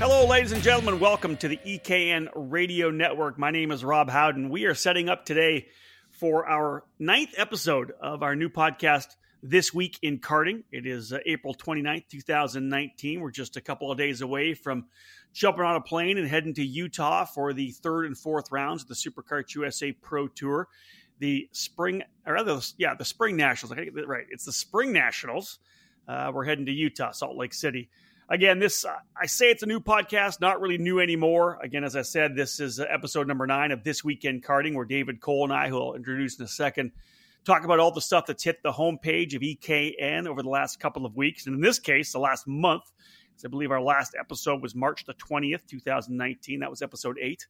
Hello, 0.00 0.26
ladies 0.26 0.52
and 0.52 0.62
gentlemen. 0.62 0.98
Welcome 0.98 1.36
to 1.36 1.46
the 1.46 1.58
EKN 1.58 2.30
Radio 2.34 2.90
Network. 2.90 3.38
My 3.38 3.50
name 3.50 3.70
is 3.70 3.84
Rob 3.84 4.08
Howden. 4.08 4.48
We 4.48 4.64
are 4.64 4.74
setting 4.74 5.10
up 5.10 5.26
today 5.26 5.68
for 6.08 6.48
our 6.48 6.84
ninth 6.98 7.34
episode 7.36 7.92
of 8.00 8.22
our 8.22 8.34
new 8.34 8.48
podcast, 8.48 9.08
This 9.42 9.74
Week 9.74 9.98
in 10.00 10.18
Karting. 10.18 10.62
It 10.72 10.86
is 10.86 11.12
uh, 11.12 11.18
April 11.26 11.54
29th, 11.54 12.08
2019. 12.08 13.20
We're 13.20 13.30
just 13.30 13.58
a 13.58 13.60
couple 13.60 13.92
of 13.92 13.98
days 13.98 14.22
away 14.22 14.54
from 14.54 14.86
jumping 15.34 15.64
on 15.64 15.76
a 15.76 15.82
plane 15.82 16.16
and 16.16 16.26
heading 16.26 16.54
to 16.54 16.64
Utah 16.64 17.26
for 17.26 17.52
the 17.52 17.70
third 17.70 18.06
and 18.06 18.16
fourth 18.16 18.50
rounds 18.50 18.80
of 18.80 18.88
the 18.88 18.94
SuperKarts 18.94 19.54
USA 19.54 19.92
Pro 19.92 20.28
Tour. 20.28 20.68
The 21.18 21.46
spring, 21.52 22.04
or 22.24 22.32
rather, 22.32 22.58
yeah, 22.78 22.94
the 22.94 23.04
Spring 23.04 23.36
Nationals. 23.36 23.70
I 23.70 23.74
gotta 23.74 23.84
get 23.84 23.96
that 23.96 24.08
right. 24.08 24.24
It's 24.30 24.46
the 24.46 24.52
Spring 24.52 24.94
Nationals. 24.94 25.58
Uh, 26.08 26.32
we're 26.32 26.46
heading 26.46 26.64
to 26.64 26.72
Utah, 26.72 27.10
Salt 27.10 27.36
Lake 27.36 27.52
City. 27.52 27.90
Again, 28.32 28.60
this 28.60 28.86
I 29.20 29.26
say 29.26 29.50
it's 29.50 29.64
a 29.64 29.66
new 29.66 29.80
podcast, 29.80 30.40
not 30.40 30.60
really 30.60 30.78
new 30.78 31.00
anymore. 31.00 31.58
Again, 31.64 31.82
as 31.82 31.96
I 31.96 32.02
said, 32.02 32.36
this 32.36 32.60
is 32.60 32.78
episode 32.78 33.26
number 33.26 33.44
nine 33.44 33.72
of 33.72 33.82
This 33.82 34.04
Week 34.04 34.24
in 34.24 34.40
Karting, 34.40 34.76
where 34.76 34.84
David 34.84 35.20
Cole 35.20 35.42
and 35.42 35.52
I, 35.52 35.68
who 35.68 35.82
I'll 35.82 35.94
introduce 35.94 36.38
in 36.38 36.44
a 36.44 36.48
second, 36.48 36.92
talk 37.44 37.64
about 37.64 37.80
all 37.80 37.90
the 37.90 38.00
stuff 38.00 38.26
that's 38.26 38.44
hit 38.44 38.62
the 38.62 38.70
homepage 38.70 39.34
of 39.34 39.42
EKN 39.42 40.28
over 40.28 40.44
the 40.44 40.48
last 40.48 40.78
couple 40.78 41.04
of 41.04 41.16
weeks, 41.16 41.46
and 41.46 41.56
in 41.56 41.60
this 41.60 41.80
case, 41.80 42.12
the 42.12 42.20
last 42.20 42.46
month. 42.46 42.84
As 43.36 43.44
I 43.44 43.48
believe 43.48 43.72
our 43.72 43.82
last 43.82 44.14
episode 44.16 44.62
was 44.62 44.76
March 44.76 45.04
the 45.06 45.14
twentieth, 45.14 45.66
two 45.66 45.80
thousand 45.80 46.16
nineteen. 46.16 46.60
That 46.60 46.70
was 46.70 46.82
episode 46.82 47.18
eight. 47.20 47.48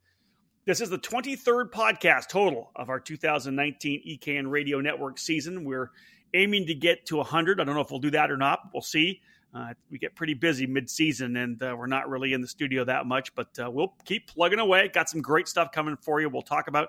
This 0.65 0.80
is 0.80 0.88
the 0.88 0.99
23rd 0.99 1.71
podcast 1.73 2.29
total 2.29 2.71
of 2.77 2.91
our 2.91 3.01
2019 3.01 4.02
EKN 4.07 4.51
Radio 4.51 4.80
Network 4.80 5.19
season. 5.19 5.65
We're 5.65 5.91
aiming 6.33 6.66
to 6.66 6.74
get 6.74 7.07
to 7.07 7.16
100. 7.16 7.60
I 7.60 7.65
don't 7.65 7.74
know 7.74 7.80
if 7.80 7.91
we'll 7.91 8.01
do 8.01 8.10
that 8.12 8.30
or 8.30 8.37
not. 8.37 8.60
We'll 8.73 8.83
see. 8.83 9.21
Uh, 9.52 9.74
we 9.90 9.98
get 9.98 10.15
pretty 10.15 10.34
busy 10.34 10.66
mid-season, 10.66 11.37
and 11.37 11.60
uh, 11.62 11.74
we're 11.76 11.87
not 11.87 12.09
really 12.09 12.32
in 12.32 12.40
the 12.40 12.46
studio 12.46 12.84
that 12.84 13.06
much, 13.06 13.34
but 13.34 13.48
uh, 13.59 13.68
we'll 13.68 13.95
keep 14.04 14.29
plugging 14.29 14.60
away. 14.60 14.88
Got 14.88 15.09
some 15.09 15.20
great 15.20 15.48
stuff 15.48 15.73
coming 15.73 15.96
for 15.96 16.20
you. 16.20 16.29
We'll 16.29 16.42
talk 16.42 16.68
about. 16.68 16.88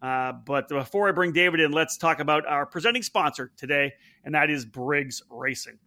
Uh, 0.00 0.32
but 0.32 0.68
before 0.68 1.08
I 1.08 1.12
bring 1.12 1.32
David 1.32 1.60
in, 1.60 1.72
let's 1.72 1.96
talk 1.96 2.20
about 2.20 2.46
our 2.46 2.64
presenting 2.64 3.02
sponsor 3.02 3.52
today, 3.56 3.92
and 4.24 4.34
that 4.34 4.50
is 4.50 4.64
Briggs 4.64 5.22
Racing. 5.30 5.78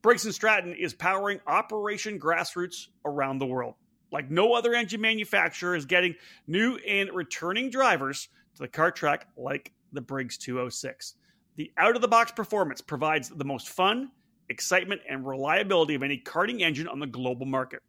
Briggs 0.00 0.24
and 0.24 0.34
Stratton 0.34 0.74
is 0.74 0.94
powering 0.94 1.40
Operation 1.46 2.20
Grassroots 2.20 2.86
around 3.04 3.38
the 3.38 3.46
world. 3.46 3.74
Like 4.10 4.30
no 4.30 4.54
other 4.54 4.74
engine 4.74 5.00
manufacturer 5.00 5.74
is 5.74 5.84
getting 5.84 6.14
new 6.46 6.76
and 6.76 7.10
returning 7.12 7.68
drivers 7.68 8.28
to 8.54 8.62
the 8.62 8.68
kart 8.68 8.94
track 8.94 9.26
like 9.36 9.72
the 9.92 10.00
Briggs 10.00 10.38
206. 10.38 11.14
The 11.56 11.72
out 11.76 11.96
of 11.96 12.00
the 12.00 12.08
box 12.08 12.30
performance 12.30 12.80
provides 12.80 13.28
the 13.28 13.44
most 13.44 13.68
fun 13.68 14.12
excitement, 14.50 15.00
and 15.08 15.24
reliability 15.26 15.94
of 15.94 16.02
any 16.02 16.18
karting 16.18 16.62
engine 16.62 16.88
on 16.88 16.98
the 16.98 17.06
global 17.06 17.46
market. 17.46 17.80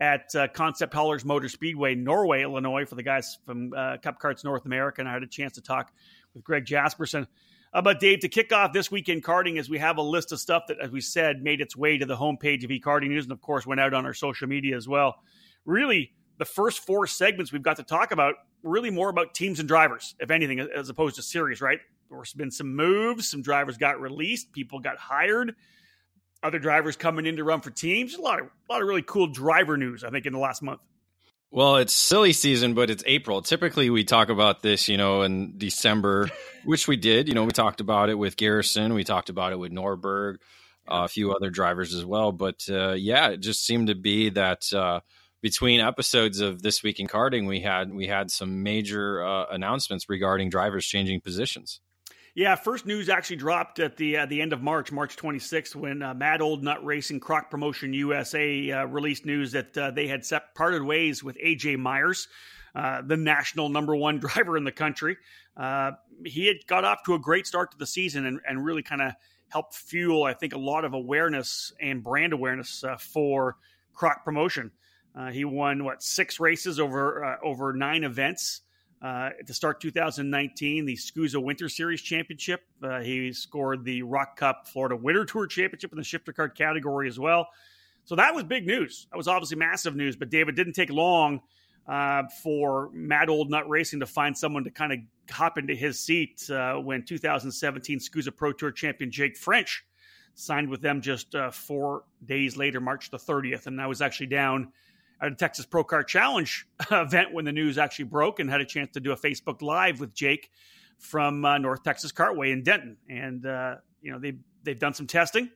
at 0.00 0.34
uh, 0.34 0.48
Concept 0.48 0.94
Haulers 0.94 1.24
Motor 1.24 1.48
Speedway, 1.48 1.94
Norway, 1.94 2.42
Illinois, 2.42 2.84
for 2.84 2.94
the 2.94 3.02
guys 3.02 3.38
from 3.44 3.72
uh, 3.76 3.96
Cup 3.98 4.20
Karts 4.20 4.44
North 4.44 4.64
America. 4.64 5.00
And 5.00 5.08
I 5.08 5.12
had 5.12 5.22
a 5.22 5.28
chance 5.28 5.54
to 5.54 5.60
talk 5.60 5.92
with 6.34 6.44
Greg 6.44 6.64
Jasperson. 6.64 7.26
Uh, 7.72 7.82
but 7.82 8.00
Dave, 8.00 8.20
to 8.20 8.28
kick 8.28 8.52
off 8.52 8.72
This 8.72 8.90
Week 8.90 9.08
in 9.08 9.20
Karting, 9.20 9.58
as 9.58 9.68
we 9.68 9.78
have 9.78 9.98
a 9.98 10.02
list 10.02 10.32
of 10.32 10.40
stuff 10.40 10.64
that, 10.68 10.78
as 10.80 10.90
we 10.90 11.00
said, 11.00 11.42
made 11.42 11.60
its 11.60 11.76
way 11.76 11.98
to 11.98 12.06
the 12.06 12.16
homepage 12.16 12.64
of 12.64 12.70
eKarting 12.70 13.08
News, 13.08 13.24
and 13.24 13.32
of 13.32 13.40
course 13.40 13.66
went 13.66 13.80
out 13.80 13.92
on 13.92 14.06
our 14.06 14.14
social 14.14 14.48
media 14.48 14.76
as 14.76 14.88
well. 14.88 15.16
Really, 15.66 16.12
the 16.38 16.46
first 16.46 16.78
four 16.86 17.06
segments 17.06 17.52
we've 17.52 17.62
got 17.62 17.76
to 17.76 17.82
talk 17.82 18.10
about 18.10 18.36
really 18.62 18.90
more 18.90 19.10
about 19.10 19.34
teams 19.34 19.58
and 19.58 19.68
drivers, 19.68 20.14
if 20.18 20.30
anything, 20.30 20.60
as 20.60 20.88
opposed 20.88 21.16
to 21.16 21.22
series. 21.22 21.60
Right? 21.60 21.80
There's 22.10 22.32
been 22.32 22.50
some 22.50 22.74
moves, 22.74 23.28
some 23.28 23.42
drivers 23.42 23.76
got 23.76 24.00
released, 24.00 24.52
people 24.52 24.78
got 24.78 24.96
hired 24.96 25.54
other 26.42 26.58
drivers 26.58 26.96
coming 26.96 27.26
in 27.26 27.36
to 27.36 27.44
run 27.44 27.60
for 27.60 27.70
teams. 27.70 28.14
A 28.14 28.20
lot 28.20 28.40
of 28.40 28.46
a 28.46 28.72
lot 28.72 28.82
of 28.82 28.88
really 28.88 29.02
cool 29.02 29.26
driver 29.26 29.76
news, 29.76 30.04
I 30.04 30.10
think, 30.10 30.26
in 30.26 30.32
the 30.32 30.38
last 30.38 30.62
month. 30.62 30.80
Well, 31.50 31.76
it's 31.76 31.94
silly 31.94 32.34
season, 32.34 32.74
but 32.74 32.90
it's 32.90 33.02
April. 33.06 33.40
Typically, 33.40 33.88
we 33.88 34.04
talk 34.04 34.28
about 34.28 34.60
this, 34.60 34.86
you 34.86 34.98
know, 34.98 35.22
in 35.22 35.56
December, 35.56 36.28
which 36.64 36.86
we 36.86 36.96
did. 36.96 37.26
You 37.26 37.34
know, 37.34 37.44
we 37.44 37.52
talked 37.52 37.80
about 37.80 38.10
it 38.10 38.16
with 38.16 38.36
Garrison, 38.36 38.92
we 38.92 39.04
talked 39.04 39.30
about 39.30 39.52
it 39.52 39.58
with 39.58 39.72
Norberg, 39.72 40.36
uh, 40.86 41.04
a 41.04 41.08
few 41.08 41.32
other 41.32 41.48
drivers 41.48 41.94
as 41.94 42.04
well. 42.04 42.32
But 42.32 42.66
uh, 42.68 42.92
yeah, 42.92 43.28
it 43.28 43.40
just 43.40 43.64
seemed 43.64 43.86
to 43.88 43.94
be 43.94 44.28
that 44.30 44.70
uh, 44.74 45.00
between 45.40 45.80
episodes 45.80 46.40
of 46.40 46.60
this 46.60 46.82
week 46.82 47.00
in 47.00 47.06
karting, 47.06 47.46
we 47.46 47.60
had 47.60 47.94
we 47.94 48.06
had 48.06 48.30
some 48.30 48.62
major 48.62 49.24
uh, 49.24 49.46
announcements 49.50 50.08
regarding 50.10 50.50
drivers 50.50 50.84
changing 50.84 51.22
positions. 51.22 51.80
Yeah, 52.38 52.54
first 52.54 52.86
news 52.86 53.08
actually 53.08 53.34
dropped 53.34 53.80
at 53.80 53.96
the 53.96 54.18
uh, 54.18 54.26
the 54.26 54.40
end 54.40 54.52
of 54.52 54.62
March, 54.62 54.92
March 54.92 55.16
26th, 55.16 55.74
when 55.74 56.04
uh, 56.04 56.14
Mad 56.14 56.40
Old 56.40 56.62
Nut 56.62 56.84
Racing 56.84 57.18
Croc 57.18 57.50
Promotion 57.50 57.92
USA 57.92 58.70
uh, 58.70 58.84
released 58.84 59.26
news 59.26 59.50
that 59.50 59.76
uh, 59.76 59.90
they 59.90 60.06
had 60.06 60.24
set, 60.24 60.54
parted 60.54 60.84
ways 60.84 61.24
with 61.24 61.36
AJ 61.44 61.80
Myers, 61.80 62.28
uh, 62.76 63.02
the 63.04 63.16
national 63.16 63.70
number 63.70 63.96
one 63.96 64.18
driver 64.20 64.56
in 64.56 64.62
the 64.62 64.70
country. 64.70 65.16
Uh, 65.56 65.90
he 66.24 66.46
had 66.46 66.58
got 66.68 66.84
off 66.84 67.02
to 67.06 67.14
a 67.14 67.18
great 67.18 67.44
start 67.44 67.72
to 67.72 67.76
the 67.76 67.88
season 67.88 68.24
and, 68.24 68.38
and 68.48 68.64
really 68.64 68.84
kind 68.84 69.02
of 69.02 69.14
helped 69.48 69.74
fuel, 69.74 70.22
I 70.22 70.32
think, 70.32 70.54
a 70.54 70.58
lot 70.58 70.84
of 70.84 70.94
awareness 70.94 71.72
and 71.80 72.04
brand 72.04 72.32
awareness 72.32 72.84
for 73.00 73.56
Croc 73.94 74.24
Promotion. 74.24 74.70
he 75.32 75.44
won 75.44 75.82
what 75.82 76.04
six 76.04 76.38
races 76.38 76.78
over 76.78 77.36
over 77.42 77.72
nine 77.72 78.04
events. 78.04 78.60
Uh, 79.00 79.30
to 79.46 79.54
start 79.54 79.80
2019, 79.80 80.84
the 80.84 80.96
SKUSA 80.96 81.40
Winter 81.40 81.68
Series 81.68 82.02
Championship. 82.02 82.62
Uh, 82.82 83.00
he 83.00 83.32
scored 83.32 83.84
the 83.84 84.02
ROK 84.02 84.36
Cup 84.36 84.66
Florida 84.66 84.96
Winter 84.96 85.24
Tour 85.24 85.46
Championship 85.46 85.92
in 85.92 85.98
the 85.98 86.04
shifter 86.04 86.32
card 86.32 86.56
category 86.56 87.06
as 87.06 87.18
well. 87.18 87.48
So 88.04 88.16
that 88.16 88.34
was 88.34 88.42
big 88.42 88.66
news. 88.66 89.06
That 89.12 89.16
was 89.16 89.28
obviously 89.28 89.56
massive 89.56 89.94
news. 89.94 90.16
But 90.16 90.30
David 90.30 90.56
didn't 90.56 90.72
take 90.72 90.90
long 90.90 91.42
uh, 91.86 92.24
for 92.42 92.90
Mad 92.92 93.28
Old 93.28 93.50
Nut 93.50 93.68
Racing 93.68 94.00
to 94.00 94.06
find 94.06 94.36
someone 94.36 94.64
to 94.64 94.70
kind 94.70 94.92
of 94.92 94.98
hop 95.30 95.58
into 95.58 95.74
his 95.74 96.00
seat 96.00 96.50
uh, 96.50 96.74
when 96.74 97.04
2017 97.04 98.00
SKUSA 98.00 98.34
Pro 98.34 98.52
Tour 98.52 98.72
champion 98.72 99.12
Jake 99.12 99.36
French 99.36 99.84
signed 100.34 100.68
with 100.68 100.80
them 100.80 101.00
just 101.00 101.34
uh, 101.34 101.50
four 101.50 102.04
days 102.24 102.56
later, 102.56 102.80
March 102.80 103.10
the 103.10 103.16
30th. 103.16 103.66
And 103.66 103.80
I 103.80 103.86
was 103.86 104.00
actually 104.00 104.26
down 104.26 104.72
at 105.20 105.32
a 105.32 105.34
Texas 105.34 105.66
Pro 105.66 105.84
Kart 105.84 106.06
Challenge 106.06 106.66
event 106.90 107.32
when 107.32 107.44
the 107.44 107.52
news 107.52 107.78
actually 107.78 108.06
broke 108.06 108.40
and 108.40 108.48
had 108.48 108.60
a 108.60 108.64
chance 108.64 108.92
to 108.92 109.00
do 109.00 109.12
a 109.12 109.16
Facebook 109.16 109.62
Live 109.62 110.00
with 110.00 110.14
Jake 110.14 110.50
from 110.98 111.44
uh, 111.44 111.58
North 111.58 111.82
Texas 111.82 112.12
Kartway 112.12 112.52
in 112.52 112.62
Denton. 112.62 112.96
And, 113.08 113.46
uh, 113.46 113.76
you 114.00 114.12
know, 114.12 114.18
they, 114.18 114.34
they've 114.62 114.78
done 114.78 114.94
some 114.94 115.06
testing. 115.06 115.50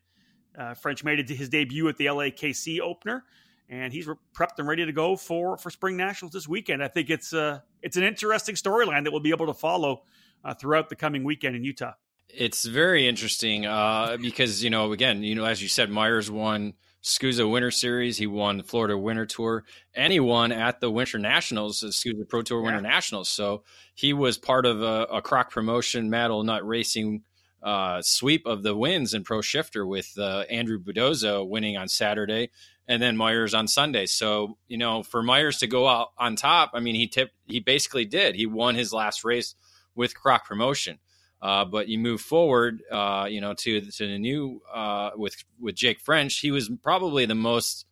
Uh, 0.57 0.75
French 0.75 1.03
made 1.03 1.19
it 1.19 1.29
his 1.29 1.49
debut 1.49 1.89
at 1.89 1.97
the 1.97 2.07
LAKC 2.07 2.81
opener, 2.81 3.25
and 3.71 3.93
he's 3.93 4.07
prepped 4.07 4.59
and 4.59 4.69
ready 4.69 4.85
to 4.85 4.93
go 4.93 5.17
for, 5.17 5.57
for 5.57 5.71
Spring 5.71 5.97
Nationals 5.97 6.33
this 6.33 6.47
weekend. 6.47 6.83
I 6.85 6.89
think 6.89 7.09
it's, 7.09 7.33
uh, 7.33 7.61
it's 7.81 7.97
an 7.97 8.03
interesting 8.03 8.55
storyline 8.55 9.05
that 9.05 9.13
we'll 9.13 9.23
be 9.23 9.31
able 9.31 9.47
to 9.47 9.55
follow 9.55 10.03
uh, 10.45 10.53
throughout 10.53 10.91
the 10.91 10.97
coming 10.97 11.25
weekend 11.25 11.57
in 11.57 11.65
Utah. 11.65 11.93
It's 12.29 12.65
very 12.65 13.09
interesting 13.09 13.65
uh, 13.65 14.19
because, 14.21 14.63
you 14.63 14.71
know, 14.71 14.93
again, 14.93 15.23
you 15.23 15.35
know, 15.35 15.45
as 15.45 15.63
you 15.63 15.69
said, 15.69 15.91
Myers 15.91 16.31
won– 16.31 16.75
SKUSA 17.03 17.51
Winter 17.51 17.71
Series. 17.71 18.17
He 18.17 18.27
won 18.27 18.59
the 18.59 18.65
Florida 18.65 18.97
Winter 18.97 19.27
Tour, 19.27 19.65
and 19.95 20.13
he 20.13 20.21
won 20.21 20.53
at 20.53 20.81
the 20.81 20.91
Winter 20.91 21.19
Nationals, 21.19 21.81
the 21.81 21.89
SKUSA 21.89 22.29
Pro 22.29 22.43
Tour 22.43 22.63
Winter 22.63 22.81
yeah. 22.81 22.89
Nationals. 22.89 23.29
So 23.29 23.65
he 23.95 24.13
was 24.13 24.39
part 24.39 24.67
of 24.67 24.83
a, 24.83 25.07
a 25.13 25.23
Croc 25.23 25.51
Promotion 25.51 26.13
Old 26.15 26.47
Nut 26.47 26.67
Racing 26.67 27.23
uh, 27.63 28.03
sweep 28.03 28.47
of 28.47 28.63
the 28.63 28.77
wins 28.77 29.15
in 29.15 29.23
Pro 29.23 29.41
Shifter 29.41 29.87
with 29.87 30.13
uh, 30.19 30.45
Andrew 30.51 30.79
Budozo 30.79 31.45
winning 31.45 31.77
on 31.77 31.89
Saturday 31.89 32.51
and 32.89 33.01
then 33.01 33.17
Myers 33.17 33.55
on 33.55 33.69
Sunday. 33.69 34.07
So, 34.07 34.59
you 34.67 34.77
know, 34.77 35.03
for 35.03 35.23
Myers 35.23 35.59
to 35.59 35.67
go 35.67 35.87
out 35.87 36.09
on 36.19 36.35
top, 36.35 36.73
I 36.75 36.81
mean, 36.81 36.97
he 36.97 37.07
tipped, 37.07 37.35
he 37.47 37.61
basically 37.61 38.05
did. 38.05 38.35
He 38.35 38.47
won 38.47 38.75
his 38.75 38.93
last 38.93 39.25
race 39.25 39.55
with 39.95 40.15
Croc 40.15 40.47
Promotion. 40.47 40.99
Uh, 41.43 41.65
but 41.65 41.89
you 41.89 41.99
move 41.99 42.21
forward, 42.21 42.85
uh, 42.93 43.27
you 43.29 43.41
know, 43.41 43.53
to 43.53 43.81
to 43.81 44.07
the 44.07 44.19
new 44.19 44.63
uh, 44.73 45.11
with 45.17 45.35
with 45.59 45.75
Jake 45.75 45.99
French. 45.99 46.39
He 46.39 46.53
was 46.53 46.71
probably 46.85 47.27
the 47.27 47.35
most 47.35 47.85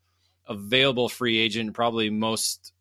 available 0.47 1.09
free 1.09 1.39
agent, 1.39 1.75
probably 1.75 2.11
most 2.11 2.73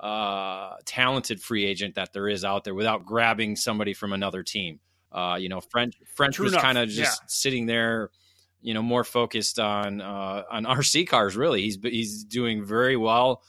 uh, 0.00 0.76
talented 0.86 1.42
free 1.42 1.66
agent 1.66 1.96
that 1.96 2.14
there 2.14 2.26
is 2.26 2.42
out 2.42 2.64
there, 2.64 2.74
without 2.74 3.04
grabbing 3.04 3.54
somebody 3.54 3.92
from 3.92 4.14
another 4.14 4.42
team. 4.42 4.80
Uh, 5.12 5.36
you 5.38 5.50
know, 5.50 5.60
French 5.60 5.94
French 6.16 6.36
True 6.36 6.46
was 6.46 6.56
kind 6.56 6.78
of 6.78 6.88
just 6.88 7.20
yeah. 7.20 7.26
sitting 7.26 7.66
there, 7.66 8.08
you 8.62 8.72
know, 8.72 8.82
more 8.82 9.04
focused 9.04 9.58
on 9.58 10.00
uh, 10.00 10.42
on 10.50 10.64
RC 10.64 11.06
cars. 11.06 11.36
Really, 11.36 11.60
he's 11.60 11.76
he's 11.82 12.24
doing 12.24 12.64
very 12.64 12.96
well. 12.96 13.42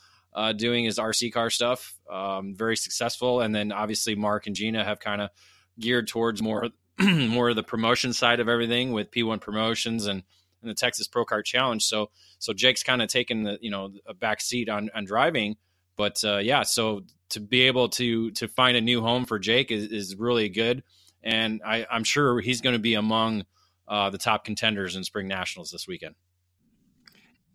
doing 0.58 0.84
his 0.84 0.98
RC 0.98 1.32
car 1.32 1.48
stuff, 1.48 1.98
um, 2.12 2.54
very 2.54 2.76
successful, 2.76 3.40
and 3.40 3.54
then 3.54 3.72
obviously 3.72 4.14
Mark 4.14 4.46
and 4.46 4.54
Gina 4.54 4.84
have 4.84 5.00
kind 5.00 5.22
of 5.22 5.30
geared 5.78 6.08
towards 6.08 6.42
more 6.42 6.68
more 7.00 7.50
of 7.50 7.56
the 7.56 7.62
promotion 7.62 8.12
side 8.12 8.40
of 8.40 8.48
everything 8.48 8.92
with 8.92 9.10
P1 9.10 9.40
promotions 9.40 10.06
and, 10.06 10.22
and 10.62 10.70
the 10.70 10.74
Texas 10.74 11.06
Pro 11.06 11.24
Kart 11.24 11.44
Challenge. 11.44 11.84
So 11.84 12.10
so 12.38 12.52
Jake's 12.52 12.82
kind 12.82 13.02
of 13.02 13.08
taken 13.08 13.42
the 13.42 13.58
you 13.60 13.70
know 13.70 13.90
a 14.06 14.14
back 14.14 14.40
seat 14.40 14.68
on 14.68 14.90
on 14.94 15.04
driving, 15.04 15.56
but 15.96 16.22
uh, 16.24 16.38
yeah, 16.38 16.62
so 16.62 17.02
to 17.30 17.40
be 17.40 17.62
able 17.62 17.88
to 17.90 18.30
to 18.32 18.48
find 18.48 18.76
a 18.76 18.80
new 18.80 19.00
home 19.00 19.26
for 19.26 19.38
Jake 19.38 19.70
is, 19.70 19.90
is 19.90 20.16
really 20.16 20.48
good, 20.48 20.82
and 21.22 21.60
I, 21.64 21.86
I'm 21.90 22.04
sure 22.04 22.40
he's 22.40 22.60
going 22.60 22.74
to 22.74 22.80
be 22.80 22.94
among 22.94 23.44
uh, 23.88 24.10
the 24.10 24.18
top 24.18 24.44
contenders 24.44 24.96
in 24.96 25.04
Spring 25.04 25.28
Nationals 25.28 25.70
this 25.70 25.86
weekend. 25.86 26.14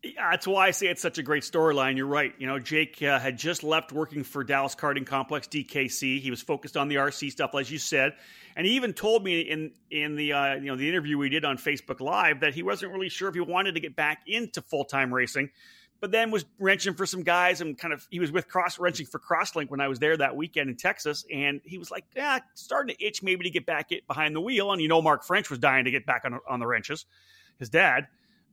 That's 0.03 0.47
why 0.47 0.67
I 0.67 0.71
say 0.71 0.87
it's 0.87 1.01
such 1.01 1.19
a 1.19 1.23
great 1.23 1.43
storyline. 1.43 1.95
You're 1.95 2.07
right. 2.07 2.33
You 2.39 2.47
know, 2.47 2.57
Jake 2.57 3.03
uh, 3.03 3.19
had 3.19 3.37
just 3.37 3.63
left 3.63 3.91
working 3.91 4.23
for 4.23 4.43
Dallas 4.43 4.73
Karting 4.73 5.05
Complex 5.05 5.47
(DKC). 5.47 6.19
He 6.19 6.31
was 6.31 6.41
focused 6.41 6.75
on 6.75 6.87
the 6.87 6.95
RC 6.95 7.31
stuff, 7.31 7.53
as 7.53 7.69
you 7.69 7.77
said, 7.77 8.13
and 8.55 8.65
he 8.65 8.73
even 8.73 8.93
told 8.93 9.23
me 9.23 9.41
in 9.41 9.71
in 9.91 10.15
the 10.15 10.33
uh, 10.33 10.55
you 10.55 10.65
know 10.65 10.75
the 10.75 10.89
interview 10.89 11.19
we 11.19 11.29
did 11.29 11.45
on 11.45 11.57
Facebook 11.57 11.99
Live 11.99 12.39
that 12.39 12.55
he 12.55 12.63
wasn't 12.63 12.91
really 12.91 13.09
sure 13.09 13.29
if 13.29 13.35
he 13.35 13.41
wanted 13.41 13.75
to 13.75 13.79
get 13.79 13.95
back 13.95 14.23
into 14.25 14.63
full 14.63 14.85
time 14.85 15.13
racing, 15.13 15.51
but 15.99 16.09
then 16.09 16.31
was 16.31 16.45
wrenching 16.57 16.95
for 16.95 17.05
some 17.05 17.21
guys 17.21 17.61
and 17.61 17.77
kind 17.77 17.93
of 17.93 18.07
he 18.09 18.19
was 18.19 18.31
with 18.31 18.47
cross 18.47 18.79
wrenching 18.79 19.05
for 19.05 19.19
Crosslink 19.19 19.69
when 19.69 19.81
I 19.81 19.87
was 19.87 19.99
there 19.99 20.17
that 20.17 20.35
weekend 20.35 20.71
in 20.71 20.77
Texas, 20.77 21.25
and 21.31 21.61
he 21.63 21.77
was 21.77 21.91
like, 21.91 22.05
yeah, 22.15 22.39
starting 22.55 22.95
to 22.95 23.05
itch 23.05 23.21
maybe 23.21 23.43
to 23.43 23.51
get 23.51 23.67
back 23.67 23.91
it 23.91 24.07
behind 24.07 24.35
the 24.35 24.41
wheel, 24.41 24.71
and 24.71 24.81
you 24.81 24.87
know 24.87 24.99
Mark 24.99 25.23
French 25.23 25.51
was 25.51 25.59
dying 25.59 25.85
to 25.85 25.91
get 25.91 26.07
back 26.07 26.23
on 26.25 26.39
on 26.49 26.59
the 26.59 26.65
wrenches, 26.65 27.05
his 27.59 27.69
dad. 27.69 28.07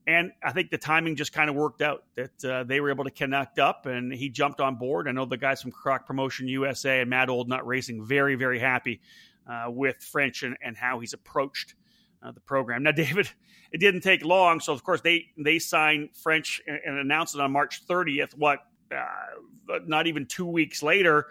And 0.09 0.33
I 0.43 0.53
think 0.53 0.71
the 0.71 0.79
timing 0.79 1.17
just 1.17 1.35
kind 1.35 1.51
of 1.51 1.55
worked 1.55 1.83
out 1.83 2.03
that 2.17 2.43
uh, 2.43 2.65
they 2.65 2.81
were 2.81 2.89
able 2.89 3.05
to 3.05 3.11
connect 3.11 3.59
up 3.59 3.85
and 3.85 4.11
he 4.11 4.31
jumped 4.31 4.59
on 4.59 4.77
board. 4.77 5.07
I 5.07 5.13
know 5.13 5.27
the 5.27 5.37
guys 5.37 5.61
from 5.61 5.71
Croc 5.71 6.07
Promotion 6.07 6.49
USA 6.49 7.03
and 7.03 7.11
Mad 7.11 7.29
Old 7.29 7.47
Nut 7.47 7.67
Racing 7.67 8.07
very, 8.07 8.35
very 8.35 8.59
happy 8.59 9.03
uh, 9.47 9.67
with 9.69 9.99
French 9.99 10.45
and, 10.45 10.57
and 10.65 10.79
how 10.79 10.99
he's 11.01 11.13
approached 11.13 11.75
uh, 12.23 12.33
the 12.33 12.41
program. 12.41 12.85
Now, 12.85 12.93
David, 12.97 13.29
it 13.71 13.81
didn't 13.81 14.01
take 14.01 14.25
long. 14.25 14.61
So, 14.61 14.73
of 14.73 14.83
course, 14.83 15.03
they, 15.03 15.27
they 15.37 15.59
signed 15.59 16.17
French 16.17 16.63
and, 16.67 16.81
and 16.87 16.99
announced 16.99 17.35
it 17.35 17.43
on 17.43 17.53
March 17.53 17.87
30th. 17.87 18.35
What, 18.35 18.61
uh, 18.91 19.79
not 19.85 20.07
even 20.07 20.25
two 20.25 20.47
weeks 20.47 20.83
later, 20.83 21.27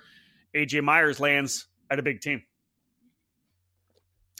AJ 0.54 0.84
Myers 0.84 1.20
lands 1.20 1.66
at 1.90 1.98
a 1.98 2.04
big 2.04 2.22
team. 2.22 2.44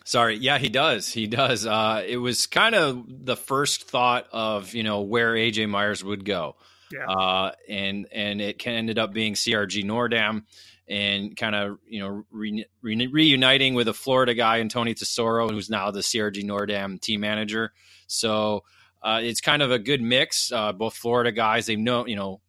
Sorry, 0.08 0.38
yeah, 0.38 0.58
he 0.58 0.70
does. 0.70 1.12
He 1.12 1.28
does. 1.28 1.66
Uh, 1.66 2.02
it 2.08 2.16
was 2.16 2.48
kind 2.48 2.76
of 2.76 3.04
the 3.26 3.36
first 3.36 3.90
thought 3.90 4.28
of 4.32 4.74
you 4.74 4.82
know 4.82 5.02
where 5.02 5.34
AJ 5.34 5.68
Myers 5.68 6.02
would 6.02 6.24
go, 6.24 6.56
yeah. 6.94 7.08
uh, 7.10 7.52
and 7.68 8.08
and 8.14 8.40
it 8.40 8.66
ended 8.66 9.00
up 9.00 9.12
being 9.12 9.34
CRG 9.34 9.84
Nordam, 9.84 10.46
and 10.88 11.36
kind 11.36 11.56
of 11.56 11.80
you 11.86 12.00
know 12.00 12.24
re, 12.32 12.66
re, 12.82 13.08
reuniting 13.08 13.74
with 13.74 13.90
a 13.90 13.94
Florida 13.94 14.34
guy 14.34 14.60
and 14.60 14.72
Tony 14.72 14.94
Tesoro, 14.94 15.50
who's 15.50 15.70
now 15.70 15.92
the 15.92 16.00
CRG 16.00 16.42
Nordam 16.46 17.02
team 17.02 17.20
manager. 17.20 17.74
So 18.08 18.64
uh, 19.04 19.20
it's 19.22 19.42
kind 19.42 19.62
of 19.62 19.72
a 19.72 19.80
good 19.80 20.02
mix. 20.02 20.54
Uh, 20.54 20.72
both 20.72 20.96
Florida 20.96 21.34
guys, 21.34 21.66
they 21.66 21.76
know 21.76 22.08
you 22.08 22.16
know 22.16 22.40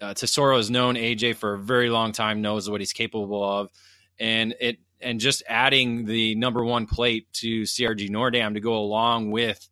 uh, 0.00 0.14
Tesoro 0.14 0.56
has 0.56 0.68
known 0.68 0.96
AJ 0.96 1.36
for 1.36 1.54
a 1.54 1.58
very 1.60 1.90
long 1.90 2.10
time, 2.10 2.42
knows 2.42 2.68
what 2.68 2.80
he's 2.80 2.92
capable 2.92 3.48
of, 3.48 3.70
and 4.18 4.56
it 4.60 4.78
and 5.00 5.20
just 5.20 5.42
adding 5.48 6.04
the 6.04 6.34
number 6.34 6.64
one 6.64 6.86
plate 6.86 7.32
to 7.34 7.62
CRG 7.62 8.10
Nordam 8.10 8.54
to 8.54 8.60
go 8.60 8.74
along 8.74 9.30
with 9.30 9.68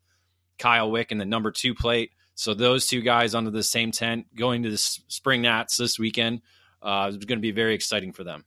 Kyle 0.58 0.90
Wick 0.90 1.10
and 1.10 1.20
the 1.20 1.24
number 1.24 1.50
two 1.50 1.74
plate. 1.74 2.12
So 2.34 2.54
those 2.54 2.86
two 2.86 3.00
guys 3.00 3.34
under 3.34 3.50
the 3.50 3.62
same 3.62 3.92
tent 3.92 4.26
going 4.36 4.62
to 4.64 4.70
the 4.70 4.78
spring 4.78 5.42
nats 5.42 5.76
this 5.76 5.98
weekend 5.98 6.42
uh, 6.82 7.06
is 7.08 7.16
going 7.16 7.38
to 7.38 7.42
be 7.42 7.50
very 7.50 7.74
exciting 7.74 8.12
for 8.12 8.24
them. 8.24 8.44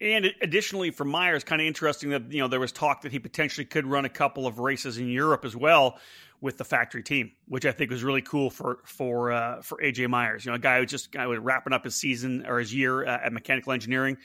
And 0.00 0.32
additionally, 0.40 0.90
for 0.90 1.04
Myers, 1.04 1.44
kind 1.44 1.60
of 1.60 1.66
interesting 1.66 2.10
that 2.10 2.32
you 2.32 2.38
know 2.38 2.48
there 2.48 2.60
was 2.60 2.72
talk 2.72 3.02
that 3.02 3.12
he 3.12 3.18
potentially 3.18 3.66
could 3.66 3.84
run 3.84 4.06
a 4.06 4.08
couple 4.08 4.46
of 4.46 4.58
races 4.58 4.96
in 4.96 5.08
Europe 5.08 5.44
as 5.44 5.54
well 5.54 5.98
with 6.40 6.56
the 6.56 6.64
factory 6.64 7.02
team, 7.02 7.32
which 7.46 7.66
I 7.66 7.72
think 7.72 7.90
was 7.90 8.02
really 8.02 8.22
cool 8.22 8.48
for 8.48 8.78
for 8.84 9.30
uh, 9.30 9.60
for 9.60 9.76
AJ 9.76 10.08
Myers. 10.08 10.46
You 10.46 10.52
know, 10.52 10.56
a 10.56 10.58
guy 10.58 10.78
who 10.78 10.86
just 10.86 11.12
guy 11.12 11.26
was 11.26 11.38
wrapping 11.38 11.74
up 11.74 11.84
his 11.84 11.96
season 11.96 12.46
or 12.46 12.58
his 12.58 12.72
year 12.74 13.04
uh, 13.04 13.18
at 13.24 13.32
mechanical 13.32 13.72
engineering 13.72 14.16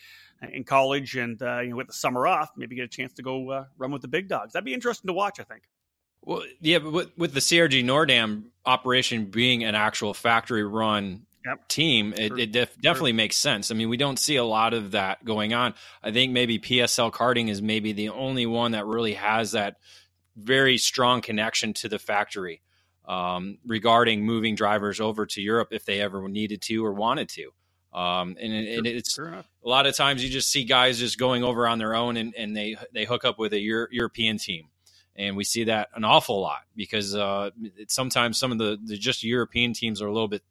in 0.41 0.63
college, 0.63 1.15
and 1.15 1.41
uh, 1.41 1.59
you 1.59 1.69
know, 1.69 1.75
with 1.77 1.87
the 1.87 1.93
summer 1.93 2.27
off, 2.27 2.51
maybe 2.57 2.75
get 2.75 2.85
a 2.85 2.87
chance 2.87 3.13
to 3.13 3.23
go 3.23 3.49
uh, 3.49 3.65
run 3.77 3.91
with 3.91 4.01
the 4.01 4.07
big 4.07 4.27
dogs. 4.27 4.53
That'd 4.53 4.65
be 4.65 4.73
interesting 4.73 5.07
to 5.07 5.13
watch. 5.13 5.39
I 5.39 5.43
think. 5.43 5.63
Well, 6.21 6.43
yeah, 6.59 6.79
but 6.79 6.91
with, 6.91 7.17
with 7.17 7.33
the 7.33 7.39
CRG 7.39 7.83
Nordam 7.83 8.45
operation 8.65 9.25
being 9.25 9.63
an 9.63 9.75
actual 9.75 10.13
factory 10.15 10.63
run 10.63 11.27
yep. 11.45 11.67
team, 11.67 12.13
it, 12.17 12.37
it 12.37 12.51
def- 12.51 12.81
definitely 12.81 13.13
makes 13.13 13.37
sense. 13.37 13.69
I 13.69 13.75
mean, 13.75 13.89
we 13.89 13.97
don't 13.97 14.17
see 14.17 14.35
a 14.35 14.43
lot 14.43 14.73
of 14.73 14.91
that 14.91 15.23
going 15.23 15.53
on. 15.53 15.75
I 16.01 16.11
think 16.11 16.31
maybe 16.31 16.57
PSL 16.57 17.11
karting 17.11 17.49
is 17.49 17.61
maybe 17.61 17.93
the 17.93 18.09
only 18.09 18.47
one 18.47 18.71
that 18.71 18.87
really 18.87 19.13
has 19.13 19.51
that 19.51 19.75
very 20.35 20.79
strong 20.79 21.21
connection 21.21 21.73
to 21.73 21.89
the 21.89 21.99
factory 21.99 22.61
um, 23.07 23.59
regarding 23.65 24.25
moving 24.25 24.55
drivers 24.55 24.99
over 24.99 25.27
to 25.27 25.41
Europe 25.41 25.69
if 25.71 25.85
they 25.85 26.01
ever 26.01 26.27
needed 26.27 26.61
to 26.63 26.83
or 26.83 26.93
wanted 26.93 27.29
to. 27.29 27.51
Um, 27.95 28.35
and, 28.41 28.53
and, 28.53 28.85
it's 28.85 29.17
a 29.17 29.45
lot 29.63 29.87
of 29.87 29.95
times 29.95 30.21
you 30.21 30.29
just 30.29 30.51
see 30.51 30.65
guys 30.65 30.99
just 30.99 31.17
going 31.17 31.45
over 31.45 31.65
on 31.65 31.79
their 31.79 31.95
own 31.95 32.17
and, 32.17 32.35
and 32.35 32.55
they 32.55 32.75
they 32.93 33.05
hook 33.05 33.23
up 33.23 33.39
with 33.39 33.53
a 33.53 33.59
Euro- 33.59 33.87
European 33.89 34.37
team, 34.37 34.67
and 35.15 35.37
we 35.37 35.45
see 35.45 35.63
that 35.63 35.87
an 35.95 36.03
awful 36.03 36.41
lot 36.41 36.63
because 36.75 37.15
uh, 37.15 37.51
sometimes 37.87 38.37
some 38.37 38.51
of 38.51 38.57
the, 38.57 38.77
the 38.83 38.97
just 38.97 39.23
European 39.23 39.71
teams 39.71 40.01
are 40.01 40.07
a 40.07 40.11
little 40.11 40.27
bit 40.27 40.43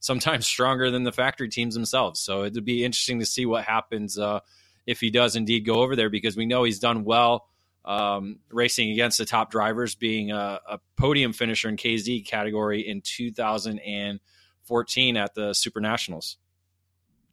sometimes 0.00 0.44
stronger 0.48 0.90
than 0.90 1.04
the 1.04 1.12
factory 1.12 1.48
teams 1.48 1.74
themselves. 1.74 2.18
So 2.18 2.42
it'd 2.42 2.64
be 2.64 2.84
interesting 2.84 3.20
to 3.20 3.26
see 3.26 3.46
what 3.46 3.62
happens 3.64 4.18
uh, 4.18 4.40
if 4.84 5.00
he 5.00 5.10
does 5.10 5.36
indeed 5.36 5.64
go 5.64 5.82
over 5.82 5.94
there 5.94 6.10
because 6.10 6.36
we 6.36 6.46
know 6.46 6.64
he's 6.64 6.80
done 6.80 7.04
well 7.04 7.46
um, 7.84 8.40
racing 8.50 8.90
against 8.90 9.18
the 9.18 9.24
top 9.24 9.52
drivers, 9.52 9.94
being 9.94 10.32
a, 10.32 10.58
a, 10.68 10.80
podium 10.96 11.32
finisher 11.32 11.68
in 11.68 11.76
KZ 11.76 12.26
category 12.26 12.80
in 12.86 13.02
2014 13.02 15.16
at 15.16 15.34
the 15.34 15.54
Super 15.54 15.80
Nationals. 15.80 16.38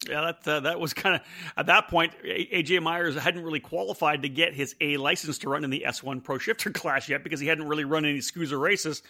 Yeah, 0.08 0.32
that 0.44 0.48
uh, 0.48 0.60
that 0.60 0.80
was 0.80 0.94
kind 0.94 1.16
of 1.16 1.22
at 1.56 1.66
that 1.66 1.88
point. 1.88 2.12
AJ 2.24 2.82
Myers 2.82 3.16
hadn't 3.16 3.42
really 3.42 3.60
qualified 3.60 4.22
to 4.22 4.28
get 4.28 4.54
his 4.54 4.74
A 4.80 4.96
license 4.96 5.38
to 5.38 5.48
run 5.48 5.64
in 5.64 5.70
the 5.70 5.84
S1 5.86 6.22
Pro 6.22 6.38
Shifter 6.38 6.70
class 6.72 7.08
yet 7.08 7.22
because 7.24 7.40
he 7.40 7.46
hadn't 7.46 7.68
really 7.68 7.84
run 7.84 8.04
any 8.04 8.18
SKUSA 8.18 8.58
races. 8.60 9.02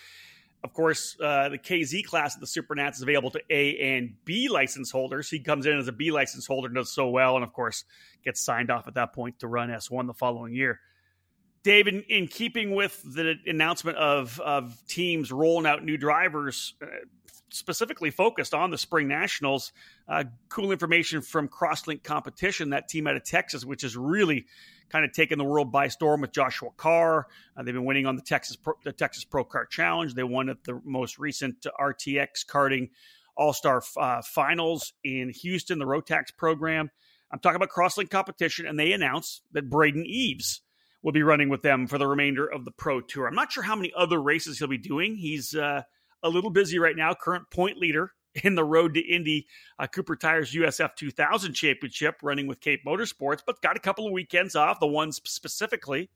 Of 0.64 0.72
course, 0.72 1.16
uh, 1.22 1.50
the 1.50 1.58
KZ 1.58 2.04
class 2.04 2.34
of 2.34 2.40
the 2.40 2.46
Supernats 2.46 2.94
is 2.94 3.02
available 3.02 3.30
to 3.30 3.40
A 3.50 3.78
and 3.78 4.14
B 4.24 4.48
license 4.48 4.90
holders. 4.90 5.28
He 5.28 5.38
comes 5.38 5.66
in 5.66 5.78
as 5.78 5.86
a 5.86 5.92
B 5.92 6.10
license 6.10 6.46
holder, 6.46 6.68
does 6.68 6.92
so 6.92 7.08
well, 7.08 7.36
and 7.36 7.44
of 7.44 7.52
course 7.52 7.84
gets 8.24 8.40
signed 8.40 8.70
off 8.70 8.88
at 8.88 8.94
that 8.94 9.12
point 9.12 9.38
to 9.40 9.48
run 9.48 9.68
S1 9.68 10.06
the 10.06 10.14
following 10.14 10.54
year. 10.54 10.80
Dave, 11.62 11.88
in, 11.88 12.02
in 12.02 12.28
keeping 12.28 12.74
with 12.74 13.02
the 13.02 13.34
announcement 13.46 13.98
of 13.98 14.40
of 14.40 14.80
teams 14.86 15.30
rolling 15.30 15.66
out 15.66 15.84
new 15.84 15.96
drivers, 15.96 16.74
uh, 16.80 16.86
specifically 17.50 18.10
focused 18.10 18.54
on 18.54 18.70
the 18.70 18.78
spring 18.78 19.08
nationals. 19.08 19.72
Uh, 20.08 20.24
cool 20.48 20.72
information 20.72 21.22
from 21.22 21.48
Crosslink 21.48 22.02
Competition, 22.02 22.70
that 22.70 22.88
team 22.88 23.06
out 23.06 23.16
of 23.16 23.24
Texas, 23.24 23.64
which 23.64 23.82
has 23.82 23.96
really 23.96 24.46
kind 24.88 25.04
of 25.04 25.12
taken 25.12 25.38
the 25.38 25.44
world 25.44 25.72
by 25.72 25.88
storm 25.88 26.20
with 26.20 26.32
Joshua 26.32 26.70
Carr. 26.76 27.26
Uh, 27.56 27.62
they've 27.62 27.74
been 27.74 27.84
winning 27.84 28.06
on 28.06 28.16
the 28.16 28.22
Texas 28.22 28.56
Pro, 28.56 28.74
the 28.84 28.92
Texas 28.92 29.24
Pro 29.24 29.44
Kart 29.44 29.70
Challenge. 29.70 30.14
They 30.14 30.22
won 30.22 30.48
at 30.48 30.64
the 30.64 30.80
most 30.84 31.18
recent 31.18 31.66
RTX 31.78 32.46
karting 32.48 32.90
All 33.36 33.52
Star 33.52 33.82
uh, 33.96 34.22
Finals 34.22 34.92
in 35.04 35.30
Houston, 35.30 35.78
the 35.78 35.86
Rotax 35.86 36.36
program. 36.36 36.90
I'm 37.30 37.40
talking 37.40 37.56
about 37.56 37.70
Crosslink 37.70 38.10
Competition, 38.10 38.66
and 38.66 38.78
they 38.78 38.92
announced 38.92 39.42
that 39.52 39.68
Braden 39.68 40.06
Eves 40.06 40.60
will 41.02 41.12
be 41.12 41.22
running 41.22 41.48
with 41.48 41.62
them 41.62 41.86
for 41.86 41.98
the 41.98 42.06
remainder 42.06 42.46
of 42.46 42.64
the 42.64 42.70
Pro 42.70 43.00
Tour. 43.00 43.26
I'm 43.26 43.34
not 43.34 43.52
sure 43.52 43.62
how 43.62 43.76
many 43.76 43.92
other 43.96 44.20
races 44.20 44.58
he'll 44.58 44.68
be 44.68 44.78
doing. 44.78 45.16
He's 45.16 45.54
uh, 45.54 45.82
a 46.26 46.28
little 46.28 46.50
busy 46.50 46.78
right 46.78 46.96
now. 46.96 47.14
Current 47.14 47.50
point 47.50 47.78
leader 47.78 48.12
in 48.44 48.54
the 48.54 48.64
Road 48.64 48.94
to 48.94 49.00
Indy 49.00 49.46
uh, 49.78 49.86
Cooper 49.86 50.16
Tires 50.16 50.52
USF 50.52 50.94
2000 50.96 51.54
Championship, 51.54 52.16
running 52.22 52.46
with 52.46 52.60
Cape 52.60 52.80
Motorsports, 52.86 53.40
but 53.46 53.60
got 53.62 53.76
a 53.76 53.80
couple 53.80 54.06
of 54.06 54.12
weekends 54.12 54.54
off. 54.54 54.80
The 54.80 54.86
ones 54.86 55.20
specifically 55.24 56.10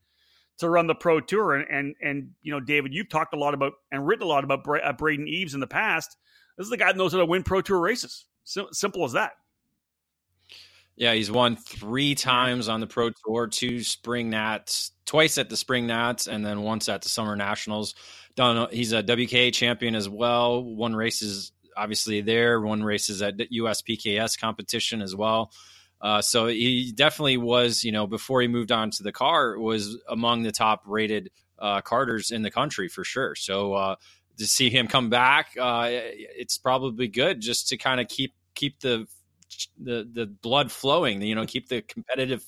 to 0.58 0.68
run 0.68 0.86
the 0.86 0.94
Pro 0.94 1.20
Tour, 1.20 1.54
and 1.54 1.66
and 1.70 1.94
and 2.02 2.30
you 2.42 2.52
know, 2.52 2.60
David, 2.60 2.92
you've 2.92 3.08
talked 3.08 3.34
a 3.34 3.38
lot 3.38 3.54
about 3.54 3.72
and 3.90 4.06
written 4.06 4.24
a 4.24 4.28
lot 4.28 4.44
about 4.44 4.64
Bra- 4.64 4.80
uh, 4.84 4.92
Braden 4.92 5.26
Eves 5.26 5.54
in 5.54 5.60
the 5.60 5.66
past. 5.66 6.16
This 6.56 6.66
is 6.66 6.70
the 6.70 6.76
guy 6.76 6.86
that 6.86 6.96
knows 6.96 7.12
how 7.12 7.18
to 7.18 7.26
win 7.26 7.42
Pro 7.42 7.62
Tour 7.62 7.80
races. 7.80 8.26
simple 8.44 9.04
as 9.04 9.12
that. 9.12 9.32
Yeah, 10.96 11.14
he's 11.14 11.30
won 11.30 11.56
three 11.56 12.14
times 12.14 12.68
on 12.68 12.80
the 12.80 12.86
Pro 12.86 13.10
Tour, 13.24 13.46
two 13.46 13.82
Spring 13.82 14.30
Nats, 14.30 14.92
twice 15.06 15.38
at 15.38 15.48
the 15.48 15.56
Spring 15.56 15.86
Nats, 15.86 16.26
and 16.26 16.44
then 16.44 16.62
once 16.62 16.88
at 16.88 17.02
the 17.02 17.08
Summer 17.08 17.36
Nationals. 17.36 17.94
Done. 18.36 18.68
He's 18.70 18.92
a 18.92 19.02
WKA 19.02 19.52
champion 19.52 19.94
as 19.94 20.08
well. 20.08 20.62
Won 20.62 20.94
races 20.94 21.52
obviously 21.76 22.20
there. 22.20 22.60
Won 22.60 22.82
races 22.82 23.22
at 23.22 23.38
USPKS 23.38 24.38
competition 24.38 25.02
as 25.02 25.16
well. 25.16 25.50
Uh, 26.00 26.22
so 26.22 26.46
he 26.46 26.92
definitely 26.94 27.36
was, 27.36 27.84
you 27.84 27.92
know, 27.92 28.06
before 28.06 28.40
he 28.40 28.48
moved 28.48 28.72
on 28.72 28.90
to 28.90 29.02
the 29.02 29.12
car, 29.12 29.58
was 29.58 29.98
among 30.08 30.42
the 30.42 30.52
top 30.52 30.82
rated 30.86 31.30
uh, 31.58 31.80
karters 31.82 32.32
in 32.32 32.42
the 32.42 32.50
country 32.50 32.88
for 32.88 33.04
sure. 33.04 33.34
So 33.34 33.74
uh, 33.74 33.96
to 34.38 34.46
see 34.46 34.70
him 34.70 34.86
come 34.86 35.10
back, 35.10 35.48
uh, 35.60 35.88
it's 35.90 36.56
probably 36.56 37.08
good 37.08 37.40
just 37.40 37.68
to 37.68 37.76
kind 37.76 38.00
of 38.00 38.08
keep 38.08 38.34
keep 38.54 38.80
the 38.80 39.06
the 39.78 40.08
the 40.10 40.26
blood 40.26 40.70
flowing. 40.72 41.22
You 41.22 41.34
know, 41.34 41.46
keep 41.46 41.68
the 41.68 41.82
competitive 41.82 42.44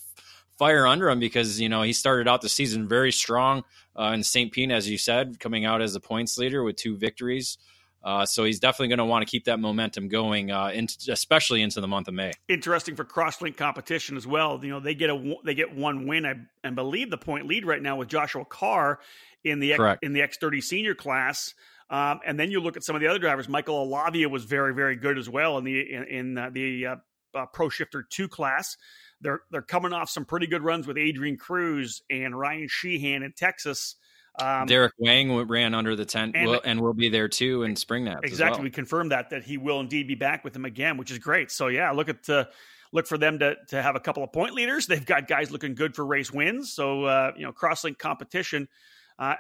fire 0.59 0.87
under 0.87 1.09
him 1.09 1.21
because 1.21 1.61
you 1.61 1.68
know 1.68 1.82
he 1.82 1.92
started 1.92 2.28
out 2.28 2.40
the 2.40 2.49
season 2.49 2.88
very 2.88 3.12
strong 3.12 3.64
uh, 3.99 4.12
in 4.14 4.23
St. 4.23 4.52
Pete, 4.52 4.71
as 4.71 4.88
you 4.88 4.99
said, 4.99 5.40
coming 5.40 5.64
out 5.64 5.82
as 5.82 5.94
a 5.94 6.00
points 6.00 6.38
leader 6.38 6.62
with 6.62 6.76
two 6.76 6.97
victories. 6.97 7.59
Uh, 8.04 8.26
so 8.26 8.42
he's 8.44 8.59
definitely 8.59 8.88
going 8.88 8.99
to 8.99 9.04
want 9.04 9.25
to 9.25 9.30
keep 9.30 9.44
that 9.44 9.61
momentum 9.61 10.09
going, 10.09 10.50
uh, 10.50 10.66
into, 10.75 11.12
especially 11.12 11.62
into 11.62 11.80
the 11.80 11.87
month 11.87 12.09
of 12.09 12.14
May. 12.14 12.32
Interesting 12.49 12.97
for 12.97 13.04
crosslink 13.04 13.56
competition 13.56 14.16
as 14.16 14.26
well. 14.26 14.59
You 14.62 14.71
know, 14.71 14.80
they 14.80 14.94
get 14.94 15.09
a 15.09 15.35
they 15.44 15.54
get 15.54 15.75
one 15.75 16.09
win, 16.09 16.26
I 16.26 16.35
and 16.64 16.75
believe 16.75 17.11
the 17.11 17.18
point 17.18 17.47
lead 17.47 17.64
right 17.64 17.80
now 17.80 17.97
with 17.97 18.09
Joshua 18.09 18.44
Carr 18.44 18.99
in 19.44 19.61
the 19.61 19.75
Correct. 19.75 20.02
in 20.02 20.12
the 20.12 20.21
X30 20.21 20.62
senior 20.62 20.94
class. 20.94 21.54
Um, 21.93 22.21
and 22.27 22.41
then 22.41 22.51
you 22.51 22.61
look 22.61 22.79
at 22.79 22.83
some 22.83 22.97
of 22.97 23.03
the 23.03 23.09
other 23.09 23.19
drivers. 23.19 23.51
Michael 23.51 23.87
Alavia 23.87 24.31
was 24.31 24.45
very, 24.45 24.75
very 24.75 24.97
good 24.97 25.19
as 25.19 25.29
well 25.29 25.59
in 25.59 25.65
the 25.65 25.79
in, 25.79 26.05
in 26.05 26.39
uh, 26.39 26.51
the 26.51 26.87
uh, 26.87 26.97
uh, 27.35 27.47
Pro 27.53 27.69
Shifter 27.69 28.03
Two 28.03 28.29
class. 28.29 28.79
They're 29.21 29.43
they're 29.51 29.61
coming 29.61 29.93
off 29.93 30.09
some 30.09 30.25
pretty 30.25 30.47
good 30.47 30.63
runs 30.63 30.87
with 30.87 30.97
Adrian 30.97 31.37
Cruz 31.37 32.03
and 32.11 32.37
Ryan 32.37 32.67
Sheehan 32.69 33.23
in 33.23 33.33
Texas. 33.37 33.97
Um, 34.41 34.65
Derek 34.65 34.95
Wang 34.97 35.31
ran 35.47 35.75
under 35.75 35.95
the 35.95 36.07
tent 36.07 36.35
and, 36.35 36.49
will, 36.49 36.61
and 36.65 36.81
will 36.81 36.95
be 36.95 37.11
there 37.11 37.29
too 37.29 37.65
in 37.65 37.77
spring 37.77 38.05
nats. 38.05 38.21
Exactly, 38.23 38.61
well. 38.61 38.65
we 38.65 38.71
confirmed 38.71 39.13
that 39.13 39.29
that 39.29 39.45
he 39.45 39.59
will 39.59 39.79
indeed 39.79 40.09
be 40.09 40.15
back 40.15 40.45
with 40.45 40.55
them 40.55 40.65
again, 40.65 40.97
which 40.97 41.11
is 41.11 41.19
great. 41.19 41.51
So 41.51 41.67
yeah, 41.69 41.91
look 41.91 42.09
at 42.09 42.27
uh, 42.31 42.47
look 42.93 43.07
for 43.07 43.19
them 43.19 43.39
to 43.41 43.57
to 43.69 43.83
have 43.83 43.97
a 43.97 44.01
couple 44.01 44.25
of 44.25 44.33
point 44.33 44.55
leaders. 44.55 44.87
They've 44.87 45.05
got 45.05 45.29
guys 45.29 45.51
looking 45.51 45.75
good 45.75 45.95
for 45.95 46.07
race 46.07 46.33
wins. 46.33 46.73
So 46.73 47.05
uh, 47.05 47.33
you 47.37 47.45
know, 47.45 47.53
crosslink 47.53 47.99
competition. 47.99 48.69
Uh, 49.19 49.35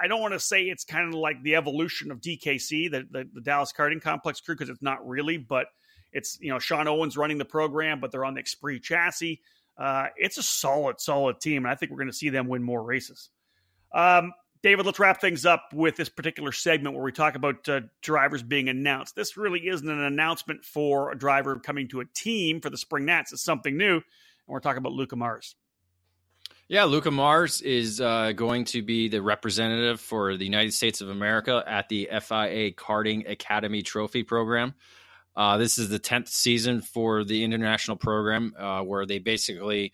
I 0.00 0.08
don't 0.08 0.20
want 0.20 0.34
to 0.34 0.40
say 0.40 0.64
it's 0.64 0.84
kind 0.84 1.08
of 1.08 1.18
like 1.18 1.42
the 1.42 1.56
evolution 1.56 2.10
of 2.10 2.20
DKC, 2.20 2.90
the, 2.90 3.06
the, 3.10 3.28
the 3.32 3.40
Dallas 3.40 3.72
Karting 3.76 4.02
Complex 4.02 4.40
crew, 4.40 4.54
because 4.54 4.68
it's 4.68 4.82
not 4.82 5.06
really, 5.06 5.38
but 5.38 5.66
it's, 6.12 6.38
you 6.40 6.50
know, 6.50 6.58
Sean 6.58 6.88
Owens 6.88 7.16
running 7.16 7.38
the 7.38 7.44
program, 7.44 8.00
but 8.00 8.10
they're 8.10 8.24
on 8.24 8.34
the 8.34 8.42
Exprit 8.42 8.82
chassis. 8.82 9.40
Uh, 9.78 10.08
it's 10.16 10.36
a 10.38 10.42
solid, 10.42 11.00
solid 11.00 11.40
team, 11.40 11.64
and 11.64 11.72
I 11.72 11.74
think 11.74 11.90
we're 11.90 11.98
going 11.98 12.08
to 12.08 12.16
see 12.16 12.28
them 12.28 12.48
win 12.48 12.62
more 12.62 12.82
races. 12.82 13.30
Um, 13.94 14.32
David, 14.62 14.84
let's 14.84 14.98
wrap 14.98 15.22
things 15.22 15.46
up 15.46 15.70
with 15.72 15.96
this 15.96 16.10
particular 16.10 16.52
segment 16.52 16.94
where 16.94 17.04
we 17.04 17.12
talk 17.12 17.34
about 17.34 17.66
uh, 17.66 17.80
drivers 18.02 18.42
being 18.42 18.68
announced. 18.68 19.16
This 19.16 19.38
really 19.38 19.68
isn't 19.68 19.88
an 19.88 20.02
announcement 20.02 20.64
for 20.66 21.10
a 21.10 21.18
driver 21.18 21.58
coming 21.58 21.88
to 21.88 22.00
a 22.00 22.04
team 22.04 22.60
for 22.60 22.68
the 22.68 22.76
Spring 22.76 23.06
Nats. 23.06 23.32
It's 23.32 23.42
something 23.42 23.76
new, 23.76 23.94
and 23.94 24.02
we're 24.46 24.60
talking 24.60 24.78
about 24.78 24.92
Luca 24.92 25.16
Mars. 25.16 25.56
Yeah, 26.70 26.84
Luca 26.84 27.10
Mars 27.10 27.60
is 27.62 28.00
uh, 28.00 28.30
going 28.30 28.64
to 28.66 28.80
be 28.80 29.08
the 29.08 29.20
representative 29.20 30.00
for 30.00 30.36
the 30.36 30.44
United 30.44 30.72
States 30.72 31.00
of 31.00 31.08
America 31.08 31.64
at 31.66 31.88
the 31.88 32.08
FIA 32.12 32.70
Karting 32.70 33.28
Academy 33.28 33.82
Trophy 33.82 34.22
Program. 34.22 34.74
Uh, 35.34 35.58
this 35.58 35.78
is 35.78 35.88
the 35.88 35.98
10th 35.98 36.28
season 36.28 36.80
for 36.80 37.24
the 37.24 37.42
international 37.42 37.96
program 37.96 38.54
uh, 38.56 38.82
where 38.82 39.04
they 39.04 39.18
basically 39.18 39.92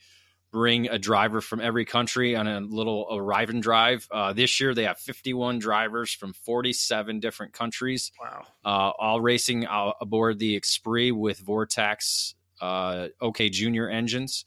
bring 0.53 0.87
a 0.91 0.99
driver 0.99 1.41
from 1.41 1.63
every 1.63 1.87
country 1.87 2.37
on 2.37 2.47
a 2.47 2.61
little 2.61 3.07
arrive 3.11 3.49
and 3.49 3.63
drive. 3.63 4.07
Uh, 4.11 4.35
this 4.35 4.61
year, 4.61 4.75
they 4.75 4.85
have 4.85 4.99
51 4.99 5.59
drivers 5.59 6.13
from 6.13 6.35
47 6.35 7.21
different 7.21 7.55
countries. 7.55 8.13
Wow. 8.21 8.43
Uh, 8.63 8.93
all 8.99 9.23
racing 9.23 9.67
aboard 9.71 10.39
the 10.39 10.61
Exprit 10.61 11.15
with 11.17 11.39
Vortex 11.39 12.35
uh, 12.61 13.09
OK 13.23 13.49
Junior 13.49 13.89
engines. 13.89 14.45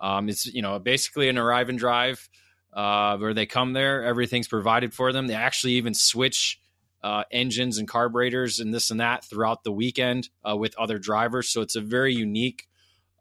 Um, 0.00 0.28
it's 0.28 0.46
you 0.46 0.62
know 0.62 0.78
basically 0.78 1.28
an 1.28 1.38
arrive 1.38 1.68
and 1.68 1.78
drive 1.78 2.28
uh, 2.72 3.16
where 3.18 3.34
they 3.34 3.46
come 3.46 3.72
there, 3.72 4.04
everything's 4.04 4.48
provided 4.48 4.94
for 4.94 5.12
them. 5.12 5.26
They 5.26 5.34
actually 5.34 5.74
even 5.74 5.94
switch 5.94 6.60
uh, 7.02 7.24
engines 7.30 7.78
and 7.78 7.88
carburetors 7.88 8.60
and 8.60 8.72
this 8.72 8.90
and 8.90 9.00
that 9.00 9.24
throughout 9.24 9.64
the 9.64 9.72
weekend 9.72 10.28
uh, 10.48 10.56
with 10.56 10.76
other 10.78 10.98
drivers. 10.98 11.48
So 11.48 11.62
it's 11.62 11.76
a 11.76 11.80
very 11.80 12.14
unique 12.14 12.68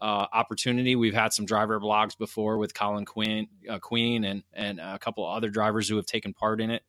uh, 0.02 0.28
opportunity. 0.34 0.96
We've 0.96 1.14
had 1.14 1.34
some 1.34 1.46
driver 1.46 1.80
blogs 1.80 2.18
before 2.18 2.58
with 2.58 2.74
Colin 2.74 3.06
Quinn, 3.06 3.48
uh, 3.70 3.80
Queen 3.80 4.24
and 4.24 4.44
and 4.54 4.80
a 4.80 5.00
couple 5.00 5.26
other 5.26 5.50
drivers 5.50 5.90
who 5.90 5.96
have 5.96 6.06
taken 6.06 6.34
part 6.34 6.62
in 6.62 6.70
it. 6.72 6.84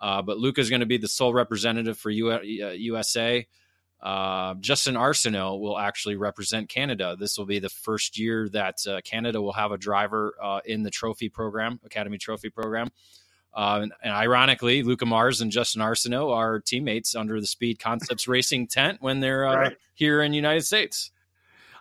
Uh, 0.00 0.22
but 0.22 0.38
Luca 0.38 0.60
is 0.60 0.70
going 0.70 0.80
to 0.80 0.86
be 0.86 0.96
the 0.96 1.08
sole 1.08 1.34
representative 1.34 1.98
for 1.98 2.10
U- 2.10 2.40
USA. 2.42 3.46
Uh, 4.02 4.54
Justin 4.60 4.94
Arsenault 4.94 5.60
will 5.60 5.78
actually 5.78 6.16
represent 6.16 6.68
Canada. 6.68 7.16
This 7.18 7.36
will 7.36 7.44
be 7.44 7.58
the 7.58 7.68
first 7.68 8.18
year 8.18 8.48
that 8.50 8.86
uh, 8.86 9.00
Canada 9.04 9.42
will 9.42 9.52
have 9.52 9.72
a 9.72 9.78
driver 9.78 10.34
uh, 10.42 10.60
in 10.64 10.82
the 10.82 10.90
trophy 10.90 11.28
program, 11.28 11.80
Academy 11.84 12.16
Trophy 12.16 12.48
program. 12.48 12.90
Uh, 13.52 13.80
and, 13.82 13.92
and, 14.02 14.12
ironically, 14.12 14.82
Luca 14.82 15.04
Mars 15.04 15.40
and 15.40 15.50
Justin 15.50 15.82
Arsenault 15.82 16.32
are 16.32 16.60
teammates 16.60 17.14
under 17.14 17.40
the 17.40 17.46
Speed 17.46 17.78
Concepts 17.78 18.28
Racing 18.28 18.68
tent 18.68 18.98
when 19.00 19.20
they're 19.20 19.46
uh, 19.46 19.56
right. 19.56 19.76
here 19.94 20.22
in 20.22 20.30
the 20.30 20.36
United 20.36 20.64
States. 20.64 21.10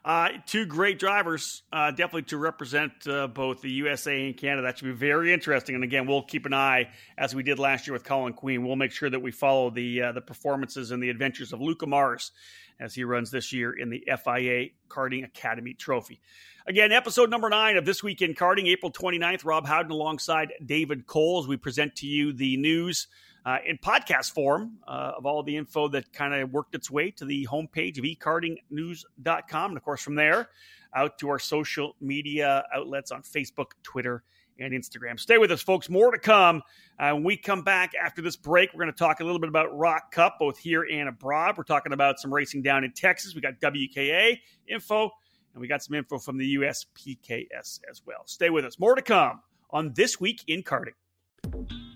Uh, 0.10 0.30
two 0.48 0.66
great 0.66 0.98
drivers, 0.98 1.62
uh, 1.72 1.92
definitely 1.92 2.24
to 2.24 2.36
represent 2.36 2.92
uh, 3.08 3.28
both 3.28 3.62
the 3.62 3.70
USA 3.70 4.26
and 4.26 4.36
Canada. 4.36 4.64
That 4.64 4.80
should 4.80 4.86
be 4.86 4.92
very 4.92 5.32
interesting. 5.32 5.76
And 5.76 5.84
again, 5.84 6.08
we'll 6.08 6.24
keep 6.24 6.48
an 6.48 6.54
eye 6.56 6.90
as 7.16 7.36
we 7.36 7.44
did 7.44 7.60
last 7.60 7.86
year 7.86 7.94
with 7.94 8.06
Colin 8.06 8.34
Queen. 8.34 8.66
We'll 8.66 8.76
make 8.76 8.92
sure 8.92 9.08
that 9.08 9.20
we 9.20 9.30
follow 9.30 9.70
the 9.70 10.02
uh, 10.02 10.12
the 10.14 10.22
performances 10.22 10.90
and 10.90 11.04
the 11.04 11.12
adventures 11.12 11.54
of 11.54 11.62
Luca 11.62 11.86
Mars 11.86 12.32
as 12.80 12.96
he 12.96 13.04
runs 13.04 13.30
this 13.30 13.54
year 13.54 13.72
in 13.72 13.92
the 13.92 14.04
FIA 14.08 14.70
Karting 14.88 15.26
Academy 15.26 15.76
Trophy. 15.76 16.22
Again, 16.66 16.92
episode 16.92 17.30
number 17.30 17.48
nine 17.48 17.78
of 17.78 17.86
This 17.86 18.02
Week 18.02 18.24
in 18.24 18.34
Karting, 18.34 18.66
April 18.66 18.92
29th. 18.92 19.46
Rob 19.46 19.68
Howden 19.68 19.92
alongside 19.92 20.54
David 20.66 21.06
Coles. 21.06 21.48
We 21.48 21.56
present 21.56 21.96
to 21.98 22.08
you 22.08 22.34
the 22.34 22.58
news 22.58 23.06
uh, 23.46 23.58
in 23.66 23.78
podcast 23.78 24.32
form 24.32 24.78
uh, 24.88 25.14
of 25.18 25.26
all 25.26 25.44
the 25.44 25.56
info 25.56 25.88
that 25.90 26.12
kind 26.14 26.34
of 26.34 26.52
worked 26.52 26.76
its 26.76 26.92
way 26.92 27.12
to 27.12 27.26
the 27.26 27.48
homepage 27.50 27.98
of 27.98 28.04
ekartingnews.com. 28.04 29.72
And 29.72 29.78
of 29.78 29.84
course, 29.84 30.02
from 30.02 30.16
there, 30.16 30.50
out 30.96 31.18
to 31.20 31.30
our 31.30 31.40
social 31.40 31.96
media 32.02 32.64
outlets 32.74 33.12
on 33.12 33.22
Facebook, 33.22 33.72
Twitter, 33.84 34.24
and 34.60 34.74
Instagram. 34.74 35.20
Stay 35.20 35.38
with 35.38 35.52
us, 35.52 35.62
folks. 35.62 35.90
More 35.90 36.12
to 36.12 36.20
come. 36.20 36.62
Uh, 37.00 37.12
when 37.12 37.24
we 37.24 37.38
come 37.38 37.64
back 37.64 37.92
after 38.02 38.22
this 38.22 38.36
break, 38.36 38.74
we're 38.74 38.84
going 38.84 38.94
to 38.94 38.98
talk 38.98 39.20
a 39.20 39.24
little 39.24 39.40
bit 39.40 39.50
about 39.50 39.78
ROK 39.78 40.12
Cup, 40.12 40.38
both 40.40 40.58
here 40.58 40.86
and 40.92 41.08
abroad. 41.08 41.58
We're 41.58 41.64
talking 41.64 41.94
about 41.94 42.20
some 42.20 42.34
racing 42.34 42.62
down 42.62 42.84
in 42.84 42.92
Texas. 42.92 43.36
We 43.36 43.42
got 43.42 43.60
WKA 43.62 44.38
info, 44.68 45.10
and 45.54 45.62
we 45.62 45.68
got 45.68 45.82
some 45.84 45.96
info 45.96 46.20
from 46.20 46.38
the 46.38 46.56
USPKS 46.56 47.80
as 47.90 48.02
well. 48.06 48.24
Stay 48.26 48.50
with 48.50 48.66
us. 48.66 48.80
More 48.80 48.96
to 48.96 49.02
come 49.02 49.42
on 49.72 49.94
This 49.94 50.20
Week 50.20 50.44
in 50.48 50.64
Karting. 50.64 51.89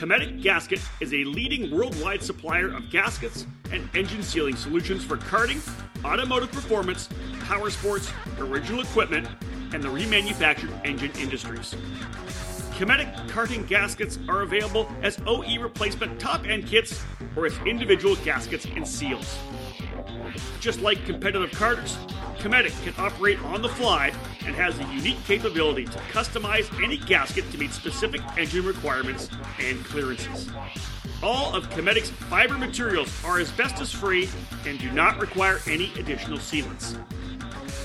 Cometic 0.00 0.40
Gasket 0.40 0.80
is 1.00 1.12
a 1.12 1.24
leading 1.24 1.70
worldwide 1.70 2.22
supplier 2.22 2.72
of 2.74 2.88
gaskets 2.88 3.46
and 3.70 3.86
engine 3.94 4.22
sealing 4.22 4.56
solutions 4.56 5.04
for 5.04 5.18
karting, 5.18 5.60
automotive 6.02 6.50
performance, 6.50 7.10
power 7.40 7.68
sports, 7.68 8.10
original 8.38 8.80
equipment, 8.80 9.28
and 9.74 9.82
the 9.82 9.88
remanufactured 9.90 10.72
engine 10.86 11.12
industries. 11.18 11.76
Cometic 12.78 13.08
karting 13.26 13.68
gaskets 13.68 14.18
are 14.26 14.40
available 14.40 14.90
as 15.02 15.18
OE 15.26 15.60
replacement 15.60 16.18
top 16.18 16.46
end 16.46 16.66
kits 16.66 17.04
or 17.36 17.44
as 17.44 17.52
individual 17.66 18.16
gaskets 18.24 18.64
and 18.74 18.88
seals. 18.88 19.36
Just 20.60 20.80
like 20.80 21.04
competitive 21.04 21.50
karters, 21.50 21.96
Cometic 22.38 22.72
can 22.82 22.94
operate 22.98 23.42
on 23.44 23.60
the 23.62 23.68
fly 23.68 24.12
and 24.46 24.54
has 24.54 24.78
a 24.78 24.84
unique 24.94 25.22
capability 25.24 25.84
to 25.84 25.98
customize 26.12 26.70
any 26.82 26.96
gasket 26.96 27.50
to 27.50 27.58
meet 27.58 27.72
specific 27.72 28.22
engine 28.38 28.64
requirements 28.64 29.28
and 29.60 29.84
clearances. 29.84 30.50
All 31.22 31.54
of 31.54 31.68
Cometic's 31.68 32.08
fiber 32.08 32.56
materials 32.56 33.12
are 33.24 33.40
asbestos 33.40 33.92
free 33.92 34.28
and 34.66 34.78
do 34.78 34.90
not 34.92 35.18
require 35.18 35.60
any 35.66 35.92
additional 35.98 36.38
sealants. 36.38 36.98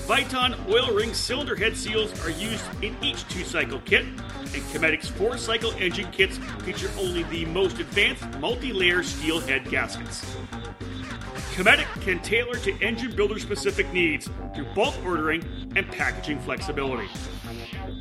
Viton 0.06 0.56
oil 0.68 0.94
ring 0.94 1.12
cylinder 1.12 1.56
head 1.56 1.76
seals 1.76 2.18
are 2.24 2.30
used 2.30 2.64
in 2.80 2.96
each 3.02 3.26
two 3.28 3.42
cycle 3.42 3.80
kit, 3.80 4.04
and 4.04 4.62
Cometic's 4.72 5.08
four 5.08 5.36
cycle 5.36 5.72
engine 5.80 6.10
kits 6.12 6.38
feature 6.62 6.88
only 6.96 7.24
the 7.24 7.44
most 7.46 7.80
advanced 7.80 8.24
multi 8.38 8.72
layer 8.72 9.02
steel 9.02 9.40
head 9.40 9.68
gaskets. 9.68 10.36
Cometic 11.56 11.86
can 12.02 12.18
tailor 12.18 12.56
to 12.56 12.78
engine 12.82 13.16
builder 13.16 13.38
specific 13.38 13.90
needs 13.90 14.28
through 14.54 14.66
bulk 14.74 14.94
ordering 15.06 15.42
and 15.74 15.90
packaging 15.90 16.38
flexibility. 16.40 17.08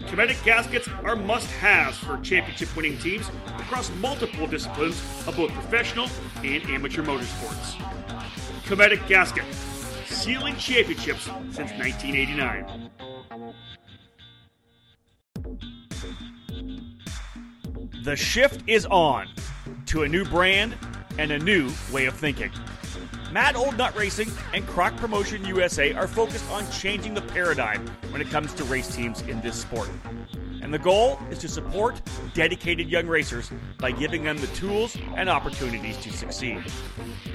Cometic 0.08 0.36
gaskets 0.44 0.90
are 1.06 1.16
must 1.16 1.48
haves 1.52 1.98
for 1.98 2.18
championship 2.18 2.76
winning 2.76 2.98
teams 2.98 3.30
across 3.58 3.90
multiple 4.02 4.46
disciplines 4.46 5.00
of 5.26 5.38
both 5.38 5.52
professional 5.52 6.10
and 6.44 6.66
amateur 6.66 7.02
motorsports. 7.02 7.82
Cometic 8.66 9.08
gasket, 9.08 9.46
sealing 10.06 10.58
championships 10.58 11.24
since 11.50 11.72
1989. 11.72 12.92
The 18.04 18.18
shift 18.18 18.64
is 18.68 18.86
on 18.88 19.30
to 19.86 20.04
a 20.04 20.10
new 20.10 20.26
brand 20.26 20.76
and 21.18 21.32
a 21.32 21.40
new 21.40 21.72
way 21.94 22.06
of 22.06 22.16
thinking. 22.16 22.52
Mad 23.36 23.58
Old 23.58 23.78
Nut 23.78 23.94
Racing 23.98 24.32
and 24.54 24.66
Croc 24.66 24.96
Promotion 24.96 25.44
USA 25.44 25.92
are 25.92 26.08
focused 26.08 26.50
on 26.52 26.72
changing 26.72 27.14
the 27.14 27.22
paradigm 27.22 27.86
when 28.12 28.22
it 28.22 28.30
comes 28.30 28.54
to 28.54 28.64
race 28.64 28.96
teams 28.96 29.20
in 29.24 29.42
this 29.42 29.60
sport. 29.60 29.90
And 30.66 30.74
the 30.74 30.80
goal 30.80 31.20
is 31.30 31.38
to 31.40 31.48
support 31.48 32.02
dedicated 32.34 32.90
young 32.90 33.06
racers 33.06 33.52
by 33.78 33.92
giving 33.92 34.24
them 34.24 34.36
the 34.40 34.48
tools 34.48 34.98
and 35.16 35.30
opportunities 35.30 35.96
to 35.98 36.12
succeed. 36.12 36.64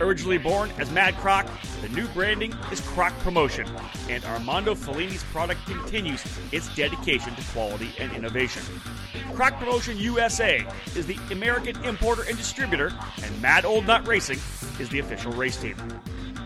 Originally 0.01 0.37
born 0.37 0.73
as 0.79 0.91
Mad 0.91 1.15
Croc, 1.19 1.47
the 1.81 1.89
new 1.91 2.09
branding 2.09 2.53
is 2.73 2.81
Croc 2.81 3.17
Promotion, 3.21 3.69
and 4.09 4.25
Armando 4.25 4.75
Fellini's 4.75 5.23
product 5.23 5.65
continues 5.67 6.25
its 6.51 6.75
dedication 6.75 7.33
to 7.37 7.43
quality 7.53 7.93
and 8.01 8.13
innovation. 8.15 8.65
Croc 9.37 9.57
Promotion 9.61 9.97
USA 9.97 10.67
is 10.97 11.07
the 11.07 11.17
American 11.31 11.81
importer 11.85 12.23
and 12.23 12.37
distributor, 12.37 12.93
and 13.23 13.41
Mad 13.41 13.65
Old 13.65 13.87
Nut 13.87 14.05
Racing 14.09 14.41
is 14.81 14.89
the 14.89 14.99
official 14.99 15.31
race 15.35 15.57
team. 15.57 15.77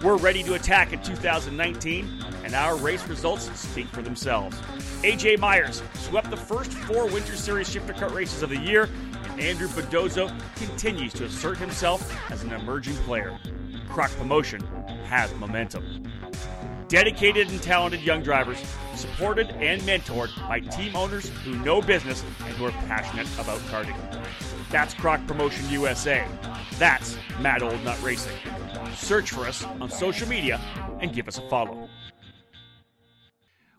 We're 0.04 0.16
ready 0.16 0.42
to 0.42 0.52
attack 0.52 0.92
in 0.92 1.00
2019, 1.00 2.24
and 2.44 2.54
our 2.54 2.76
race 2.76 3.08
results 3.08 3.50
speak 3.58 3.86
for 3.86 4.02
themselves. 4.02 4.54
AJ 5.02 5.38
Myers 5.38 5.82
swept 5.94 6.28
the 6.28 6.36
first 6.36 6.74
four 6.74 7.06
Winter 7.06 7.34
Series 7.34 7.70
shifter 7.70 7.94
cut 7.94 8.12
races 8.12 8.42
of 8.42 8.50
the 8.50 8.58
year, 8.58 8.90
and 9.30 9.40
Andrew 9.40 9.66
Bedozo 9.66 10.30
continues 10.56 11.14
to 11.14 11.24
assert 11.24 11.56
himself 11.56 12.14
as 12.30 12.42
an 12.42 12.52
emerging 12.52 12.96
player. 12.96 13.38
Croc 13.88 14.10
Promotion 14.18 14.60
has 15.06 15.34
momentum. 15.36 16.02
Dedicated 16.88 17.48
and 17.48 17.62
talented 17.62 18.02
young 18.02 18.22
drivers, 18.22 18.62
supported 18.94 19.48
and 19.52 19.80
mentored 19.82 20.36
by 20.46 20.60
team 20.60 20.94
owners 20.94 21.30
who 21.44 21.56
know 21.60 21.80
business 21.80 22.22
and 22.44 22.54
who 22.56 22.66
are 22.66 22.72
passionate 22.88 23.26
about 23.38 23.58
karting. 23.70 23.96
That's 24.68 24.92
Croc 24.92 25.26
Promotion 25.26 25.66
USA. 25.70 26.28
That's 26.78 27.16
Mad 27.40 27.62
Old 27.62 27.82
Nut 27.84 27.98
Racing. 28.02 28.36
Search 28.96 29.30
for 29.30 29.46
us 29.46 29.64
on 29.64 29.90
social 29.90 30.28
media 30.28 30.60
and 31.00 31.12
give 31.12 31.28
us 31.28 31.38
a 31.38 31.48
follow. 31.48 31.88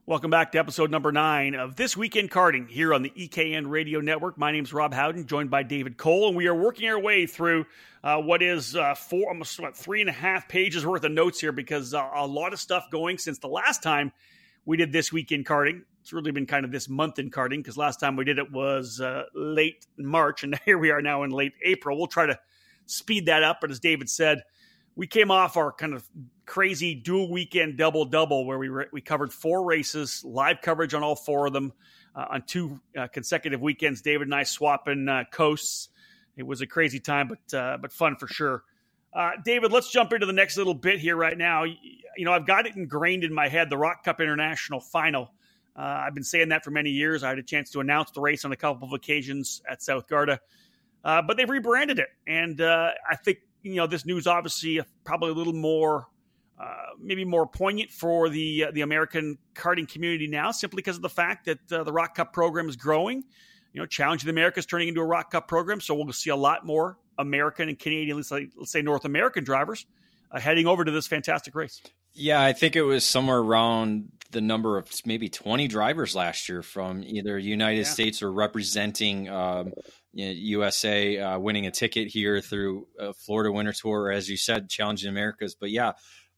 Welcome 0.08 0.30
back 0.30 0.52
to 0.52 0.60
episode 0.60 0.92
number 0.92 1.12
nine 1.12 1.56
of 1.56 1.78
This 1.78 1.98
Week 1.98 2.16
in 2.16 2.30
Karting 2.30 2.70
here 2.70 2.94
on 2.94 3.02
the 3.02 3.10
EKN 3.10 3.68
Radio 3.68 4.02
Network. 4.02 4.38
My 4.38 4.52
name 4.52 4.64
is 4.64 4.72
Rob 4.72 4.94
Howden, 4.94 5.26
joined 5.26 5.50
by 5.50 5.64
David 5.64 5.98
Cole, 5.98 6.28
and 6.28 6.38
we 6.38 6.46
are 6.46 6.54
working 6.54 6.88
our 6.88 7.00
way 7.00 7.26
through 7.26 7.66
uh, 8.04 8.18
what 8.18 8.44
is 8.44 8.76
uh, 8.76 8.94
four, 8.94 9.30
almost 9.30 9.60
what, 9.60 9.76
three 9.76 10.02
and 10.02 10.10
a 10.10 10.14
half 10.14 10.48
pages 10.48 10.86
worth 10.86 11.04
of 11.04 11.12
notes 11.12 11.40
here 11.40 11.52
because 11.52 11.96
uh, 11.96 12.08
a 12.14 12.28
lot 12.28 12.54
of 12.54 12.60
stuff 12.60 12.86
going 12.92 13.18
since 13.18 13.40
the 13.40 13.48
last 13.48 13.82
time 13.82 14.12
we 14.64 14.78
did 14.78 14.92
This 14.92 15.12
Week 15.12 15.32
in 15.32 15.44
Karting. 15.44 15.82
It's 16.02 16.14
really 16.14 16.32
been 16.32 16.46
kind 16.46 16.66
of 16.66 16.72
this 16.72 16.88
month 16.88 17.18
in 17.18 17.32
karting 17.32 17.58
because 17.58 17.76
last 17.76 18.00
time 18.00 18.16
we 18.16 18.26
did 18.26 18.38
it 18.38 18.52
was 18.52 19.02
uh, 19.02 19.24
late 19.34 19.88
March, 19.98 20.44
and 20.44 20.60
here 20.66 20.78
we 20.78 20.92
are 20.92 21.02
now 21.02 21.24
in 21.24 21.32
late 21.32 21.54
April. 21.64 21.98
We'll 21.98 22.06
try 22.06 22.28
to 22.28 22.38
speed 22.86 23.26
that 23.26 23.42
up, 23.42 23.58
but 23.60 23.72
as 23.72 23.80
David 23.80 24.08
said, 24.08 24.44
we 24.96 25.08
came 25.08 25.32
off 25.32 25.58
our 25.58 25.72
kind 25.72 25.94
of 25.94 26.08
crazy 26.46 26.96
dual 26.96 27.29
weekend 27.29 27.77
double 27.77 28.05
double 28.05 28.46
where 28.46 28.58
we 28.58 28.70
re- 28.70 28.88
we 28.92 29.01
covered 29.01 29.34
four 29.34 29.66
races, 29.66 30.24
live 30.24 30.62
coverage 30.62 30.94
on 30.94 31.03
all 31.03 31.16
four 31.16 31.48
of 31.48 31.53
them 31.53 31.74
uh, 32.16 32.25
on 32.31 32.44
two 32.44 32.79
uh, 32.98 33.08
consecutive 33.08 33.62
weekends. 33.62 34.01
David 34.01 34.27
and 34.27 34.36
I 34.36 34.44
swapping 34.44 35.10
uh, 35.10 35.24
coasts. 35.31 35.90
It 36.38 36.44
was 36.44 36.62
a 36.62 36.68
crazy 36.68 37.00
time, 37.00 37.29
but 37.29 37.58
uh, 37.58 37.77
but 37.81 37.92
fun 37.92 38.16
for 38.16 38.27
sure. 38.27 38.64
Uh, 39.14 39.31
David, 39.44 39.72
let's 39.72 39.90
jump 39.90 40.12
into 40.12 40.25
the 40.25 40.34
next 40.34 40.58
little 40.58 40.74
bit 40.74 41.00
here 41.00 41.16
right 41.16 41.38
now. 41.38 41.64
You 41.64 42.25
know, 42.25 42.34
I've 42.34 42.46
got 42.46 42.66
it 42.66 42.75
ingrained 42.75 43.24
in 43.24 43.34
my 43.34 43.48
head 43.48 43.70
the 43.70 43.77
ROK 43.77 44.03
Cup 44.03 44.20
International 44.20 44.81
Final. 44.81 45.31
Uh, 45.77 46.03
I've 46.05 46.14
been 46.14 46.24
saying 46.24 46.50
that 46.50 46.64
for 46.64 46.72
many 46.72 46.90
years. 46.90 47.24
I 47.24 47.29
had 47.29 47.40
a 47.40 47.44
chance 47.44 47.72
to 47.72 47.79
announce 47.79 48.12
the 48.12 48.22
race 48.22 48.46
on 48.46 48.51
a 48.51 48.58
couple 48.58 48.88
of 48.88 48.94
occasions 48.94 49.62
at 49.70 49.81
South 49.81 50.08
Garda. 50.08 50.40
But 51.03 51.38
they've 51.38 51.50
rebranded 51.50 52.00
it, 52.00 52.10
and 52.27 52.62
I 52.62 53.16
think 53.24 53.40
you 53.66 53.75
know 53.75 53.88
this 53.88 54.06
news 54.06 54.28
obviously 54.28 54.80
probably 55.04 55.32
a 55.32 55.34
little 55.34 55.54
more, 55.54 56.08
uh, 56.60 56.94
maybe 57.01 57.25
more 57.25 57.48
poignant 57.48 57.92
for 57.92 58.30
the 58.30 58.66
uh, 58.66 58.72
the 58.72 58.82
American 58.82 59.38
karting 59.56 59.88
community 59.92 60.28
now, 60.28 60.51
simply 60.51 60.78
because 60.78 60.96
of 60.96 61.01
the 61.01 61.10
fact 61.10 61.46
that 61.46 61.72
uh, 61.72 61.84
the 61.84 61.92
ROK 61.92 62.16
Cup 62.16 62.32
program 62.32 62.70
is 62.70 62.75
growing. 62.75 63.24
You 63.74 63.82
know, 63.82 63.86
Challenge 63.86 64.22
of 64.22 64.25
the 64.28 64.32
Americas 64.32 64.66
turning 64.66 64.88
into 64.88 65.01
a 65.01 65.06
ROK 65.06 65.32
Cup 65.32 65.48
program, 65.48 65.82
so 65.82 65.96
we'll 65.96 66.14
see 66.14 66.30
a 66.30 66.36
lot 66.36 66.66
more 66.66 66.98
American 67.18 67.68
and 67.68 67.78
Canadian, 67.78 68.18
let's 68.18 68.30
say, 68.30 68.48
let's 68.56 68.72
say 68.72 68.82
North 68.82 69.04
American 69.04 69.44
drivers 69.44 69.86
uh, 70.32 70.40
heading 70.40 70.68
over 70.68 70.86
to 70.86 70.92
this 70.92 71.08
fantastic 71.08 71.56
race. 71.56 71.82
Yeah, 72.14 72.42
I 72.42 72.54
think 72.54 72.78
it 72.78 72.84
was 72.84 73.06
somewhere 73.06 73.40
around 73.40 74.10
the 74.32 74.40
number 74.40 74.78
of 74.78 74.90
maybe 75.06 75.28
20 75.28 75.68
drivers 75.68 76.16
last 76.16 76.48
year 76.48 76.62
from 76.62 77.04
either 77.04 77.38
United 77.38 77.80
yeah. 77.80 77.92
States 77.92 78.22
or 78.22 78.32
representing 78.32 79.30
um, 79.30 79.74
you 80.16 80.25
know, 80.25 80.32
USA, 80.32 81.18
uh, 81.20 81.38
winning 81.38 81.68
a 81.68 81.72
ticket 81.72 82.08
here 82.08 82.40
through 82.40 82.88
uh, 82.98 83.12
Florida 83.14 83.51
Winter 83.51 83.74
Tour, 83.74 84.12
as 84.12 84.30
you 84.30 84.38
said, 84.38 84.70
Challenging 84.70 85.10
Americas. 85.10 85.56
But 85.56 85.72
yeah, 85.72 85.92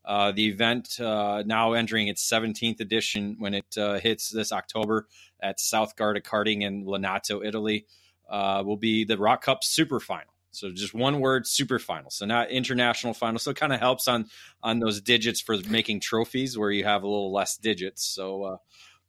uh, 0.04 0.32
the 0.32 0.48
event 0.48 1.00
uh, 1.00 1.44
now 1.46 1.74
entering 1.74 2.08
its 2.08 2.28
17th 2.28 2.80
edition 2.80 3.36
when 3.38 3.54
it 3.54 3.78
uh, 3.78 4.00
hits 4.00 4.30
this 4.30 4.52
October 4.52 5.08
at 5.40 5.60
South 5.60 5.96
Garda 5.96 6.22
Karting 6.22 6.64
in 6.64 6.86
Lonato, 6.86 7.46
Italy, 7.46 7.86
uh, 8.28 8.64
will 8.66 8.78
be 8.78 9.06
the 9.06 9.18
ROK 9.18 9.44
Cup 9.44 9.64
Super 9.64 10.00
Final. 10.00 10.34
So 10.50 10.72
just 10.72 10.96
one 10.96 11.20
word, 11.20 11.46
super 11.46 11.78
final. 11.78 12.10
So 12.10 12.26
not 12.26 12.50
international 12.50 13.14
final. 13.14 13.38
So 13.38 13.52
it 13.52 13.58
kind 13.58 13.74
of 13.74 13.80
helps 13.80 14.08
on 14.08 14.26
on 14.64 14.80
those 14.80 15.02
digits 15.02 15.40
for 15.40 15.58
making 15.70 16.00
trophies 16.00 16.58
where 16.58 16.72
you 16.72 16.84
have 16.84 17.04
a 17.04 17.08
little 17.08 17.32
less 17.32 17.58
digits. 17.58 18.04
So, 18.04 18.60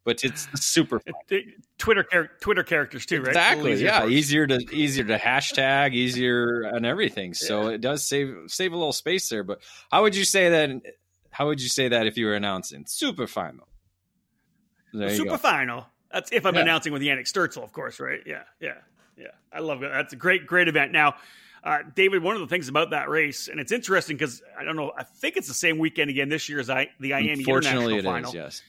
but 0.09 0.25
it's 0.25 0.49
super 0.55 1.03
Twitter 1.77 2.31
Twitter 2.41 2.63
characters 2.63 3.05
too, 3.05 3.19
right? 3.19 3.29
Exactly. 3.29 3.75
Yeah, 3.75 4.07
easier 4.07 4.47
to 4.47 4.57
easier 4.73 5.05
to 5.05 5.19
hashtag, 5.19 5.93
easier 5.93 6.63
and 6.63 6.87
everything. 6.87 7.35
So 7.35 7.69
yeah. 7.69 7.75
it 7.75 7.83
does 7.83 8.09
save 8.09 8.35
save 8.47 8.73
a 8.73 8.77
little 8.77 8.95
space 8.95 9.29
there. 9.29 9.45
But 9.45 9.61
how 9.93 10.01
would 10.01 10.17
you 10.17 10.25
say 10.25 10.49
that? 10.49 10.81
How 11.31 11.47
would 11.49 11.61
you 11.61 11.69
say 11.69 11.89
that 11.89 12.07
if 12.07 12.17
you 12.17 12.25
were 12.25 12.35
announcing 12.35 12.87
super 12.87 13.27
final? 13.27 13.69
super 14.95 15.37
final. 15.37 15.85
That's 16.11 16.33
if 16.33 16.47
I'm 16.47 16.55
yeah. 16.55 16.63
announcing 16.63 16.95
with 16.95 17.03
Yannick 17.03 17.31
Sturzel, 17.31 17.63
of 17.63 17.75
course, 17.75 18.01
right? 18.01 18.21
Yeah, 18.25 18.45
yeah. 18.61 18.77
Yeah, 19.19 19.27
I 19.53 19.59
love 19.59 19.83
it. 19.83 19.91
That's 19.93 20.15
a 20.15 20.17
great, 20.17 20.47
great 20.47 20.69
event. 20.69 20.93
Now, 20.93 21.17
uh, 21.65 21.81
David, 21.95 22.23
one 22.23 22.37
of 22.37 22.41
the 22.41 22.47
things 22.47 22.69
about 22.69 22.91
that 22.91 23.11
race, 23.11 23.49
and 23.49 23.61
it's 23.61 23.73
interesting 23.73 24.17
because 24.17 24.41
I 24.57 24.63
don't 24.63 24.77
know, 24.77 24.93
I 24.97 25.03
think 25.03 25.37
it's 25.37 25.49
the 25.49 25.55
same 25.55 25.79
weekend 25.79 26.09
again 26.09 26.29
this 26.29 26.49
year 26.49 26.61
as 26.61 26.71
I, 26.71 26.89
the 27.01 27.11
IAME 27.11 27.41
International 27.41 28.01
Final. 28.03 28.31
Is, 28.31 28.35
yes. 28.35 28.63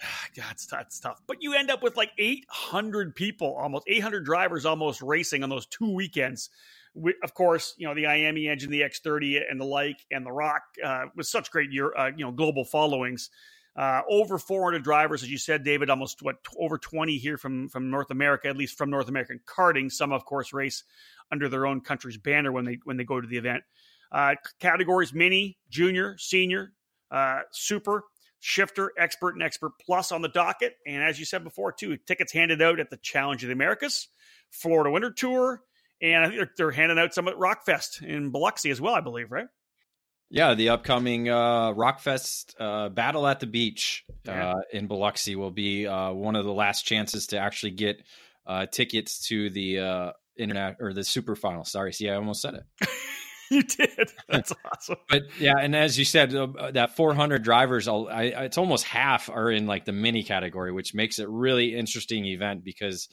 God, 0.36 0.52
it's, 0.52 0.66
that's 0.66 1.00
tough. 1.00 1.20
But 1.26 1.42
you 1.42 1.54
end 1.54 1.70
up 1.70 1.82
with 1.82 1.96
like 1.96 2.12
800 2.18 3.14
people, 3.14 3.54
almost 3.56 3.84
800 3.86 4.24
drivers 4.24 4.66
almost 4.66 5.02
racing 5.02 5.42
on 5.42 5.48
those 5.48 5.66
two 5.66 5.92
weekends. 5.92 6.50
We, 6.94 7.14
of 7.22 7.34
course, 7.34 7.74
you 7.76 7.86
know, 7.86 7.94
the 7.94 8.04
IAME 8.04 8.46
engine, 8.46 8.70
the 8.70 8.80
X30 8.80 9.40
and 9.48 9.60
the 9.60 9.64
like, 9.64 10.04
and 10.10 10.24
the 10.24 10.32
Rock 10.32 10.62
uh, 10.84 11.06
with 11.14 11.26
such 11.26 11.50
great, 11.50 11.72
year, 11.72 11.94
uh, 11.96 12.10
you 12.16 12.24
know, 12.24 12.32
global 12.32 12.64
followings. 12.64 13.30
Uh, 13.76 14.02
over 14.10 14.38
400 14.38 14.82
drivers, 14.82 15.22
as 15.22 15.30
you 15.30 15.38
said, 15.38 15.62
David. 15.62 15.88
Almost 15.88 16.20
what 16.20 16.36
over 16.58 16.78
20 16.78 17.16
here 17.16 17.36
from 17.36 17.68
from 17.68 17.90
North 17.90 18.10
America, 18.10 18.48
at 18.48 18.56
least 18.56 18.76
from 18.76 18.90
North 18.90 19.08
American 19.08 19.38
karting. 19.46 19.92
Some, 19.92 20.10
of 20.10 20.24
course, 20.24 20.52
race 20.52 20.82
under 21.30 21.48
their 21.48 21.64
own 21.64 21.80
country's 21.80 22.16
banner 22.16 22.50
when 22.50 22.64
they 22.64 22.78
when 22.82 22.96
they 22.96 23.04
go 23.04 23.20
to 23.20 23.28
the 23.28 23.36
event. 23.36 23.62
Uh, 24.10 24.34
categories: 24.58 25.14
mini, 25.14 25.58
junior, 25.70 26.16
senior, 26.18 26.72
uh, 27.12 27.40
super, 27.52 28.02
shifter, 28.40 28.92
expert, 28.98 29.34
and 29.34 29.42
expert 29.42 29.72
plus 29.84 30.12
on 30.12 30.22
the 30.22 30.28
docket. 30.28 30.76
And 30.86 31.02
as 31.02 31.18
you 31.18 31.24
said 31.24 31.44
before, 31.44 31.72
too, 31.72 31.96
tickets 31.96 32.32
handed 32.32 32.62
out 32.62 32.80
at 32.80 32.90
the 32.90 32.96
Challenge 32.96 33.42
of 33.42 33.48
the 33.48 33.52
Americas, 33.52 34.08
Florida 34.50 34.90
Winter 34.90 35.10
Tour, 35.10 35.62
and 36.00 36.24
I 36.24 36.26
think 36.28 36.38
they're, 36.38 36.50
they're 36.56 36.70
handing 36.70 36.98
out 36.98 37.14
some 37.14 37.28
at 37.28 37.34
Rockfest 37.34 38.02
in 38.02 38.30
Biloxi 38.30 38.70
as 38.70 38.80
well. 38.80 38.94
I 38.94 39.00
believe, 39.00 39.32
right? 39.32 39.48
Yeah, 40.30 40.54
the 40.54 40.70
upcoming 40.70 41.28
uh, 41.28 41.72
Rockfest 41.72 42.54
uh, 42.60 42.90
Battle 42.90 43.26
at 43.26 43.40
the 43.40 43.46
Beach 43.46 44.04
uh, 44.26 44.54
in 44.72 44.86
Biloxi 44.86 45.36
will 45.36 45.50
be 45.50 45.86
uh, 45.86 46.12
one 46.12 46.36
of 46.36 46.44
the 46.44 46.52
last 46.52 46.82
chances 46.82 47.28
to 47.28 47.38
actually 47.38 47.72
get 47.72 48.02
uh, 48.46 48.66
tickets 48.66 49.26
to 49.28 49.48
the 49.48 49.78
uh, 49.78 50.12
internet 50.36 50.76
or 50.80 50.92
the 50.92 51.02
super 51.02 51.34
final. 51.34 51.64
Sorry, 51.64 51.94
see, 51.94 52.10
I 52.10 52.16
almost 52.16 52.42
said 52.42 52.54
it. 52.54 52.64
you 53.50 53.62
did. 53.62 54.12
That's 54.28 54.52
awesome. 54.64 54.96
But 55.08 55.22
yeah, 55.38 55.54
and 55.60 55.74
as 55.74 55.98
you 55.98 56.04
said, 56.04 56.34
uh, 56.34 56.70
that 56.72 56.96
400 56.96 57.42
drivers, 57.42 57.88
I, 57.88 58.24
it's 58.44 58.58
almost 58.58 58.84
half 58.84 59.30
are 59.30 59.50
in 59.50 59.66
like 59.66 59.84
the 59.84 59.92
mini 59.92 60.22
category, 60.22 60.72
which 60.72 60.94
makes 60.94 61.18
it 61.18 61.28
really 61.28 61.74
interesting 61.74 62.24
event 62.26 62.64
because 62.64 63.08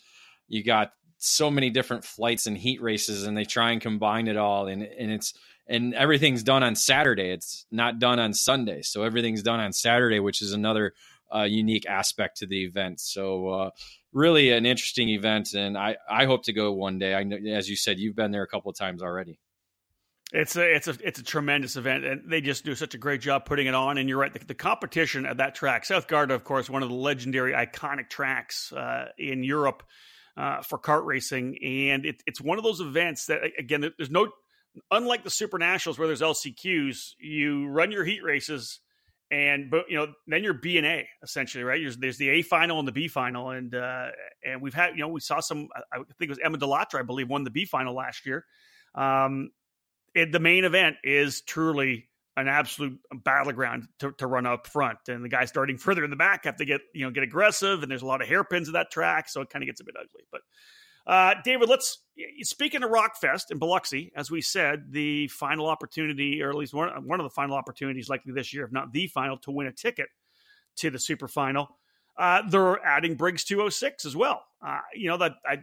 you 0.48 0.64
got 0.64 0.92
so 1.18 1.50
many 1.50 1.70
different 1.70 2.04
flights 2.04 2.46
and 2.46 2.58
heat 2.58 2.82
races, 2.82 3.26
and 3.26 3.38
they 3.38 3.46
try 3.46 3.72
and 3.72 3.82
combine 3.82 4.28
it 4.28 4.38
all, 4.38 4.68
and 4.68 4.84
and 4.84 5.12
it's 5.12 5.34
and 5.68 5.94
everything's 5.96 6.44
done 6.44 6.64
on 6.64 6.76
Saturday. 6.76 7.32
It's 7.32 7.66
not 7.72 8.00
done 8.00 8.20
on 8.20 8.34
Sunday, 8.34 8.82
so 8.82 9.04
everything's 9.04 9.42
done 9.42 9.60
on 9.60 9.74
Saturday, 9.74 10.20
which 10.20 10.42
is 10.42 10.54
another 10.54 10.94
uh, 11.34 11.44
unique 11.44 11.88
aspect 11.88 12.38
to 12.38 12.46
the 12.46 12.64
event. 12.66 13.00
So 13.00 13.48
uh, 13.48 13.70
really 14.14 14.52
an 14.52 14.66
interesting 14.66 15.10
event, 15.10 15.54
and 15.54 15.78
I 15.78 15.98
I 16.10 16.26
hope 16.26 16.44
to 16.44 16.54
go 16.54 16.72
one 16.74 17.00
day. 17.00 17.16
I 17.16 17.24
know, 17.24 17.38
as 17.38 17.70
you 17.70 17.76
said, 17.76 18.00
you've 18.00 18.16
been 18.16 18.32
there 18.32 18.44
a 18.44 18.48
couple 18.48 18.70
of 18.70 18.78
times 18.78 19.02
already. 19.02 19.40
It's 20.36 20.56
a 20.58 20.76
it's 20.76 20.88
a 20.88 20.98
it's 21.02 21.20
a 21.20 21.24
tremendous 21.24 21.78
event, 21.78 22.04
and 22.04 22.30
they 22.30 22.42
just 22.42 22.66
do 22.66 22.76
such 22.76 22.94
a 22.94 22.98
great 22.98 23.22
job 23.22 23.46
putting 23.46 23.68
it 23.68 23.74
on. 23.74 23.98
And 23.98 24.10
you're 24.10 24.18
right, 24.18 24.34
the, 24.34 24.46
the 24.46 24.54
competition 24.54 25.26
at 25.26 25.38
that 25.38 25.56
track, 25.56 25.86
South 25.86 26.08
Garda, 26.08 26.34
of 26.34 26.44
course, 26.44 26.70
one 26.70 26.84
of 26.84 26.90
the 26.90 26.96
legendary, 26.96 27.54
iconic 27.54 28.10
tracks 28.10 28.74
uh, 28.74 29.06
in 29.18 29.44
Europe 29.44 29.84
uh, 30.36 30.62
for 30.62 30.78
kart 30.78 31.06
racing, 31.06 31.58
and 31.64 32.06
it, 32.06 32.22
it's 32.28 32.42
one 32.42 32.58
of 32.58 32.64
those 32.64 32.82
events 32.82 33.28
that 33.28 33.42
again, 33.58 33.90
there's 33.98 34.12
no 34.12 34.28
unlike 34.92 35.24
the 35.24 35.30
Super 35.30 35.58
Nationals 35.58 35.98
where 35.98 36.08
there's 36.08 36.22
LCQs, 36.22 37.14
you 37.18 37.68
run 37.68 37.92
your 37.92 38.04
heat 38.04 38.22
races 38.22 38.82
and 39.32 39.72
but 39.72 39.86
you 39.90 39.98
know 39.98 40.08
then 40.28 40.44
you're 40.44 40.54
B 40.54 40.78
and 40.78 40.86
A 40.86 41.08
essentially, 41.24 41.64
right? 41.64 41.82
There's, 41.82 41.98
there's 41.98 42.18
the 42.18 42.30
A 42.30 42.42
final 42.42 42.78
and 42.80 42.88
the 42.88 42.92
B 42.92 43.08
final, 43.08 43.50
and 43.50 43.74
uh, 43.74 44.08
and 44.44 44.62
we've 44.62 44.74
had 44.74 44.92
you 44.96 45.02
know 45.02 45.08
we 45.08 45.20
saw 45.20 45.40
some. 45.40 45.68
I 45.92 45.98
think 45.98 46.08
it 46.20 46.30
was 46.30 46.40
Emma 46.44 46.58
Delattre, 46.58 47.00
I 47.00 47.04
believe, 47.04 47.30
won 47.30 47.44
the 47.44 47.50
B 47.50 47.66
final 47.66 47.96
last 47.96 48.26
year. 48.26 48.46
Um, 48.94 49.50
it, 50.16 50.32
the 50.32 50.40
main 50.40 50.64
event 50.64 50.96
is 51.04 51.42
truly 51.42 52.08
an 52.38 52.48
absolute 52.48 53.00
battleground 53.24 53.88
to, 54.00 54.12
to 54.14 54.28
run 54.28 54.46
up 54.46 54.68
front, 54.68 54.98
and 55.08 55.24
the 55.24 55.30
guys 55.30 55.50
starting 55.50 55.78
further 55.78 56.04
in 56.04 56.10
the 56.10 56.16
back 56.16 56.46
have 56.46 56.58
to 56.58 56.66
get 56.66 56.82
you 56.94 57.06
know 57.06 57.12
get 57.12 57.24
aggressive, 57.24 57.84
and 57.84 57.92
there's 57.92 58.02
a 58.02 58.08
lot 58.08 58.22
of 58.22 58.28
hairpins 58.28 58.68
at 58.68 58.74
that 58.74 58.92
track, 58.92 59.30
so 59.30 59.42
it 59.42 59.50
kind 59.50 59.62
of 59.64 59.68
gets 59.68 59.82
a 59.82 59.86
bit 59.86 59.96
ugly, 59.98 60.24
but. 60.32 60.42
Uh, 61.08 61.36
David, 61.44 61.70
let's 61.70 62.00
speaking 62.42 62.82
of 62.82 62.90
Rockfest 62.90 63.52
in 63.52 63.60
Biloxi, 63.60 64.12
as 64.16 64.32
we 64.32 64.42
said, 64.42 64.86
the 64.90 65.28
final 65.28 65.68
opportunity, 65.68 66.42
or 66.42 66.50
at 66.50 66.56
least 66.56 66.74
one, 66.74 66.90
one 67.06 67.20
of 67.20 67.26
the 67.26 67.30
final 67.30 67.56
opportunities, 67.56 68.10
likely 68.10 68.34
this 68.34 68.56
year, 68.56 68.66
if 68.66 68.72
not 68.72 68.92
the 68.92 69.06
final, 69.06 69.38
to 69.38 69.52
win 69.52 69.68
a 69.68 69.72
ticket 69.72 70.08
to 70.78 70.90
the 70.90 70.98
Super 70.98 71.28
Final. 71.28 71.78
Uh, 72.18 72.42
they're 72.50 72.84
adding 72.84 73.14
Briggs 73.14 73.44
206 73.44 74.06
as 74.06 74.16
well. 74.16 74.42
Uh, 74.66 74.80
you 74.96 75.08
know 75.08 75.18
that 75.18 75.34
I 75.46 75.60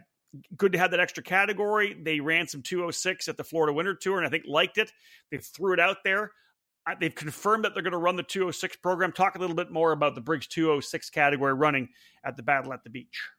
good 0.57 0.73
to 0.73 0.79
have 0.79 0.91
that 0.91 0.99
extra 0.99 1.23
category. 1.23 1.93
They 1.93 2.19
ran 2.19 2.47
some 2.47 2.61
206 2.61 3.27
at 3.27 3.37
the 3.37 3.43
Florida 3.43 3.73
Winter 3.73 3.95
Tour, 3.95 4.17
and 4.17 4.25
I 4.25 4.29
think 4.29 4.45
liked 4.47 4.77
it. 4.77 4.91
They 5.31 5.37
threw 5.37 5.73
it 5.73 5.79
out 5.79 5.97
there. 6.03 6.31
They've 6.99 7.13
confirmed 7.13 7.63
that 7.63 7.73
they're 7.73 7.83
going 7.83 7.93
to 7.93 7.97
run 7.97 8.17
the 8.17 8.23
206 8.23 8.75
program. 8.77 9.13
Talk 9.13 9.35
a 9.35 9.39
little 9.39 9.55
bit 9.55 9.71
more 9.71 9.91
about 9.91 10.15
the 10.15 10.21
Briggs 10.21 10.47
206 10.47 11.09
category 11.11 11.53
running 11.53 11.89
at 12.25 12.35
the 12.35 12.43
Battle 12.43 12.73
at 12.73 12.83
the 12.83 12.89
Beach. 12.89 13.29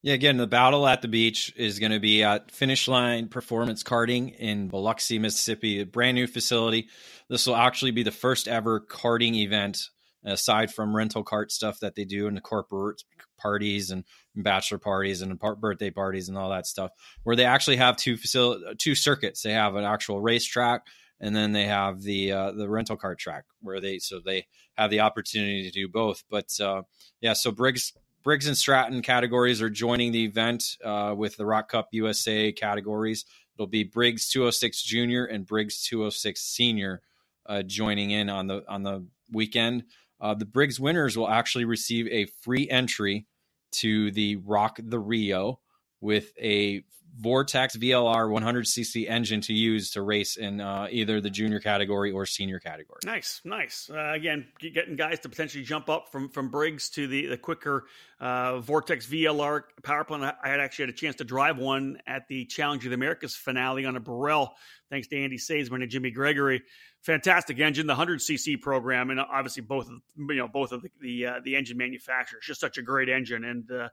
Yeah, 0.00 0.14
again, 0.14 0.36
the 0.36 0.46
battle 0.46 0.86
at 0.86 1.02
the 1.02 1.08
beach 1.08 1.52
is 1.56 1.80
going 1.80 1.90
to 1.90 1.98
be 1.98 2.22
at 2.22 2.52
Finish 2.52 2.86
Line 2.86 3.26
Performance 3.26 3.82
Karting 3.82 4.32
in 4.36 4.68
Biloxi, 4.68 5.18
Mississippi, 5.18 5.80
a 5.80 5.86
brand 5.86 6.14
new 6.14 6.28
facility. 6.28 6.88
This 7.28 7.48
will 7.48 7.56
actually 7.56 7.90
be 7.90 8.04
the 8.04 8.12
first 8.12 8.46
ever 8.46 8.80
karting 8.80 9.34
event 9.34 9.90
aside 10.24 10.72
from 10.72 10.94
rental 10.94 11.24
kart 11.24 11.50
stuff 11.50 11.80
that 11.80 11.94
they 11.94 12.04
do 12.04 12.26
in 12.26 12.34
the 12.34 12.40
corporate 12.40 13.02
parties 13.38 13.90
and 13.90 14.04
bachelor 14.34 14.78
parties 14.78 15.22
and 15.22 15.38
birthday 15.38 15.90
parties 15.90 16.28
and 16.28 16.36
all 16.36 16.50
that 16.50 16.66
stuff, 16.66 16.90
where 17.22 17.36
they 17.36 17.44
actually 17.44 17.76
have 17.76 17.96
two 17.96 18.16
facility, 18.16 18.64
two 18.76 18.94
circuits. 18.94 19.42
They 19.42 19.52
have 19.52 19.76
an 19.76 19.84
actual 19.84 20.20
racetrack, 20.20 20.86
and 21.20 21.34
then 21.34 21.52
they 21.52 21.66
have 21.66 22.02
the 22.02 22.32
uh, 22.32 22.52
the 22.52 22.68
rental 22.68 22.96
car 22.96 23.14
track 23.14 23.44
where 23.60 23.80
they 23.80 23.98
so 23.98 24.20
they 24.24 24.46
have 24.76 24.90
the 24.90 25.00
opportunity 25.00 25.64
to 25.64 25.70
do 25.70 25.88
both. 25.88 26.24
But 26.30 26.48
uh, 26.60 26.82
yeah, 27.20 27.32
so 27.32 27.50
Briggs 27.50 27.92
Briggs 28.22 28.46
and 28.46 28.56
Stratton 28.56 29.02
categories 29.02 29.62
are 29.62 29.70
joining 29.70 30.12
the 30.12 30.24
event 30.24 30.76
uh, 30.84 31.14
with 31.16 31.36
the 31.36 31.46
ROK 31.46 31.68
Cup 31.68 31.88
USA 31.92 32.52
categories. 32.52 33.24
It'll 33.56 33.66
be 33.66 33.84
Briggs 33.84 34.28
206 34.28 34.82
Junior 34.82 35.24
and 35.24 35.46
Briggs 35.46 35.82
206 35.82 36.40
Senior 36.40 37.02
uh, 37.46 37.62
joining 37.62 38.10
in 38.10 38.28
on 38.28 38.46
the 38.46 38.62
on 38.68 38.82
the 38.82 39.06
weekend. 39.32 39.84
Uh, 40.20 40.34
the 40.34 40.44
Briggs 40.44 40.80
winners 40.80 41.16
will 41.16 41.28
actually 41.28 41.64
receive 41.64 42.06
a 42.08 42.26
free 42.42 42.68
entry 42.68 43.26
to 43.70 44.10
the 44.10 44.36
ROK 44.36 44.80
the 44.82 44.98
Rio 44.98 45.60
with 46.00 46.32
a 46.40 46.82
Vortex 47.18 47.76
VLR 47.76 48.30
100cc 48.30 49.08
engine 49.10 49.40
to 49.42 49.52
use 49.52 49.90
to 49.90 50.02
race 50.02 50.36
in 50.36 50.60
uh, 50.60 50.86
either 50.90 51.20
the 51.20 51.30
junior 51.30 51.58
category 51.58 52.12
or 52.12 52.26
senior 52.26 52.60
category. 52.60 53.00
Nice, 53.04 53.40
nice. 53.44 53.90
Uh, 53.92 54.12
again, 54.12 54.46
getting 54.60 54.94
guys 54.94 55.18
to 55.20 55.28
potentially 55.28 55.64
jump 55.64 55.88
up 55.88 56.12
from 56.12 56.28
from 56.28 56.48
Briggs 56.48 56.90
to 56.90 57.08
the 57.08 57.26
the 57.26 57.36
quicker 57.36 57.86
uh, 58.20 58.60
Vortex 58.60 59.06
VLR 59.06 59.62
power 59.82 60.04
plant. 60.04 60.36
I 60.42 60.48
had 60.48 60.60
actually 60.60 60.84
had 60.84 60.90
a 60.90 60.96
chance 60.96 61.16
to 61.16 61.24
drive 61.24 61.58
one 61.58 61.98
at 62.06 62.28
the 62.28 62.44
Challenge 62.44 62.84
of 62.84 62.90
the 62.90 62.94
Americas 62.94 63.34
finale 63.34 63.84
on 63.84 63.96
a 63.96 64.00
Birel, 64.00 64.50
thanks 64.88 65.08
to 65.08 65.20
Andy 65.20 65.38
Saisman 65.38 65.82
and 65.82 65.90
Jimmy 65.90 66.12
Gregory. 66.12 66.62
Fantastic 67.02 67.58
engine, 67.58 67.86
the 67.86 67.94
100cc 67.94 68.60
program, 68.60 69.10
and 69.10 69.20
obviously 69.20 69.62
both 69.62 69.88
of 69.88 70.00
you 70.16 70.36
know 70.36 70.48
both 70.48 70.70
of 70.70 70.82
the 70.82 70.90
the, 71.00 71.26
uh, 71.26 71.40
the 71.44 71.56
engine 71.56 71.76
manufacturers. 71.76 72.44
Just 72.46 72.60
such 72.60 72.78
a 72.78 72.82
great 72.82 73.08
engine 73.08 73.44
and 73.44 73.70
uh, 73.70 73.88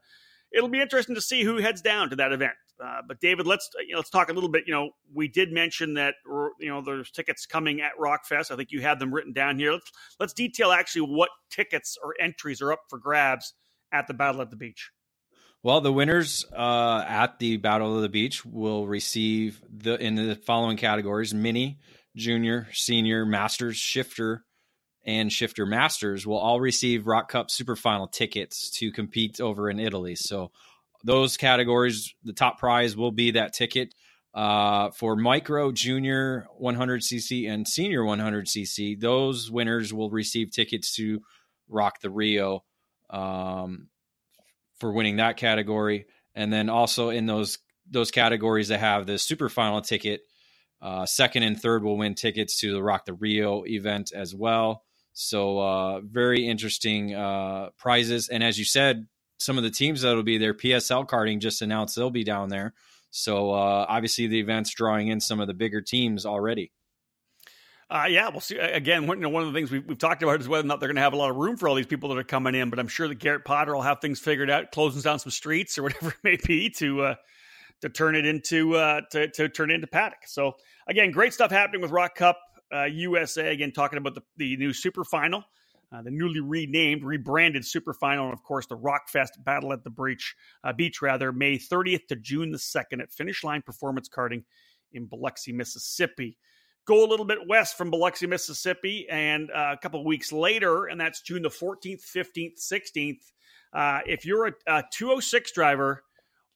it'll 0.56 0.68
be 0.68 0.80
interesting 0.80 1.14
to 1.14 1.20
see 1.20 1.42
who 1.42 1.58
heads 1.58 1.82
down 1.82 2.10
to 2.10 2.16
that 2.16 2.32
event. 2.32 2.54
Uh, 2.82 3.00
but 3.06 3.20
David, 3.20 3.46
let's 3.46 3.70
you 3.80 3.92
know, 3.92 3.98
let's 3.98 4.10
talk 4.10 4.28
a 4.28 4.32
little 4.32 4.48
bit. 4.48 4.64
You 4.66 4.74
know, 4.74 4.90
we 5.14 5.28
did 5.28 5.52
mention 5.52 5.94
that 5.94 6.14
you 6.60 6.68
know 6.68 6.82
there's 6.82 7.10
tickets 7.10 7.46
coming 7.46 7.80
at 7.80 7.92
Rockfest. 8.00 8.50
I 8.50 8.56
think 8.56 8.70
you 8.70 8.80
had 8.80 8.98
them 8.98 9.14
written 9.14 9.32
down 9.32 9.58
here. 9.58 9.72
Let's 9.72 9.92
let's 10.20 10.32
detail 10.32 10.72
actually 10.72 11.02
what 11.02 11.30
tickets 11.50 11.96
or 12.02 12.14
entries 12.20 12.60
are 12.60 12.72
up 12.72 12.80
for 12.88 12.98
grabs 12.98 13.54
at 13.92 14.06
the 14.06 14.14
Battle 14.14 14.42
at 14.42 14.50
the 14.50 14.56
Beach. 14.56 14.90
Well, 15.62 15.80
the 15.80 15.92
winners 15.92 16.44
uh, 16.54 17.04
at 17.06 17.38
the 17.38 17.56
Battle 17.56 17.96
of 17.96 18.02
the 18.02 18.08
Beach 18.08 18.44
will 18.44 18.86
receive 18.86 19.62
the 19.70 19.94
in 19.94 20.14
the 20.14 20.36
following 20.36 20.76
categories: 20.76 21.32
mini, 21.32 21.78
junior, 22.14 22.68
senior, 22.72 23.24
masters, 23.24 23.76
shifter, 23.76 24.44
and 25.06 25.32
Shifter 25.32 25.64
Masters 25.64 26.26
will 26.26 26.38
all 26.38 26.60
receive 26.60 27.06
ROK 27.06 27.28
Cup 27.28 27.50
Super 27.50 27.76
Final 27.76 28.08
tickets 28.08 28.70
to 28.78 28.90
compete 28.90 29.40
over 29.40 29.70
in 29.70 29.78
Italy. 29.78 30.16
So 30.16 30.50
those 31.04 31.36
categories, 31.36 32.12
the 32.24 32.32
top 32.32 32.58
prize 32.58 32.96
will 32.96 33.12
be 33.12 33.32
that 33.32 33.54
ticket. 33.54 33.94
Uh, 34.34 34.90
for 34.90 35.16
micro, 35.16 35.72
junior 35.72 36.46
100cc, 36.60 37.48
and 37.48 37.66
senior 37.66 38.02
100cc, 38.02 39.00
those 39.00 39.50
winners 39.50 39.94
will 39.94 40.10
receive 40.10 40.50
tickets 40.50 40.94
to 40.96 41.20
ROK 41.68 42.00
the 42.00 42.10
Rio 42.10 42.64
um, 43.08 43.88
for 44.78 44.92
winning 44.92 45.16
that 45.16 45.36
category. 45.36 46.06
And 46.34 46.52
then 46.52 46.68
also 46.68 47.08
in 47.10 47.26
those 47.26 47.58
those 47.88 48.10
categories 48.10 48.68
that 48.68 48.80
have 48.80 49.06
the 49.06 49.16
super 49.16 49.48
final 49.48 49.80
ticket, 49.80 50.22
uh, 50.82 51.06
second 51.06 51.44
and 51.44 51.58
third 51.58 51.84
will 51.84 51.96
win 51.96 52.16
tickets 52.16 52.58
to 52.60 52.72
the 52.72 52.82
ROK 52.82 53.04
the 53.04 53.14
Rio 53.14 53.64
event 53.64 54.12
as 54.12 54.34
well. 54.34 54.82
So 55.18 55.58
uh, 55.58 56.00
very 56.00 56.46
interesting 56.46 57.14
uh, 57.14 57.70
prizes. 57.78 58.28
And 58.28 58.44
as 58.44 58.58
you 58.58 58.66
said, 58.66 59.06
some 59.38 59.56
of 59.56 59.64
the 59.64 59.70
teams 59.70 60.02
that'll 60.02 60.22
be 60.22 60.36
there, 60.36 60.52
PSL 60.52 61.08
karting 61.08 61.40
just 61.40 61.62
announced 61.62 61.96
they'll 61.96 62.10
be 62.10 62.22
down 62.22 62.50
there. 62.50 62.74
So 63.10 63.50
uh, 63.50 63.86
obviously 63.88 64.26
the 64.26 64.38
event's 64.38 64.74
drawing 64.74 65.08
in 65.08 65.20
some 65.20 65.40
of 65.40 65.46
the 65.46 65.54
bigger 65.54 65.80
teams 65.80 66.26
already. 66.26 66.70
Uh, 67.88 68.04
yeah, 68.10 68.28
we'll 68.28 68.40
see. 68.40 68.58
Again, 68.58 69.06
one, 69.06 69.16
you 69.16 69.22
know, 69.22 69.30
one 69.30 69.42
of 69.42 69.50
the 69.50 69.58
things 69.58 69.70
we've, 69.70 69.86
we've, 69.86 69.96
talked 69.96 70.22
about 70.22 70.38
is 70.38 70.48
whether 70.48 70.66
or 70.66 70.68
not 70.68 70.80
they're 70.80 70.88
going 70.88 70.96
to 70.96 71.02
have 71.02 71.14
a 71.14 71.16
lot 71.16 71.30
of 71.30 71.36
room 71.36 71.56
for 71.56 71.66
all 71.66 71.74
these 71.74 71.86
people 71.86 72.10
that 72.10 72.18
are 72.18 72.24
coming 72.24 72.54
in. 72.54 72.68
But 72.68 72.78
I'm 72.78 72.88
sure 72.88 73.08
that 73.08 73.14
Garrett 73.14 73.46
Potter 73.46 73.74
will 73.74 73.82
have 73.82 74.02
things 74.02 74.20
figured 74.20 74.50
out, 74.50 74.70
closing 74.70 75.00
down 75.00 75.18
some 75.18 75.30
streets 75.30 75.78
or 75.78 75.82
whatever 75.84 76.10
it 76.10 76.24
may 76.24 76.36
be 76.44 76.68
to 76.70 77.02
uh, 77.02 77.14
to 77.80 77.88
turn 77.88 78.16
it 78.16 78.26
into 78.26 78.74
uh, 78.74 79.00
to, 79.12 79.28
to 79.30 79.48
turn 79.48 79.70
it 79.70 79.74
into 79.74 79.86
paddock. 79.86 80.26
So 80.26 80.56
again, 80.86 81.10
great 81.10 81.32
stuff 81.32 81.50
happening 81.50 81.80
with 81.80 81.90
ROK 81.90 82.14
Cup 82.16 82.38
uh, 82.74 82.84
USA. 82.84 83.52
Again, 83.52 83.72
talking 83.72 83.98
about 83.98 84.14
the, 84.14 84.22
the 84.36 84.56
new 84.56 84.72
Super 84.72 85.04
Final, 85.04 85.44
uh, 85.92 86.02
the 86.02 86.10
newly 86.10 86.40
renamed, 86.40 87.04
rebranded 87.04 87.64
Super 87.64 87.92
Final, 87.92 88.24
and 88.26 88.32
of 88.32 88.42
course 88.42 88.66
the 88.66 88.76
Rockfest 88.76 89.44
Battle 89.44 89.72
at 89.72 89.84
the 89.84 89.90
Breach 89.90 90.34
uh, 90.64 90.72
Beach 90.72 91.00
rather, 91.02 91.32
May 91.32 91.58
30th 91.58 92.08
to 92.08 92.16
June 92.16 92.50
the 92.50 92.58
2nd 92.58 93.00
at 93.00 93.12
Finish 93.12 93.44
Line 93.44 93.62
Performance 93.62 94.08
Karting 94.08 94.44
in 94.92 95.06
Biloxi, 95.06 95.52
Mississippi. 95.52 96.38
Go 96.86 97.04
a 97.04 97.08
little 97.08 97.26
bit 97.26 97.38
west 97.48 97.76
from 97.76 97.90
Biloxi, 97.90 98.26
Mississippi, 98.26 99.06
and 99.10 99.50
uh, 99.50 99.72
a 99.72 99.76
couple 99.76 100.04
weeks 100.04 100.32
later, 100.32 100.86
and 100.86 101.00
that's 101.00 101.20
June 101.20 101.42
the 101.42 101.48
14th, 101.48 102.02
15th, 102.02 102.60
16th. 102.60 103.18
Uh, 103.72 104.00
if 104.06 104.24
you're 104.24 104.46
a, 104.46 104.52
a 104.68 104.84
206 104.92 105.52
driver 105.52 106.04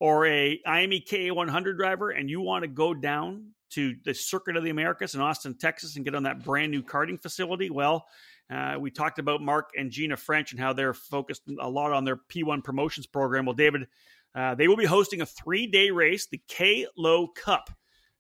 or 0.00 0.26
a 0.26 0.60
IAME 0.66 1.06
KA100 1.06 1.76
driver 1.76 2.10
and 2.10 2.28
you 2.28 2.40
want 2.40 2.64
to 2.64 2.68
go 2.68 2.94
down 2.94 3.50
to 3.70 3.94
the 4.04 4.14
Circuit 4.14 4.56
of 4.56 4.64
the 4.64 4.70
Americas 4.70 5.14
in 5.14 5.20
Austin, 5.20 5.56
Texas, 5.56 5.94
and 5.94 6.04
get 6.04 6.14
on 6.14 6.24
that 6.24 6.42
brand 6.42 6.72
new 6.72 6.82
karting 6.82 7.20
facility? 7.20 7.70
Well, 7.70 8.06
uh, 8.50 8.76
we 8.80 8.90
talked 8.90 9.18
about 9.18 9.40
Mark 9.40 9.70
and 9.76 9.90
Gina 9.90 10.16
French 10.16 10.52
and 10.52 10.60
how 10.60 10.72
they're 10.72 10.94
focused 10.94 11.42
a 11.60 11.68
lot 11.68 11.92
on 11.92 12.04
their 12.04 12.16
P1 12.16 12.64
promotions 12.64 13.06
program. 13.06 13.46
Well, 13.46 13.54
David, 13.54 13.86
uh, 14.34 14.56
they 14.56 14.66
will 14.66 14.76
be 14.76 14.86
hosting 14.86 15.20
a 15.20 15.26
three 15.26 15.66
day 15.66 15.90
race, 15.90 16.26
the 16.26 16.40
K 16.48 16.86
Low 16.96 17.28
Cup, 17.28 17.70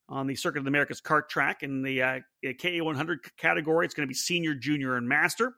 on 0.08 0.26
the 0.26 0.36
Circuit 0.36 0.58
of 0.58 0.64
the 0.64 0.70
Americas 0.70 1.00
kart 1.00 1.28
track. 1.28 1.62
In 1.62 1.82
the 1.82 2.02
uh, 2.02 2.18
KA100 2.44 3.16
category, 3.38 3.86
it's 3.86 3.94
going 3.94 4.06
to 4.06 4.10
be 4.10 4.14
senior, 4.14 4.54
junior, 4.54 4.96
and 4.96 5.08
master. 5.08 5.54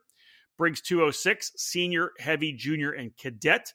Briggs 0.57 0.81
206, 0.81 1.53
senior, 1.57 2.11
heavy, 2.19 2.53
junior, 2.53 2.91
and 2.91 3.15
cadet. 3.17 3.73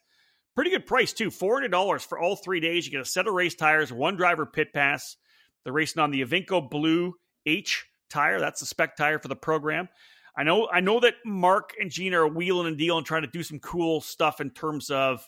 Pretty 0.59 0.71
good 0.71 0.85
price, 0.85 1.13
too. 1.13 1.29
$400 1.29 2.05
for 2.05 2.19
all 2.19 2.35
three 2.35 2.59
days. 2.59 2.85
You 2.85 2.91
get 2.91 2.99
a 2.99 3.05
set 3.05 3.27
of 3.27 3.33
race 3.33 3.55
tires, 3.55 3.93
one 3.93 4.17
driver 4.17 4.45
pit 4.45 4.73
pass. 4.73 5.15
They're 5.63 5.71
racing 5.71 6.01
on 6.01 6.11
the 6.11 6.21
Evinco 6.21 6.69
Blue 6.69 7.13
H 7.45 7.85
tire. 8.09 8.41
That's 8.41 8.59
the 8.59 8.65
spec 8.65 8.97
tire 8.97 9.19
for 9.19 9.29
the 9.29 9.37
program. 9.37 9.87
I 10.35 10.43
know 10.43 10.67
I 10.69 10.81
know 10.81 10.99
that 10.99 11.13
Mark 11.25 11.75
and 11.79 11.89
Gina 11.89 12.19
are 12.19 12.27
wheeling 12.27 12.67
and 12.67 12.77
dealing, 12.77 13.05
trying 13.05 13.21
to 13.21 13.29
do 13.29 13.41
some 13.41 13.59
cool 13.59 14.01
stuff 14.01 14.41
in 14.41 14.49
terms 14.49 14.89
of 14.89 15.25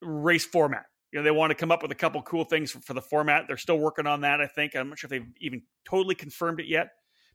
race 0.00 0.46
format. 0.46 0.86
You 1.12 1.18
know, 1.18 1.22
they 1.22 1.32
want 1.32 1.50
to 1.50 1.54
come 1.54 1.70
up 1.70 1.82
with 1.82 1.92
a 1.92 1.94
couple 1.94 2.22
cool 2.22 2.44
things 2.44 2.70
for, 2.70 2.80
for 2.80 2.94
the 2.94 3.02
format. 3.02 3.44
They're 3.48 3.58
still 3.58 3.78
working 3.78 4.06
on 4.06 4.22
that, 4.22 4.40
I 4.40 4.46
think. 4.46 4.74
I'm 4.74 4.88
not 4.88 4.98
sure 4.98 5.08
if 5.08 5.10
they've 5.10 5.34
even 5.38 5.64
totally 5.84 6.14
confirmed 6.14 6.60
it 6.60 6.66
yet. 6.66 6.92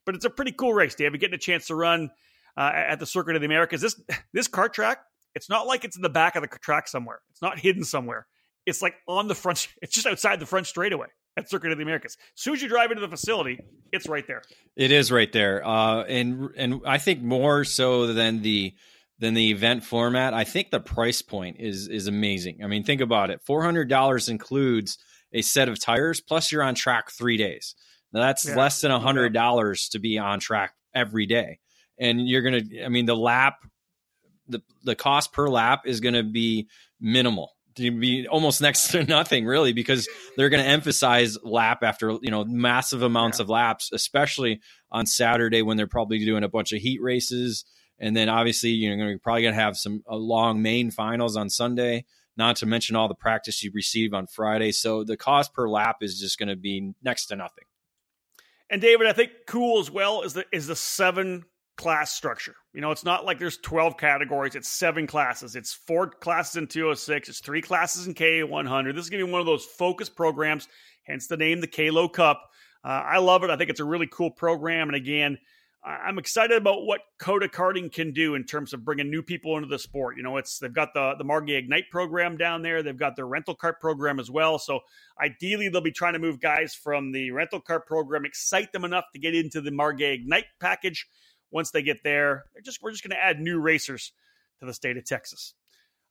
But 0.07 0.15
it's 0.15 0.25
a 0.25 0.29
pretty 0.31 0.53
cool 0.53 0.73
race, 0.73 0.95
David. 0.95 1.21
Getting 1.21 1.35
a 1.35 1.37
chance 1.37 1.67
to 1.67 1.75
run 1.75 2.09
uh, 2.57 2.71
at 2.73 2.99
the 2.99 3.05
Circuit 3.05 3.35
of 3.35 3.41
the 3.41 3.45
Americas. 3.45 3.79
This 3.79 4.01
this 4.33 4.47
kart 4.47 4.73
track, 4.73 5.01
it's 5.35 5.49
not 5.49 5.67
like 5.67 5.83
it's 5.85 5.95
in 5.95 6.01
the 6.01 6.09
back 6.09 6.35
of 6.35 6.41
the 6.41 6.47
track 6.47 6.87
somewhere. 6.87 7.19
It's 7.31 7.41
not 7.41 7.59
hidden 7.59 7.83
somewhere. 7.83 8.27
It's 8.65 8.81
like 8.81 8.95
on 9.07 9.27
the 9.27 9.35
front. 9.35 9.67
It's 9.81 9.93
just 9.93 10.07
outside 10.07 10.39
the 10.39 10.45
front 10.45 10.67
straightaway 10.67 11.07
at 11.37 11.49
Circuit 11.49 11.71
of 11.71 11.77
the 11.77 11.83
Americas. 11.83 12.17
As 12.35 12.41
soon 12.41 12.53
as 12.53 12.61
you 12.61 12.67
drive 12.69 12.91
into 12.91 13.01
the 13.01 13.07
facility, 13.07 13.59
it's 13.91 14.07
right 14.07 14.25
there. 14.27 14.41
It 14.75 14.91
is 14.91 15.11
right 15.11 15.31
there, 15.31 15.65
uh, 15.65 16.03
and 16.03 16.49
and 16.57 16.81
I 16.85 16.97
think 16.97 17.21
more 17.21 17.63
so 17.63 18.13
than 18.13 18.41
the 18.41 18.73
than 19.19 19.33
the 19.33 19.51
event 19.51 19.83
format. 19.83 20.33
I 20.33 20.43
think 20.43 20.71
the 20.71 20.79
price 20.79 21.21
point 21.21 21.57
is 21.59 21.87
is 21.87 22.07
amazing. 22.07 22.63
I 22.63 22.67
mean, 22.67 22.83
think 22.83 23.01
about 23.01 23.29
it. 23.29 23.41
Four 23.45 23.63
hundred 23.63 23.87
dollars 23.89 24.29
includes 24.29 24.97
a 25.31 25.41
set 25.41 25.69
of 25.69 25.79
tires, 25.79 26.19
plus 26.19 26.51
you're 26.51 26.63
on 26.63 26.75
track 26.75 27.11
three 27.11 27.37
days. 27.37 27.75
Now 28.11 28.21
that's 28.21 28.45
yeah. 28.45 28.55
less 28.55 28.81
than 28.81 28.91
a 28.91 28.99
hundred 28.99 29.33
dollars 29.33 29.89
to 29.89 29.99
be 29.99 30.17
on 30.17 30.39
track 30.39 30.73
every 30.93 31.25
day, 31.25 31.59
and 31.97 32.27
you're 32.27 32.41
gonna. 32.41 32.63
I 32.83 32.89
mean, 32.89 33.05
the 33.05 33.15
lap, 33.15 33.55
the 34.47 34.61
the 34.83 34.95
cost 34.95 35.33
per 35.33 35.47
lap 35.47 35.83
is 35.85 35.99
gonna 35.99 36.23
be 36.23 36.67
minimal 36.99 37.51
to 37.75 37.89
be 37.91 38.27
almost 38.27 38.61
next 38.61 38.91
to 38.91 39.03
nothing 39.03 39.45
really 39.45 39.73
because 39.73 40.07
they're 40.35 40.49
going 40.49 40.61
to 40.61 40.69
emphasize 40.69 41.37
lap 41.41 41.83
after 41.83 42.17
you 42.21 42.29
know 42.29 42.43
massive 42.43 43.01
amounts 43.01 43.39
yeah. 43.39 43.43
of 43.43 43.49
laps 43.49 43.91
especially 43.93 44.59
on 44.91 45.05
saturday 45.05 45.61
when 45.61 45.77
they're 45.77 45.87
probably 45.87 46.19
doing 46.25 46.43
a 46.43 46.49
bunch 46.49 46.73
of 46.73 46.81
heat 46.81 47.01
races 47.01 47.63
and 48.01 48.15
then 48.15 48.29
obviously, 48.29 48.71
you 48.71 48.93
know, 48.93 49.07
you're 49.07 49.19
probably 49.19 49.43
going 49.43 49.53
to 49.53 49.61
have 49.61 49.77
some 49.77 50.03
uh, 50.09 50.15
long 50.15 50.63
main 50.63 50.89
finals 50.89 51.37
on 51.37 51.51
Sunday, 51.51 52.05
not 52.35 52.55
to 52.57 52.65
mention 52.65 52.95
all 52.95 53.07
the 53.07 53.13
practice 53.13 53.63
you 53.63 53.71
receive 53.73 54.11
on 54.11 54.25
Friday. 54.25 54.71
So 54.71 55.03
the 55.03 55.15
cost 55.15 55.53
per 55.53 55.69
lap 55.69 55.97
is 56.01 56.19
just 56.19 56.39
going 56.39 56.49
to 56.49 56.55
be 56.55 56.93
next 57.03 57.27
to 57.27 57.35
nothing. 57.35 57.65
And 58.71 58.81
David, 58.81 59.05
I 59.05 59.13
think 59.13 59.31
cool 59.45 59.79
as 59.79 59.91
well 59.91 60.23
is 60.23 60.33
the 60.33 60.45
is 60.51 60.65
the 60.65 60.75
seven 60.75 61.43
class 61.77 62.11
structure. 62.11 62.55
You 62.73 62.81
know, 62.81 62.91
it's 62.91 63.03
not 63.03 63.25
like 63.25 63.39
there's 63.39 63.57
12 63.57 63.97
categories, 63.97 64.55
it's 64.55 64.69
seven 64.69 65.07
classes. 65.07 65.55
It's 65.55 65.73
four 65.73 66.09
classes 66.09 66.57
in 66.57 66.67
206, 66.67 67.29
it's 67.29 67.39
three 67.39 67.61
classes 67.61 68.07
in 68.07 68.13
K100. 68.13 68.95
This 68.95 69.05
is 69.05 69.09
going 69.09 69.21
to 69.21 69.25
be 69.25 69.31
one 69.31 69.41
of 69.41 69.47
those 69.47 69.65
focus 69.65 70.09
programs, 70.09 70.67
hence 71.03 71.27
the 71.27 71.37
name, 71.37 71.61
the 71.61 71.67
Kalo 71.67 72.07
Cup. 72.07 72.49
Uh, 72.83 72.87
I 72.87 73.19
love 73.19 73.43
it. 73.43 73.49
I 73.49 73.57
think 73.57 73.69
it's 73.69 73.79
a 73.79 73.85
really 73.85 74.07
cool 74.07 74.31
program. 74.31 74.89
And 74.89 74.95
again, 74.95 75.37
I'm 75.83 76.19
excited 76.19 76.55
about 76.55 76.85
what 76.85 77.01
COTA 77.17 77.47
Karting 77.47 77.91
can 77.91 78.13
do 78.13 78.35
in 78.35 78.43
terms 78.43 78.71
of 78.71 78.85
bringing 78.85 79.09
new 79.09 79.23
people 79.23 79.55
into 79.57 79.67
the 79.67 79.79
sport. 79.79 80.15
You 80.15 80.21
know, 80.21 80.37
it's 80.37 80.59
they've 80.59 80.71
got 80.71 80.93
the 80.93 81.15
the 81.17 81.23
Margay 81.23 81.57
Ignite 81.57 81.89
program 81.89 82.37
down 82.37 82.61
there. 82.61 82.83
They've 82.83 82.97
got 82.97 83.15
their 83.15 83.25
rental 83.25 83.55
kart 83.55 83.79
program 83.79 84.19
as 84.19 84.29
well. 84.29 84.59
So 84.59 84.81
ideally, 85.19 85.69
they'll 85.69 85.81
be 85.81 85.91
trying 85.91 86.13
to 86.13 86.19
move 86.19 86.39
guys 86.39 86.75
from 86.75 87.11
the 87.11 87.31
rental 87.31 87.59
kart 87.59 87.87
program, 87.87 88.25
excite 88.25 88.71
them 88.71 88.85
enough 88.85 89.05
to 89.13 89.19
get 89.19 89.33
into 89.33 89.59
the 89.59 89.71
Margay 89.71 90.13
Ignite 90.13 90.45
package. 90.59 91.07
Once 91.51 91.71
they 91.71 91.81
get 91.81 92.03
there, 92.03 92.45
just 92.63 92.81
we're 92.81 92.91
just 92.91 93.03
going 93.03 93.11
to 93.11 93.23
add 93.23 93.39
new 93.39 93.59
racers 93.59 94.13
to 94.59 94.65
the 94.65 94.73
state 94.73 94.97
of 94.97 95.05
Texas. 95.05 95.53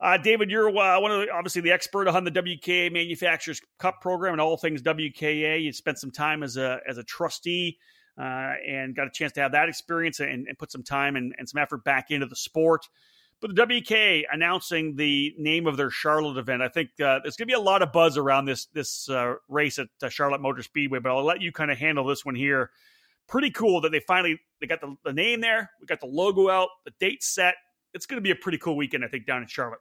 Uh, 0.01 0.17
David, 0.17 0.51
you're 0.51 0.69
uh, 0.69 1.01
one 1.01 1.11
of 1.11 1.21
the, 1.21 1.31
obviously 1.31 1.61
the 1.61 1.73
expert 1.73 2.09
on 2.09 2.25
the 2.25 2.31
WKA 2.31 2.91
Manufacturers 2.91 3.61
Cup 3.79 4.01
program 4.01 4.33
and 4.33 4.41
all 4.41 4.57
things 4.57 4.83
WKA. 4.83 5.63
You 5.63 5.73
spent 5.73 5.99
some 5.99 6.11
time 6.11 6.43
as 6.43 6.57
a 6.57 6.81
as 6.89 6.97
a 6.97 7.05
trustee 7.05 7.79
uh, 8.19 8.53
and 8.67 8.97
got 8.97 9.07
a 9.07 9.11
chance 9.11 9.33
to 9.33 9.41
have 9.41 9.53
that 9.53 9.69
experience 9.69 10.21
and, 10.21 10.47
and 10.47 10.59
put 10.59 10.73
some 10.73 10.83
time 10.83 11.17
and, 11.17 11.35
and, 11.39 11.49
some 11.49 11.61
effort 11.61 11.85
back 11.85 12.11
into 12.11 12.27
the 12.27 12.37
sport. 12.37 12.87
But 13.41 13.55
the 13.55 13.65
WK 13.65 14.27
announcing 14.31 14.97
the 14.97 15.35
name 15.39 15.67
of 15.67 15.79
their 15.79 15.91
Charlotte 15.91 16.39
event, 16.39 16.61
I 16.61 16.69
think 16.69 16.91
uh, 17.01 17.21
there's 17.23 17.37
going 17.37 17.47
to 17.49 17.53
be 17.53 17.53
a 17.55 17.61
lot 17.61 17.81
of 17.81 17.93
buzz 17.93 18.19
around 18.19 18.47
this 18.47 18.67
this 18.73 19.09
uh, 19.09 19.35
race 19.49 19.79
at 19.79 19.89
uh, 20.03 20.09
Charlotte 20.09 20.41
Motor 20.41 20.63
Speedway. 20.63 20.99
But 20.99 21.15
I'll 21.15 21.25
let 21.25 21.43
you 21.43 21.53
kind 21.53 21.71
of 21.71 21.79
handle 21.79 22.07
this 22.07 22.25
one 22.25 22.35
here. 22.35 22.71
Pretty 23.31 23.51
cool 23.51 23.81
that 23.81 23.93
they 23.93 24.01
finally 24.01 24.39
they 24.61 24.67
got 24.67 24.83
the, 24.83 24.95
the 25.05 25.13
name 25.13 25.41
there, 25.41 25.71
we 25.81 25.87
got 25.87 26.01
the 26.01 26.07
logo 26.07 26.51
out, 26.51 26.69
the 26.85 26.93
date 27.01 27.23
set. 27.23 27.55
It's 27.95 28.05
going 28.05 28.19
to 28.19 28.23
be 28.23 28.31
a 28.31 28.37
pretty 28.37 28.59
cool 28.59 28.77
weekend, 28.77 29.05
I 29.05 29.09
think, 29.09 29.27
down 29.27 29.41
in 29.41 29.49
Charlotte. 29.49 29.81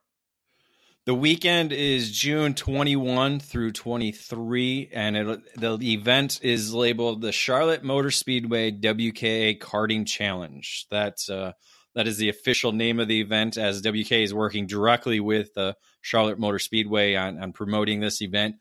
The 1.05 1.15
weekend 1.15 1.71
is 1.71 2.11
June 2.11 2.53
21 2.53 3.39
through 3.39 3.71
23, 3.71 4.89
and 4.93 5.17
it, 5.17 5.59
the 5.59 5.93
event 5.93 6.39
is 6.43 6.73
labeled 6.73 7.21
the 7.21 7.31
Charlotte 7.31 7.83
Motor 7.83 8.11
Speedway 8.11 8.71
WKA 8.71 9.57
Karting 9.59 10.05
Challenge. 10.05 10.85
That's 10.91 11.29
uh, 11.29 11.53
that 11.95 12.07
is 12.07 12.17
the 12.17 12.29
official 12.29 12.73
name 12.73 12.99
of 12.99 13.07
the 13.07 13.21
event, 13.21 13.57
as 13.57 13.81
WK 13.81 14.11
is 14.11 14.33
working 14.33 14.67
directly 14.67 15.19
with 15.19 15.53
the 15.55 15.75
Charlotte 16.01 16.37
Motor 16.37 16.59
Speedway 16.59 17.15
on, 17.15 17.41
on 17.41 17.53
promoting 17.53 17.99
this 17.99 18.21
event. 18.21 18.57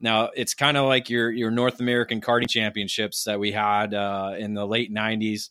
Now, 0.00 0.30
it's 0.34 0.54
kind 0.54 0.76
of 0.76 0.86
like 0.86 1.08
your 1.08 1.30
your 1.30 1.50
North 1.50 1.80
American 1.80 2.20
karting 2.20 2.48
championships 2.48 3.24
that 3.24 3.40
we 3.40 3.52
had 3.52 3.94
uh, 3.94 4.34
in 4.38 4.54
the 4.54 4.66
late 4.66 4.92
90s. 4.92 5.50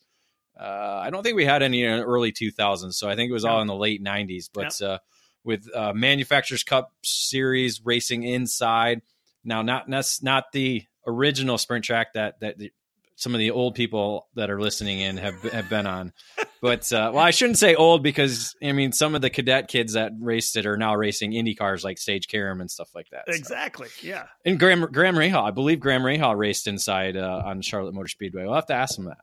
Uh, 0.60 1.02
I 1.04 1.10
don't 1.10 1.24
think 1.24 1.36
we 1.36 1.46
had 1.46 1.64
any 1.64 1.84
in 1.84 1.98
the 1.98 2.06
early 2.06 2.32
2000s, 2.32 2.94
so 2.94 3.10
I 3.10 3.16
think 3.16 3.30
it 3.30 3.34
was 3.34 3.44
all 3.44 3.62
in 3.62 3.68
the 3.68 3.76
late 3.76 4.04
90s. 4.04 4.50
But 4.54 4.82
uh, 4.82 5.00
with 5.46 5.74
uh, 5.74 5.94
Manufacturers 5.94 6.64
Cup 6.64 6.92
Series 7.04 7.82
racing 7.86 8.24
inside. 8.24 9.02
Now, 9.46 9.62
not 9.62 9.88
not 9.88 10.52
the 10.52 10.84
original 11.08 11.58
sprint 11.58 11.86
track 11.86 12.14
that 12.14 12.40
that 12.42 12.58
the, 12.58 12.72
some 13.16 13.34
of 13.34 13.40
the 13.40 13.52
old 13.52 13.76
people 13.76 14.28
that 14.36 14.50
are 14.50 14.60
listening 14.60 15.00
in 15.00 15.18
have 15.18 15.42
have 15.44 15.70
been 15.70 15.88
on, 15.88 16.14
but 16.62 16.92
uh, 16.92 17.12
well, 17.14 17.24
I 17.24 17.32
shouldn't 17.32 17.58
say 17.58 17.76
old 17.76 18.04
because 18.04 18.56
I 18.62 18.72
mean 18.72 18.92
some 18.92 19.16
of 19.16 19.22
the 19.22 19.30
cadet 19.30 19.68
kids 19.68 19.94
that 19.94 20.12
raced 20.20 20.56
it 20.58 20.66
are 20.66 20.78
now 20.78 20.96
racing 20.96 21.34
Indy 21.34 21.56
cars 21.56 21.84
like 21.84 21.98
Sage 21.98 22.28
Karam 22.28 22.62
and 22.62 22.70
stuff 22.70 22.90
like 22.94 23.10
that. 23.12 23.24
Exactly, 23.28 23.88
so. 23.88 24.08
yeah. 24.08 24.26
And 24.46 24.60
Graham 24.60 24.82
Graham 24.92 25.16
Rahal, 25.16 25.48
I 25.48 25.52
believe 25.52 25.80
Graham 25.80 26.04
Rahal 26.04 26.38
raced 26.38 26.68
inside 26.68 27.16
uh, 27.18 27.44
on 27.46 27.62
Charlotte 27.62 27.94
Motor 27.94 28.10
Speedway. 28.10 28.44
We'll 28.44 28.56
have 28.56 28.68
to 28.68 28.76
ask 28.76 28.98
him 28.98 29.06
that. 29.06 29.18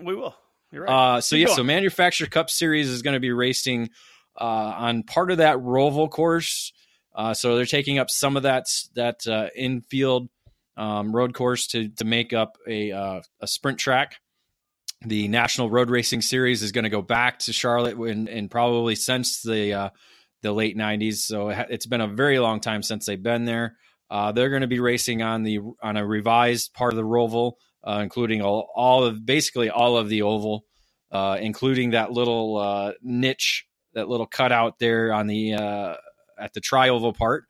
We 0.00 0.14
will. 0.14 0.36
You're 0.70 0.84
right. 0.84 1.16
Uh, 1.16 1.20
so 1.20 1.34
Keep 1.34 1.40
yeah, 1.40 1.46
going. 1.46 1.56
so 1.56 1.64
Manufacturer 1.64 2.26
Cup 2.26 2.50
Series 2.50 2.88
is 2.88 3.02
going 3.02 3.14
to 3.14 3.20
be 3.20 3.32
racing 3.32 3.88
uh, 4.38 4.44
on 4.44 5.02
part 5.02 5.30
of 5.30 5.38
that 5.38 5.56
Roval 5.56 6.10
course. 6.10 6.72
Uh, 7.14 7.34
so 7.34 7.56
they're 7.56 7.64
taking 7.64 7.98
up 7.98 8.10
some 8.10 8.36
of 8.36 8.44
that 8.44 8.66
that 8.94 9.26
uh, 9.26 9.48
infield 9.56 10.28
um, 10.78 11.14
road 11.14 11.34
course 11.34 11.66
to 11.68 11.88
to 11.90 12.04
make 12.04 12.32
up 12.32 12.56
a 12.66 12.92
uh, 12.92 13.20
a 13.40 13.46
sprint 13.46 13.78
track. 13.78 14.16
The 15.02 15.28
National 15.28 15.70
Road 15.70 15.90
Racing 15.90 16.22
Series 16.22 16.62
is 16.62 16.72
going 16.72 16.84
to 16.84 16.90
go 16.90 17.02
back 17.02 17.38
to 17.40 17.52
Charlotte 17.52 17.96
and 17.96 18.50
probably 18.50 18.94
since 18.94 19.42
the 19.42 19.74
uh, 19.74 19.90
the 20.42 20.52
late 20.52 20.76
'90s. 20.76 21.16
So 21.16 21.50
it's 21.50 21.86
been 21.86 22.00
a 22.00 22.08
very 22.08 22.38
long 22.38 22.60
time 22.60 22.82
since 22.82 23.06
they've 23.06 23.22
been 23.22 23.44
there. 23.44 23.76
Uh, 24.10 24.32
they're 24.32 24.48
going 24.48 24.62
to 24.62 24.68
be 24.68 24.80
racing 24.80 25.22
on 25.22 25.42
the 25.42 25.60
on 25.82 25.96
a 25.96 26.06
revised 26.06 26.72
part 26.74 26.92
of 26.92 26.96
the 26.96 27.02
Roval, 27.02 27.54
including 27.86 28.40
all, 28.40 28.70
all 28.74 29.04
of 29.04 29.24
basically 29.24 29.68
all 29.70 29.98
of 29.98 30.08
the 30.08 30.22
oval, 30.22 30.64
including 31.12 31.90
that 31.90 32.10
little 32.10 32.94
niche 33.02 33.68
that 33.98 34.08
little 34.08 34.26
cutout 34.26 34.78
there 34.78 35.12
on 35.12 35.26
the 35.26 35.54
uh, 35.54 35.94
at 36.38 36.54
the 36.54 36.60
trioval 36.60 37.16
part. 37.16 37.44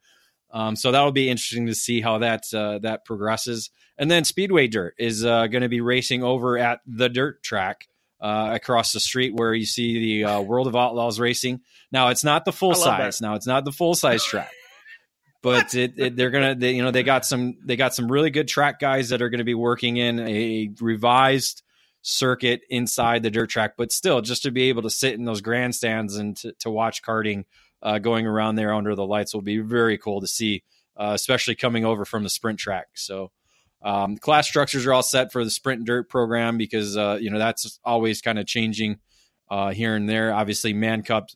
Um, 0.51 0.77
so 0.77 0.93
that'll 0.93 1.13
be 1.13 1.29
interesting 1.29 1.67
to 1.67 1.75
see 1.75 2.01
how 2.01 2.19
that 2.19 2.45
uh, 2.55 2.79
that 2.81 3.05
progresses. 3.05 3.71
And 3.99 4.11
then 4.11 4.25
Speedway 4.25 4.69
Dirt 4.69 4.95
is 4.99 5.25
uh, 5.25 5.47
going 5.49 5.63
to 5.63 5.69
be 5.69 5.81
racing 5.81 6.23
over 6.23 6.57
at 6.57 6.81
the 6.87 7.09
dirt 7.09 7.43
track 7.43 7.89
uh, 8.21 8.51
across 8.55 8.93
the 8.93 9.01
street 9.01 9.35
where 9.35 9.53
you 9.53 9.67
see 9.67 10.23
the 10.23 10.31
uh, 10.31 10.41
World 10.43 10.67
of 10.67 10.77
Outlaws 10.77 11.21
racing. 11.21 11.61
Now 11.93 12.09
it's 12.09 12.25
not 12.25 12.45
the 12.45 12.53
full 12.53 12.75
size. 12.75 13.19
That. 13.19 13.27
Now 13.27 13.35
it's 13.35 13.47
not 13.47 13.65
the 13.65 13.73
full 13.73 13.95
size 13.95 14.25
track, 14.25 14.53
but 15.43 15.75
it, 15.75 15.95
it, 15.99 16.17
they're 16.17 16.31
gonna 16.31 16.55
they, 16.55 16.73
you 16.73 16.83
know 16.83 16.91
they 16.91 17.03
got 17.03 17.27
some 17.27 17.57
they 17.65 17.77
got 17.77 17.95
some 17.95 18.11
really 18.11 18.31
good 18.31 18.49
track 18.49 18.81
guys 18.81 19.11
that 19.11 19.21
are 19.21 19.29
going 19.29 19.39
to 19.39 19.45
be 19.45 19.55
working 19.55 19.97
in 19.99 20.21
a 20.21 20.71
revised 20.81 21.63
circuit 22.03 22.63
inside 22.71 23.23
the 23.23 23.31
dirt 23.31 23.51
track, 23.51 23.75
but 23.77 23.93
still 23.93 24.21
just 24.21 24.43
to 24.45 24.51
be 24.51 24.65
able 24.69 24.83
to 24.83 24.91
sit 24.91 25.15
in 25.15 25.25
those 25.25 25.41
grandstands 25.41 26.17
and 26.17 26.37
to, 26.39 26.53
to 26.61 26.71
watch 26.71 27.03
karting 27.03 27.45
uh, 27.83 27.99
going 27.99 28.27
around 28.27 28.57
there 28.57 28.73
under 28.73 28.95
the 28.95 29.07
lights 29.07 29.35
will 29.35 29.43
be 29.43 29.59
very 29.59 29.99
cool 29.99 30.21
to 30.21 30.27
see, 30.27 30.63
uh, 30.97 31.13
especially 31.15 31.55
coming 31.55 31.85
over 31.85 32.05
from 32.05 32.23
the 32.23 32.31
sprint 32.31 32.59
track. 32.59 32.87
So 32.95 33.31
um, 33.83 34.17
class 34.17 34.49
structures 34.49 34.87
are 34.87 34.93
all 34.93 35.03
set 35.03 35.33
for 35.33 35.45
the 35.45 35.51
sprint 35.51 35.85
dirt 35.85 36.09
program 36.09 36.59
because 36.59 36.97
uh, 36.97 37.19
you 37.21 37.31
know 37.31 37.39
that's 37.39 37.79
always 37.85 38.21
kind 38.21 38.39
of 38.39 38.47
changing 38.47 38.99
uh, 39.51 39.71
here 39.71 39.95
and 39.95 40.09
there. 40.09 40.35
Obviously, 40.35 40.73
Man 40.73 41.03
Cup 41.03 41.29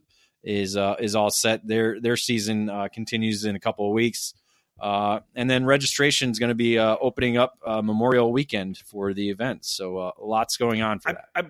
is 0.42 0.76
uh, 0.76 0.96
is 0.98 1.14
all 1.14 1.31
set. 1.31 1.66
Their 1.66 2.00
their 2.00 2.16
season 2.16 2.68
uh, 2.68 2.88
continues 2.92 3.44
in 3.44 3.57
a 3.57 3.61
couple 3.61 3.87
of 3.87 3.92
weeks. 3.92 4.35
Uh, 4.81 5.20
and 5.37 5.48
then 5.48 5.64
registration 5.64 6.31
is 6.31 6.40
going 6.40 6.48
to 6.48 6.57
be 6.57 6.76
uh, 6.76 6.96
opening 7.00 7.37
up 7.37 7.57
uh, 7.64 7.81
Memorial 7.81 8.33
Weekend 8.33 8.78
for 8.78 9.14
the 9.14 9.31
event. 9.31 9.64
So 9.64 9.96
uh, 9.98 10.11
lots 10.20 10.57
going 10.57 10.83
on 10.83 10.98
for 10.98 11.11
I, 11.11 11.12
that. 11.12 11.24
I, 11.37 11.42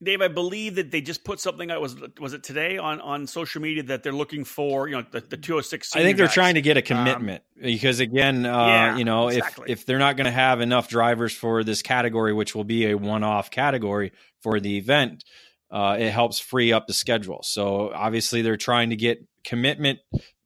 Dave, 0.00 0.22
I 0.22 0.28
believe 0.28 0.76
that 0.76 0.92
they 0.92 1.00
just 1.00 1.24
put 1.24 1.40
something 1.40 1.72
out. 1.72 1.80
Was 1.80 1.96
was 2.20 2.32
it 2.32 2.44
today 2.44 2.78
on, 2.78 3.00
on 3.00 3.26
social 3.26 3.60
media 3.60 3.82
that 3.84 4.04
they're 4.04 4.12
looking 4.12 4.44
for? 4.44 4.86
You 4.86 4.98
know, 4.98 5.04
the, 5.10 5.20
the 5.20 5.36
two 5.36 5.54
hundred 5.54 5.58
oh 5.58 5.62
six. 5.62 5.96
I 5.96 6.02
think 6.02 6.16
they're 6.16 6.26
guys. 6.26 6.34
trying 6.34 6.54
to 6.54 6.62
get 6.62 6.76
a 6.76 6.82
commitment 6.82 7.42
um, 7.56 7.62
because 7.64 7.98
again, 7.98 8.46
uh, 8.46 8.66
yeah, 8.66 8.96
you 8.96 9.04
know, 9.04 9.26
exactly. 9.28 9.72
if 9.72 9.80
if 9.80 9.86
they're 9.86 9.98
not 9.98 10.16
going 10.16 10.26
to 10.26 10.30
have 10.30 10.60
enough 10.60 10.88
drivers 10.88 11.32
for 11.32 11.64
this 11.64 11.82
category, 11.82 12.32
which 12.32 12.54
will 12.54 12.64
be 12.64 12.90
a 12.90 12.96
one 12.96 13.24
off 13.24 13.50
category 13.50 14.12
for 14.40 14.60
the 14.60 14.78
event, 14.78 15.24
uh, 15.70 15.96
it 15.98 16.10
helps 16.10 16.38
free 16.38 16.72
up 16.72 16.86
the 16.86 16.94
schedule. 16.94 17.40
So 17.42 17.90
obviously, 17.92 18.42
they're 18.42 18.56
trying 18.56 18.90
to 18.90 18.96
get 18.96 19.26
commitment 19.42 19.98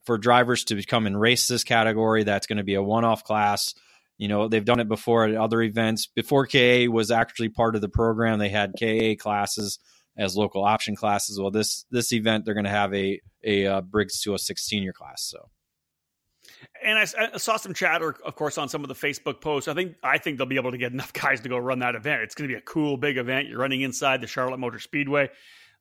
for 0.05 0.17
drivers 0.17 0.65
to 0.65 0.83
come 0.85 1.07
and 1.07 1.21
race 1.21 1.47
this 1.47 1.63
category. 1.63 2.25
That's 2.25 2.47
going 2.47 2.57
to 2.57 2.65
be 2.65 2.75
a 2.75 2.83
one 2.83 3.05
off 3.05 3.23
class. 3.23 3.75
You 4.19 4.29
know, 4.29 4.49
they've 4.49 4.65
done 4.65 4.81
it 4.81 4.89
before 4.89 5.25
at 5.27 5.35
other 5.35 5.63
events. 5.63 6.07
Before 6.07 6.47
KA 6.47 6.87
was 6.91 7.11
actually 7.11 7.49
part 7.49 7.75
of 7.75 7.81
the 7.81 7.89
program, 7.89 8.39
they 8.39 8.51
had 8.51 8.75
KA 8.79 9.21
classes 9.21 9.79
as 10.17 10.37
local 10.37 10.65
option 10.65 10.95
classes. 10.95 11.41
Well, 11.41 11.51
this 11.51 11.87
this 11.91 12.13
event 12.13 12.45
they're 12.45 12.55
going 12.55 12.65
to 12.65 12.71
have 12.71 12.95
a 12.95 13.21
a 13.45 13.67
uh, 13.67 13.81
Briggs 13.81 14.21
to 14.23 14.35
a 14.35 14.39
16 14.39 14.83
year 14.83 14.93
class. 14.93 15.23
So, 15.23 15.49
and 16.85 16.99
I, 16.99 17.07
I, 17.35 17.37
saw 17.39 17.57
some 17.57 17.75
chatter, 17.75 18.15
of 18.25 18.37
course, 18.37 18.59
on 18.59 18.69
some 18.69 18.85
of 18.85 18.89
the 18.89 18.95
Facebook 18.95 19.41
posts. 19.41 19.69
I 19.69 19.75
think 19.75 19.97
I 20.03 20.19
think 20.19 20.39
they'll 20.39 20.47
be 20.47 20.57
able 20.57 20.73
to 20.73 20.79
get 20.79 20.93
enough 20.93 21.13
guys 21.15 21.41
to 21.41 21.49
go 21.49 21.59
run 21.59 21.81
that 21.81 21.95
event. 21.95 22.23
It's 22.23 22.35
going 22.35 22.49
to 22.49 22.55
be 22.55 22.59
a 22.59 22.63
cool 22.63 22.97
big 22.97 23.17
event. 23.17 23.49
You're 23.49 23.59
running 23.59 23.83
inside 23.83 24.21
the 24.21 24.27
Charlotte 24.27 24.59
Motor 24.59 24.79
Speedway. 24.79 25.31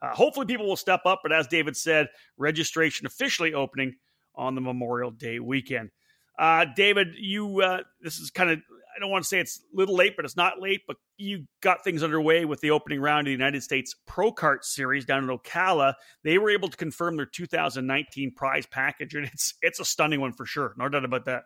Uh, 0.01 0.13
hopefully, 0.13 0.45
people 0.45 0.67
will 0.67 0.77
step 0.77 1.01
up. 1.05 1.19
But 1.23 1.31
as 1.31 1.47
David 1.47 1.77
said, 1.77 2.07
registration 2.37 3.05
officially 3.05 3.53
opening 3.53 3.95
on 4.35 4.55
the 4.55 4.61
Memorial 4.61 5.11
Day 5.11 5.39
weekend. 5.39 5.91
Uh, 6.37 6.65
David, 6.75 7.09
you 7.17 7.61
uh, 7.61 7.79
this 8.01 8.17
is 8.17 8.31
kind 8.31 8.49
of 8.49 8.59
I 8.95 8.99
don't 8.99 9.11
want 9.11 9.23
to 9.23 9.27
say 9.27 9.39
it's 9.39 9.61
a 9.73 9.77
little 9.77 9.95
late, 9.95 10.15
but 10.15 10.25
it's 10.25 10.35
not 10.35 10.59
late. 10.59 10.81
But 10.87 10.97
you 11.17 11.45
got 11.61 11.83
things 11.83 12.03
underway 12.03 12.45
with 12.45 12.61
the 12.61 12.71
opening 12.71 12.99
round 12.99 13.21
of 13.21 13.25
the 13.25 13.31
United 13.31 13.63
States 13.63 13.95
Pro 14.05 14.31
Kart 14.31 14.63
Series 14.63 15.05
down 15.05 15.23
in 15.23 15.37
Ocala. 15.37 15.93
They 16.23 16.37
were 16.37 16.49
able 16.49 16.69
to 16.69 16.77
confirm 16.77 17.15
their 17.15 17.25
2019 17.25 18.33
prize 18.35 18.65
package, 18.65 19.15
and 19.15 19.25
it's 19.25 19.53
it's 19.61 19.79
a 19.79 19.85
stunning 19.85 20.21
one 20.21 20.33
for 20.33 20.45
sure. 20.45 20.73
No 20.77 20.89
doubt 20.89 21.05
about 21.05 21.25
that. 21.25 21.43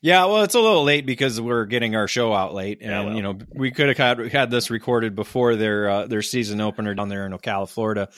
Yeah, 0.00 0.26
well, 0.26 0.42
it's 0.42 0.54
a 0.54 0.60
little 0.60 0.84
late 0.84 1.06
because 1.06 1.40
we're 1.40 1.64
getting 1.64 1.96
our 1.96 2.06
show 2.06 2.32
out 2.32 2.54
late, 2.54 2.80
and 2.80 2.90
yeah, 2.90 3.04
well. 3.04 3.14
you 3.14 3.22
know 3.22 3.38
we 3.54 3.70
could 3.70 3.88
have 3.88 3.96
had, 4.18 4.32
had 4.32 4.50
this 4.50 4.70
recorded 4.70 5.14
before 5.14 5.56
their 5.56 5.88
uh, 5.88 6.06
their 6.06 6.22
season 6.22 6.60
opener 6.60 6.94
down 6.94 7.08
there 7.08 7.26
in 7.26 7.32
Ocala, 7.32 7.68
Florida. 7.68 8.08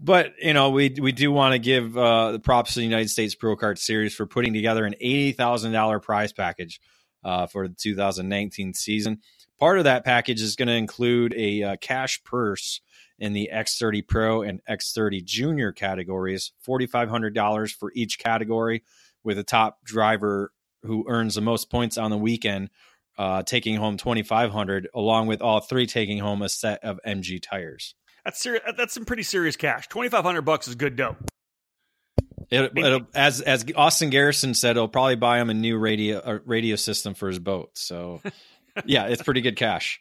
But 0.00 0.34
you 0.42 0.52
know 0.52 0.70
we 0.70 0.94
we 1.00 1.12
do 1.12 1.30
want 1.30 1.52
to 1.52 1.58
give 1.58 1.96
uh, 1.96 2.32
the 2.32 2.40
props 2.40 2.74
to 2.74 2.80
the 2.80 2.84
United 2.84 3.08
States 3.08 3.34
Pro 3.34 3.56
Kart 3.56 3.78
Series 3.78 4.14
for 4.14 4.26
putting 4.26 4.52
together 4.52 4.84
an 4.84 4.94
eighty 5.00 5.32
thousand 5.32 5.72
dollar 5.72 6.00
prize 6.00 6.32
package 6.32 6.80
uh, 7.24 7.46
for 7.46 7.68
the 7.68 7.74
2019 7.74 8.74
season. 8.74 9.20
Part 9.58 9.78
of 9.78 9.84
that 9.84 10.04
package 10.04 10.40
is 10.40 10.56
going 10.56 10.68
to 10.68 10.74
include 10.74 11.34
a 11.36 11.62
uh, 11.62 11.76
cash 11.80 12.22
purse 12.24 12.80
in 13.18 13.32
the 13.32 13.50
X30 13.52 14.06
Pro 14.06 14.42
and 14.42 14.60
X30 14.68 15.24
Junior 15.24 15.72
categories, 15.72 16.52
forty 16.60 16.86
five 16.86 17.08
hundred 17.08 17.34
dollars 17.34 17.72
for 17.72 17.92
each 17.94 18.18
category, 18.18 18.84
with 19.24 19.38
a 19.38 19.44
top 19.44 19.84
driver 19.84 20.52
who 20.88 21.04
earns 21.06 21.36
the 21.36 21.40
most 21.40 21.70
points 21.70 21.96
on 21.96 22.10
the 22.10 22.18
weekend, 22.18 22.70
uh, 23.16 23.42
taking 23.42 23.76
home 23.76 23.96
2500 23.96 24.88
along 24.94 25.26
with 25.26 25.40
all 25.42 25.60
three 25.60 25.86
taking 25.86 26.18
home 26.18 26.42
a 26.42 26.48
set 26.48 26.82
of 26.82 26.98
MG 27.06 27.40
tires. 27.40 27.94
That's 28.24 28.40
serious. 28.40 28.64
That's 28.76 28.94
some 28.94 29.04
pretty 29.04 29.22
serious 29.22 29.56
cash. 29.56 29.88
2500 29.88 30.42
bucks 30.42 30.68
is 30.68 30.74
good 30.74 30.96
dough. 30.96 31.16
It, 32.50 32.72
it, 32.76 33.02
as 33.14 33.42
as 33.42 33.64
Austin 33.76 34.10
Garrison 34.10 34.54
said, 34.54 34.72
it'll 34.72 34.88
probably 34.88 35.16
buy 35.16 35.38
him 35.38 35.50
a 35.50 35.54
new 35.54 35.76
radio 35.76 36.20
a 36.24 36.38
radio 36.38 36.76
system 36.76 37.14
for 37.14 37.28
his 37.28 37.38
boat. 37.38 37.70
So, 37.74 38.22
yeah, 38.86 39.06
it's 39.06 39.22
pretty 39.22 39.42
good 39.42 39.56
cash. 39.56 40.00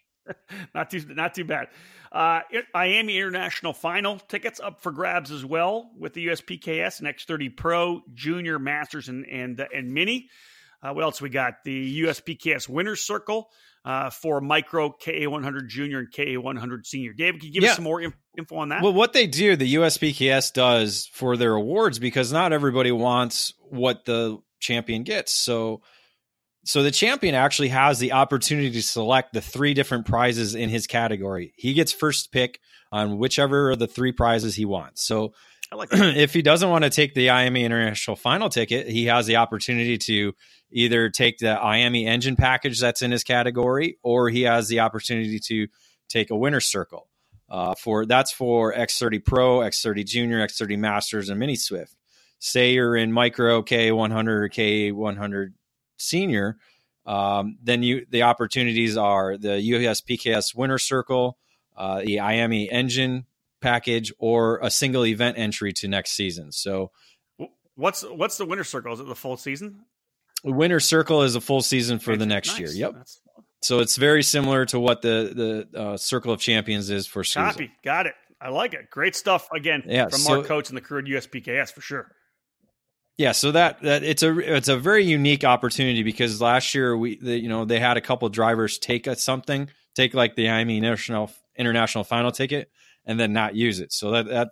not 0.74 0.90
too 0.90 1.04
not 1.10 1.34
too 1.34 1.44
bad. 1.44 1.68
Uh, 2.12 2.42
Miami 2.74 3.18
International 3.18 3.74
Final 3.74 4.18
tickets 4.18 4.62
up 4.62 4.82
for 4.82 4.94
grabs 4.94 5.30
as 5.30 5.44
well 5.44 5.92
with 5.98 6.14
the 6.14 6.28
USPKS 6.28 7.00
and 7.00 7.08
X30 7.08 7.56
Pro, 7.56 8.02
Junior, 8.14 8.60
Masters, 8.60 9.10
and 9.10 9.26
and 9.26 9.60
and 9.74 9.92
Mini. 9.92 10.30
Uh, 10.82 10.94
what 10.94 11.04
else 11.04 11.22
we 11.22 11.30
got? 11.30 11.64
The 11.64 12.04
USPKS 12.04 12.70
Winners 12.70 13.02
Circle 13.02 13.50
uh, 13.84 14.10
for 14.10 14.42
Micro 14.42 14.90
KA100 14.90 15.68
Junior 15.68 16.00
and 16.00 16.12
KA100 16.12 16.86
Senior. 16.86 17.14
David, 17.14 17.40
can 17.40 17.48
you 17.48 17.54
give 17.54 17.64
yeah. 17.64 17.70
us 17.70 17.76
some 17.76 17.84
more 17.84 18.02
info 18.02 18.58
on 18.58 18.70
that? 18.70 18.84
Well, 18.84 18.94
what 18.94 19.14
they 19.14 19.28
do, 19.28 19.56
the 19.56 19.76
USPKS 19.76 20.54
does 20.54 21.10
for 21.14 21.38
their 21.38 21.54
awards, 21.54 21.98
because 21.98 22.32
not 22.32 22.54
everybody 22.54 22.92
wants 22.92 23.54
what 23.60 24.06
the 24.06 24.40
champion 24.60 25.04
gets. 25.04 25.32
So, 25.32 25.82
so 26.66 26.84
the 26.84 26.92
champion 26.92 27.34
actually 27.34 27.70
has 27.70 27.98
the 27.98 28.12
opportunity 28.12 28.72
to 28.72 28.84
select 28.84 29.34
the 29.34 29.42
three 29.42 29.74
different 29.74 30.06
prizes 30.06 30.54
in 30.54 30.70
his 30.70 30.86
category. 30.86 31.54
He 31.56 31.74
gets 31.74 31.94
first 31.94 32.32
pick 32.32 32.60
on 32.92 33.18
whichever 33.18 33.72
of 33.72 33.80
the 33.80 33.88
three 33.88 34.12
prizes 34.12 34.56
he 34.56 34.66
wants. 34.66 35.06
So, 35.06 35.34
if 35.92 36.34
he 36.34 36.42
doesn't 36.42 36.70
want 36.70 36.84
to 36.84 36.90
take 36.90 37.14
the 37.14 37.28
IAME 37.28 37.62
International 37.62 38.16
Final 38.16 38.50
ticket, 38.50 38.88
he 38.88 39.06
has 39.06 39.26
the 39.26 39.38
opportunity 39.38 39.98
to 39.98 40.34
either 40.72 41.10
take 41.10 41.38
the 41.40 41.56
IAME 41.56 42.06
engine 42.06 42.36
package 42.36 42.80
that's 42.80 43.02
in 43.02 43.12
his 43.12 43.24
category, 43.24 43.98
or 44.04 44.30
he 44.30 44.44
has 44.44 44.68
the 44.68 44.82
opportunity 44.82 45.40
to 45.40 45.68
take 46.10 46.30
a 46.30 46.36
winner 46.36 46.60
circle. 46.62 47.08
Uh, 47.50 47.76
for 47.76 48.06
that's 48.06 48.32
for 48.32 48.74
X30 48.74 49.24
Pro, 49.24 49.60
X30 49.60 50.06
Junior, 50.06 50.46
X30 50.46 50.78
Masters, 50.78 51.30
and 51.30 51.40
Mini 51.40 51.56
Swift. 51.56 51.96
Say 52.40 52.74
you're 52.74 52.96
in 52.96 53.14
Micro 53.14 53.62
K100 53.62 54.28
or 54.28 54.50
K100 54.50 55.54
Senior, 55.98 56.58
um, 57.06 57.58
then 57.64 57.84
you 57.84 58.06
the 58.10 58.24
opportunities 58.24 58.98
are 58.98 59.38
the 59.38 59.50
USPKS 59.72 60.54
Winner 60.54 60.78
Circle, 60.78 61.38
uh, 61.78 62.00
the 62.02 62.18
IAME 62.18 62.68
engine 62.70 63.26
package, 63.62 64.12
or 64.20 64.60
a 64.62 64.70
single 64.70 65.06
event 65.06 65.38
entry 65.38 65.74
to 65.74 65.88
next 65.88 66.12
season. 66.12 66.52
So, 66.52 66.92
what's 67.76 68.04
what's 68.04 68.38
the 68.38 68.46
winner 68.46 68.64
circle? 68.64 68.94
Is 68.94 69.00
it 69.00 69.08
the 69.08 69.16
full 69.16 69.38
season? 69.38 69.86
Winner 70.44 70.80
Circle 70.80 71.24
is 71.24 71.36
a 71.36 71.42
full 71.42 71.62
season 71.62 72.00
for 72.00 72.16
the 72.16 72.26
next 72.26 72.50
nice. 72.50 72.60
year. 72.60 72.70
Yep. 72.88 72.94
That's... 72.96 73.22
So 73.64 73.80
it's 73.80 73.98
very 73.98 74.24
similar 74.24 74.66
to 74.68 74.80
what 74.80 75.02
the 75.02 75.68
the 75.74 75.80
uh, 75.80 75.98
Circle 75.98 76.32
of 76.32 76.40
Champions 76.40 76.90
is 76.90 77.08
for. 77.08 77.24
Copy. 77.24 77.72
Got 77.84 78.06
it. 78.06 78.14
I 78.40 78.50
like 78.50 78.74
it. 78.74 78.90
Great 78.92 79.16
stuff 79.16 79.48
again 79.52 79.84
yeah, 79.88 80.10
from 80.10 80.24
Mark 80.24 80.46
Coates 80.46 80.70
and 80.70 80.78
the 80.78 80.82
crew 80.82 81.00
at 81.00 81.06
USPKS 81.06 81.74
for 81.74 81.82
sure. 81.82 82.12
Yeah, 83.18 83.32
so 83.32 83.52
that 83.52 83.82
that 83.82 84.04
it's 84.04 84.22
a 84.22 84.56
it's 84.56 84.68
a 84.68 84.78
very 84.78 85.04
unique 85.04 85.44
opportunity 85.44 86.04
because 86.04 86.40
last 86.40 86.76
year 86.76 86.96
we 86.96 87.18
the, 87.18 87.38
you 87.38 87.50
know 87.50 87.66
they 87.66 87.80
had 87.80 87.98
a 87.98 88.02
couple 88.02 88.30
drivers 88.30 88.78
take 88.78 89.08
a, 89.08 89.16
something 89.16 89.70
take 89.96 90.14
like 90.14 90.36
the 90.36 90.46
IAME 90.46 90.78
international 90.78 91.32
international 91.58 92.04
final 92.04 92.32
ticket 92.32 92.70
and 93.08 93.20
then 93.20 93.34
not 93.34 93.56
use 93.56 93.80
it. 93.80 93.92
So 93.92 94.12
that 94.12 94.28
that 94.28 94.50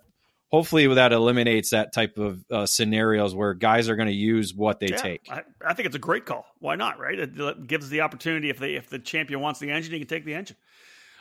hopefully 0.48 0.92
that 0.94 1.12
eliminates 1.12 1.70
that 1.70 1.92
type 1.92 2.18
of 2.18 2.44
uh, 2.50 2.66
scenarios 2.66 3.34
where 3.34 3.54
guys 3.54 3.88
are 3.88 3.96
going 3.96 4.08
to 4.08 4.14
use 4.14 4.54
what 4.54 4.80
they 4.80 4.88
yeah, 4.88 4.96
take. 4.96 5.28
I, 5.30 5.42
I, 5.64 5.74
think 5.74 5.86
it's 5.86 5.96
a 5.96 6.00
great 6.00 6.24
call. 6.24 6.46
Why 6.58 6.76
not? 6.76 6.98
Right? 6.98 7.18
It 7.18 7.66
gives 7.66 7.88
the 7.90 8.00
opportunity 8.00 8.50
if 8.50 8.58
they 8.58 8.74
if 8.74 8.88
the 8.88 8.98
champion 8.98 9.40
wants 9.40 9.60
the 9.60 9.70
engine, 9.70 9.92
he 9.92 9.98
can 10.00 10.08
take 10.08 10.24
the 10.24 10.34
engine. 10.34 10.56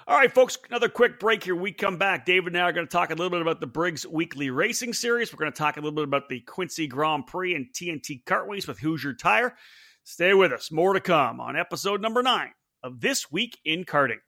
All 0.08 0.16
right, 0.16 0.32
folks, 0.32 0.56
another 0.70 0.88
quick 0.88 1.20
break 1.20 1.44
here. 1.44 1.56
We 1.56 1.72
come 1.72 1.98
back. 1.98 2.28
David 2.28 2.54
and 2.54 2.62
I 2.62 2.70
are 2.70 2.72
going 2.72 2.86
to 2.86 2.92
talk 2.92 3.10
a 3.10 3.16
little 3.16 3.32
bit 3.32 3.42
about 3.42 3.60
the 3.60 3.66
Briggs 3.66 4.06
Weekly 4.06 4.52
Racing 4.52 4.94
Series. 4.94 5.34
We're 5.34 5.40
going 5.40 5.52
to 5.52 5.58
talk 5.58 5.78
a 5.78 5.80
little 5.80 5.96
bit 5.96 6.04
about 6.04 6.30
the 6.30 6.42
Quincy 6.42 6.86
Grand 6.86 7.26
Prix 7.26 7.56
and 7.56 7.66
TNT 7.74 8.24
Kartways 8.24 8.68
with 8.68 8.78
Hoosier 8.78 9.16
Tire. 9.16 9.56
Stay 10.04 10.36
with 10.36 10.52
us. 10.52 10.72
More 10.72 10.94
to 10.94 11.00
come 11.00 11.42
on 11.42 11.58
episode 11.58 12.02
number 12.02 12.22
nine 12.22 12.52
of 12.84 13.02
This 13.02 13.32
Week 13.32 13.58
in 13.66 13.84
Karting. 13.84 14.20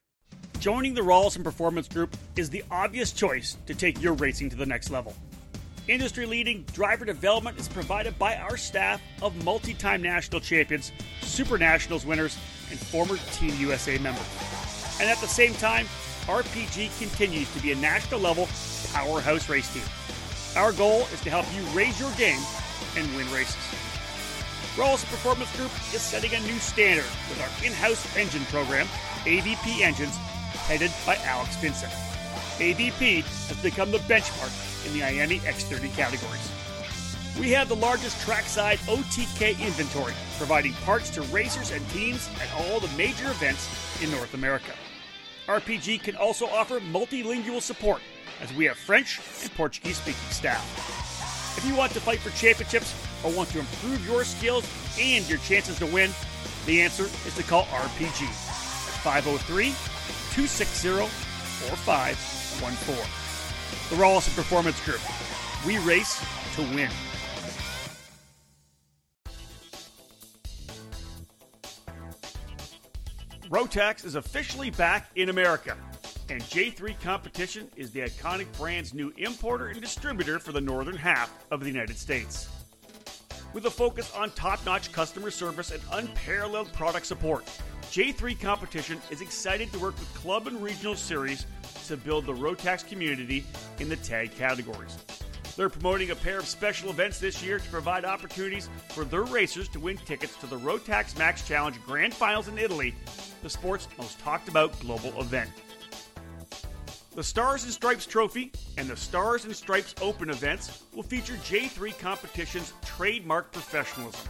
Joining 0.68 0.94
the 0.94 1.00
Rolison 1.00 1.46
Performance 1.46 1.88
Group 1.88 2.18
is 2.36 2.50
the 2.50 2.62
obvious 2.70 3.14
choice 3.14 3.56
to 3.68 3.74
take 3.74 4.02
your 4.02 4.12
racing 4.12 4.50
to 4.50 4.58
the 4.58 4.66
next 4.66 4.90
level. 4.90 5.16
Industry 5.88 6.26
leading 6.26 6.64
driver 6.74 7.06
development 7.06 7.58
is 7.58 7.70
provided 7.70 8.20
by 8.20 8.36
our 8.36 8.58
staff 8.58 9.02
of 9.22 9.46
multi 9.46 9.74
time 9.74 10.02
national 10.02 10.42
champions, 10.42 10.92
Super 11.22 11.58
Nationals 11.58 12.06
winners, 12.06 12.38
and 12.70 12.78
former 12.78 13.16
Team 13.32 13.54
USA 13.62 13.98
members. 14.00 14.28
And 15.00 15.10
at 15.10 15.18
the 15.20 15.28
same 15.28 15.54
time, 15.54 15.86
RPG 16.26 17.00
continues 17.00 17.50
to 17.54 17.62
be 17.62 17.72
a 17.72 17.76
national 17.76 18.20
level 18.20 18.50
powerhouse 18.92 19.48
race 19.48 19.74
team. 19.74 19.84
Our 20.62 20.74
goal 20.74 21.08
is 21.14 21.22
to 21.22 21.30
help 21.30 21.46
you 21.56 21.62
raise 21.74 21.98
your 21.98 22.12
game 22.16 22.44
and 22.98 23.08
win 23.16 23.32
races. 23.32 23.56
Rolison 24.76 25.10
Performance 25.12 25.56
Group 25.56 25.72
is 25.96 26.02
setting 26.02 26.36
a 26.36 26.42
new 26.42 26.60
standard 26.60 27.06
with 27.30 27.40
our 27.40 27.66
in 27.66 27.72
house 27.72 28.18
engine 28.18 28.44
program, 28.48 28.86
AVP 29.24 29.80
Engines, 29.80 30.18
headed 30.68 30.92
by 31.06 31.16
Alex 31.24 31.56
Vincent. 31.58 31.92
AVP 32.60 33.24
has 33.24 33.64
become 33.64 33.90
the 33.90 34.00
benchmark 34.00 34.52
in 34.86 34.94
the 34.94 35.00
IAME 35.00 35.40
X30 35.40 35.94
categories. 35.96 36.52
We 37.40 37.52
have 37.52 37.70
the 37.70 37.76
largest 37.76 38.20
trackside 38.26 38.80
OTK 38.80 39.60
inventory, 39.66 40.14
providing 40.38 40.74
parts 40.86 41.10
to 41.12 41.22
racers 41.24 41.72
and 41.72 41.88
teams 41.92 42.30
at 42.42 42.54
all 42.60 42.80
the 42.80 42.90
major 42.98 43.30
events 43.30 43.70
in 44.04 44.12
North 44.12 44.34
America. 44.34 44.74
RPG 45.48 46.04
can 46.04 46.18
also 46.18 46.48
offer 46.48 46.82
multilingual 46.82 47.62
support, 47.62 48.02
as 48.42 48.54
we 48.54 48.66
have 48.66 48.76
French 48.76 49.22
and 49.42 49.54
Portuguese 49.56 49.98
speaking 49.98 50.20
staff. 50.32 50.66
If 51.58 51.66
you 51.66 51.76
want 51.76 51.94
to 51.94 52.02
fight 52.02 52.20
for 52.20 52.32
championships, 52.32 52.94
or 53.24 53.32
want 53.32 53.50
to 53.50 53.60
improve 53.60 54.06
your 54.06 54.26
skills 54.26 54.68
and 55.00 55.28
your 55.30 55.40
chances 55.40 55.80
to 55.80 55.86
win, 55.86 56.12
the 56.66 56.82
answer 56.82 57.04
is 57.04 57.36
to 57.36 57.44
call 57.44 57.64
RPG 57.66 58.24
at 58.24 59.00
503 59.02 59.74
260 60.38 61.08
4514. 61.66 62.96
The 63.90 63.96
Rolison 63.96 64.36
Performance 64.36 64.80
Group. 64.86 65.02
We 65.66 65.80
race 65.80 66.24
to 66.54 66.62
win. 66.76 66.92
Rotax 73.50 74.06
is 74.06 74.14
officially 74.14 74.70
back 74.70 75.10
in 75.16 75.30
America, 75.30 75.76
and 76.30 76.40
J3 76.44 77.02
Competition 77.02 77.72
is 77.76 77.90
the 77.90 78.02
iconic 78.02 78.46
brand's 78.60 78.94
new 78.94 79.12
importer 79.18 79.70
and 79.70 79.82
distributor 79.82 80.38
for 80.38 80.52
the 80.52 80.62
northern 80.62 80.98
half 80.98 81.34
of 81.50 81.62
the 81.62 81.68
United 81.68 81.98
States. 81.98 82.48
With 83.54 83.66
a 83.66 83.72
focus 83.72 84.12
on 84.14 84.32
top 84.32 84.64
notch 84.66 84.92
customer 84.92 85.32
service 85.32 85.72
and 85.72 85.82
unparalleled 85.92 86.72
product 86.74 87.06
support, 87.06 87.46
J3 87.84 88.40
Competition 88.40 89.02
is 89.10 89.22
excited 89.22 89.72
to 89.72 89.80
work 89.80 89.98
with 89.98 90.14
club 90.14 90.48
and 90.48 90.62
regional 90.62 90.96
series 90.96 91.46
to 91.88 91.96
build 91.96 92.26
the 92.26 92.34
Rotax 92.34 92.88
community 92.88 93.46
in 93.80 93.88
the 93.88 93.96
tag 93.96 94.36
categories. 94.38 94.98
They're 95.56 95.70
promoting 95.70 96.12
a 96.12 96.16
pair 96.16 96.38
of 96.38 96.46
special 96.46 96.90
events 96.90 97.20
this 97.20 97.42
year 97.42 97.58
to 97.58 97.70
provide 97.70 98.06
opportunities 98.06 98.70
for 98.90 99.06
their 99.06 99.24
racers 99.24 99.70
to 99.70 99.80
win 99.80 99.98
tickets 99.98 100.36
to 100.38 100.46
the 100.46 100.58
Rotax 100.58 101.18
Max 101.18 101.48
Challenge 101.48 101.82
Grand 101.84 102.14
Finals 102.14 102.50
in 102.50 102.58
Italy, 102.60 102.94
the 103.42 103.50
sport's 103.50 103.88
most 103.98 104.20
talked 104.20 104.50
about 104.50 104.78
global 104.82 105.20
event. 105.20 105.50
The 107.18 107.24
Stars 107.24 107.64
and 107.64 107.74
Stripes 107.74 108.06
Trophy 108.06 108.52
and 108.78 108.88
the 108.88 108.96
Stars 108.96 109.46
and 109.46 109.56
Stripes 109.56 109.96
Open 110.04 110.30
events 110.30 110.84
will 110.94 111.02
feature 111.02 111.34
J3 111.34 111.98
Competition's 111.98 112.74
trademark 112.86 113.52
professionalism, 113.52 114.30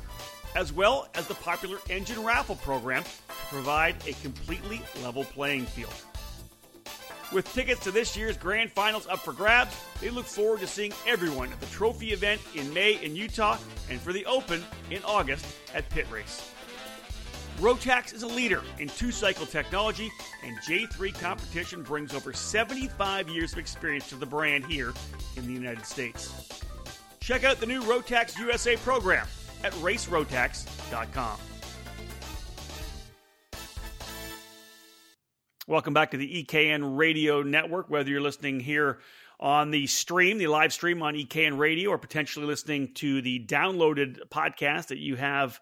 as 0.56 0.72
well 0.72 1.10
as 1.14 1.28
the 1.28 1.34
popular 1.34 1.80
engine 1.90 2.24
raffle 2.24 2.56
program 2.56 3.04
to 3.04 3.10
provide 3.50 3.98
a 4.08 4.14
completely 4.24 4.82
level 5.04 5.26
playing 5.26 5.66
field. 5.66 5.94
With 7.34 7.52
tickets 7.54 7.84
to 7.84 7.92
this 7.92 8.16
year's 8.16 8.38
grand 8.38 8.72
finals 8.72 9.06
up 9.08 9.20
for 9.20 9.34
grabs, 9.34 9.76
they 10.00 10.10
look 10.10 10.26
forward 10.26 10.62
to 10.62 10.68
seeing 10.68 10.94
everyone 11.06 11.52
at 11.52 11.60
the 11.60 11.66
trophy 11.66 12.14
event 12.14 12.40
in 12.56 12.74
May 12.74 13.04
in 13.04 13.18
Utah 13.18 13.58
and 13.90 14.00
for 14.00 14.14
the 14.14 14.26
Open 14.26 14.64
in 14.92 15.04
August 15.04 15.46
at 15.76 15.90
PittRace. 15.90 16.57
Rotax 17.58 18.14
is 18.14 18.22
a 18.22 18.28
leader 18.28 18.62
in 18.78 18.88
two 18.88 19.12
cycle 19.12 19.48
technology, 19.48 20.12
and 20.44 20.56
J3 20.60 21.20
Competition 21.20 21.82
brings 21.82 22.14
over 22.14 22.32
75 22.32 23.30
years 23.30 23.54
of 23.54 23.58
experience 23.58 24.08
to 24.10 24.16
the 24.16 24.28
brand 24.28 24.64
here 24.68 24.94
in 25.36 25.48
the 25.48 25.54
United 25.54 25.84
States. 25.84 26.62
Check 27.20 27.44
out 27.44 27.60
the 27.60 27.66
new 27.66 27.82
Rotax 27.82 28.38
USA 28.38 28.76
program 28.78 29.26
at 29.64 29.74
racerotax.com. 29.74 31.40
Welcome 35.66 35.94
back 35.96 36.12
to 36.12 36.18
the 36.18 36.44
EKN 36.44 36.96
Radio 36.96 37.42
Network. 37.42 37.90
Whether 37.90 38.12
you're 38.12 38.22
listening 38.22 38.60
here 38.60 39.00
on 39.40 39.72
the 39.72 39.88
stream, 39.88 40.38
the 40.38 40.48
live 40.48 40.72
stream 40.74 41.02
on 41.02 41.16
EKN 41.16 41.58
Radio, 41.58 41.90
or 41.90 41.98
potentially 41.98 42.46
listening 42.46 42.94
to 42.94 43.20
the 43.24 43.44
downloaded 43.48 44.20
podcast 44.30 44.88
that 44.90 45.00
you 45.00 45.16
have 45.16 45.60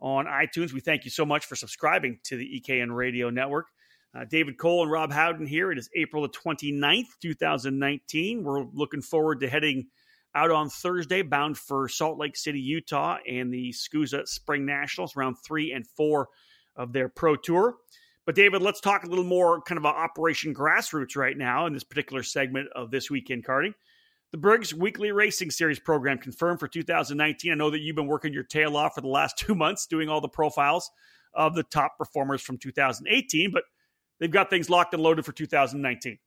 on 0.00 0.26
iTunes, 0.26 0.72
we 0.72 0.80
thank 0.80 1.04
you 1.04 1.10
so 1.10 1.26
much 1.26 1.46
for 1.46 1.56
subscribing 1.56 2.18
to 2.24 2.36
the 2.36 2.60
EKN 2.60 2.94
Radio 2.94 3.30
Network. 3.30 3.66
Uh, 4.14 4.24
David 4.24 4.58
Cole 4.58 4.82
and 4.82 4.90
Rob 4.90 5.12
Howden 5.12 5.46
here. 5.46 5.70
It 5.70 5.78
is 5.78 5.90
April 5.94 6.22
the 6.22 6.28
29th, 6.28 7.08
2019. 7.20 8.42
We're 8.42 8.64
looking 8.72 9.02
forward 9.02 9.40
to 9.40 9.48
heading 9.48 9.88
out 10.34 10.50
on 10.50 10.70
Thursday, 10.70 11.22
bound 11.22 11.58
for 11.58 11.88
Salt 11.88 12.18
Lake 12.18 12.36
City, 12.36 12.60
Utah, 12.60 13.18
and 13.28 13.52
the 13.52 13.72
SKUSA 13.72 14.26
Spring 14.28 14.64
Nationals, 14.64 15.16
round 15.16 15.36
three 15.44 15.72
and 15.72 15.86
four 15.86 16.28
of 16.76 16.92
their 16.92 17.08
Pro 17.08 17.36
Tour. 17.36 17.76
But 18.24 18.34
David, 18.34 18.62
let's 18.62 18.80
talk 18.80 19.04
a 19.04 19.08
little 19.08 19.24
more 19.24 19.62
kind 19.62 19.78
of 19.78 19.86
Operation 19.86 20.54
Grassroots 20.54 21.16
right 21.16 21.36
now 21.36 21.66
in 21.66 21.72
this 21.72 21.84
particular 21.84 22.22
segment 22.22 22.68
of 22.74 22.90
this 22.90 23.10
Week 23.10 23.30
in 23.30 23.42
Karting. 23.42 23.74
The 24.30 24.38
Briggs 24.38 24.74
Weekly 24.74 25.10
Racing 25.10 25.50
Series 25.50 25.78
program 25.78 26.18
confirmed 26.18 26.60
for 26.60 26.68
2019. 26.68 27.50
I 27.50 27.54
know 27.54 27.70
that 27.70 27.78
you've 27.78 27.96
been 27.96 28.06
working 28.06 28.34
your 28.34 28.42
tail 28.42 28.76
off 28.76 28.94
for 28.94 29.00
the 29.00 29.08
last 29.08 29.38
two 29.38 29.54
months 29.54 29.86
doing 29.86 30.08
all 30.08 30.20
the 30.20 30.28
profiles 30.28 30.90
of 31.32 31.54
the 31.54 31.62
top 31.62 31.96
performers 31.96 32.42
from 32.42 32.58
2018, 32.58 33.50
but 33.52 33.62
they've 34.20 34.30
got 34.30 34.50
things 34.50 34.68
locked 34.68 34.92
and 34.92 35.02
loaded 35.02 35.24
for 35.24 35.32
2019. 35.32 36.18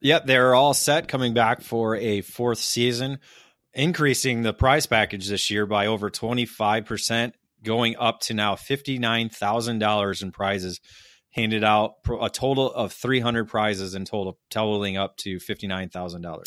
Yep, 0.00 0.26
they're 0.26 0.54
all 0.54 0.74
set 0.74 1.08
coming 1.08 1.32
back 1.32 1.62
for 1.62 1.96
a 1.96 2.20
fourth 2.22 2.58
season, 2.58 3.20
increasing 3.72 4.42
the 4.42 4.52
prize 4.52 4.84
package 4.84 5.28
this 5.28 5.50
year 5.50 5.64
by 5.64 5.86
over 5.86 6.10
25% 6.10 7.32
going 7.62 7.96
up 7.96 8.20
to 8.20 8.34
now 8.34 8.54
$59,000 8.54 10.22
in 10.22 10.32
prizes 10.32 10.80
handed 11.30 11.64
out 11.64 11.94
a 12.20 12.28
total 12.28 12.70
of 12.72 12.92
300 12.92 13.48
prizes 13.48 13.94
in 13.94 14.04
total 14.04 14.38
totaling 14.50 14.96
up 14.96 15.16
to 15.18 15.36
$59,000. 15.36 16.42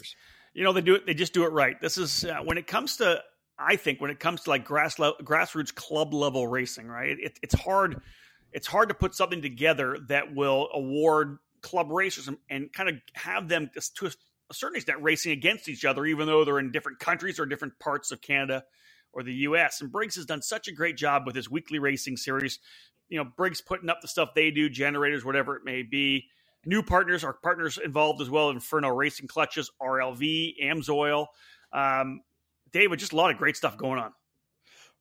You 0.56 0.64
know 0.64 0.72
they 0.72 0.82
do 0.82 0.96
it 0.96 1.06
they 1.06 1.14
just 1.14 1.34
do 1.34 1.44
it 1.44 1.52
right. 1.52 1.80
This 1.80 1.98
is 1.98 2.24
uh, 2.24 2.38
when 2.44 2.58
it 2.58 2.66
comes 2.66 2.98
to 2.98 3.22
I 3.60 3.76
think 3.76 4.00
when 4.00 4.10
it 4.10 4.20
comes 4.20 4.42
to 4.44 4.50
like 4.50 4.64
grass 4.64 4.98
le- 4.98 5.18
grassroots 5.18 5.76
club 5.76 6.14
level 6.14 6.48
racing, 6.48 6.88
right? 6.88 7.18
It, 7.20 7.38
it's 7.44 7.54
hard 7.54 8.02
it's 8.54 8.66
hard 8.66 8.88
to 8.88 8.96
put 8.96 9.14
something 9.14 9.42
together 9.42 9.98
that 10.08 10.34
will 10.34 10.70
award 10.74 11.40
club 11.62 11.92
racers 11.92 12.30
and, 12.30 12.38
and 12.50 12.72
kind 12.72 12.88
of 12.88 12.96
have 13.14 13.50
them 13.50 13.70
to 13.96 14.06
a 14.06 14.54
certain 14.54 14.78
extent 14.78 15.02
racing 15.02 15.34
against 15.34 15.68
each 15.68 15.84
other 15.84 16.06
even 16.06 16.26
though 16.26 16.46
they're 16.46 16.60
in 16.60 16.72
different 16.72 17.00
countries 17.00 17.38
or 17.38 17.46
different 17.46 17.78
parts 17.80 18.12
of 18.12 18.22
Canada 18.22 18.64
or 19.12 19.24
the 19.24 19.34
U.S. 19.34 19.82
And 19.82 19.92
Briggs 19.92 20.16
has 20.16 20.26
done 20.26 20.42
such 20.42 20.70
a 20.70 20.72
great 20.72 20.96
job 20.96 21.24
with 21.26 21.36
his 21.36 21.50
weekly 21.50 21.80
racing 21.80 22.16
series. 22.16 22.60
You 23.10 23.18
know, 23.18 23.30
Briggs 23.36 23.62
putting 23.62 23.90
up 23.90 24.02
the 24.02 24.08
stuff 24.08 24.30
they 24.36 24.52
do, 24.52 24.70
generators, 24.70 25.26
whatever 25.26 25.56
it 25.56 25.64
may 25.66 25.84
be. 25.84 26.28
New 26.66 26.82
partners, 26.82 27.24
our 27.24 27.34
partners 27.34 27.80
involved 27.84 28.22
as 28.22 28.30
well, 28.30 28.50
Inferno 28.50 28.90
Racing 28.90 29.28
Clutches, 29.28 29.70
RLV, 29.82 30.56
Amsoil. 30.64 31.28
Um, 31.72 32.22
David, 32.72 33.00
just 33.00 33.14
a 33.14 33.16
lot 33.16 33.32
of 33.32 33.38
great 33.38 33.56
stuff 33.56 33.78
going 33.78 34.00
on. 34.00 34.12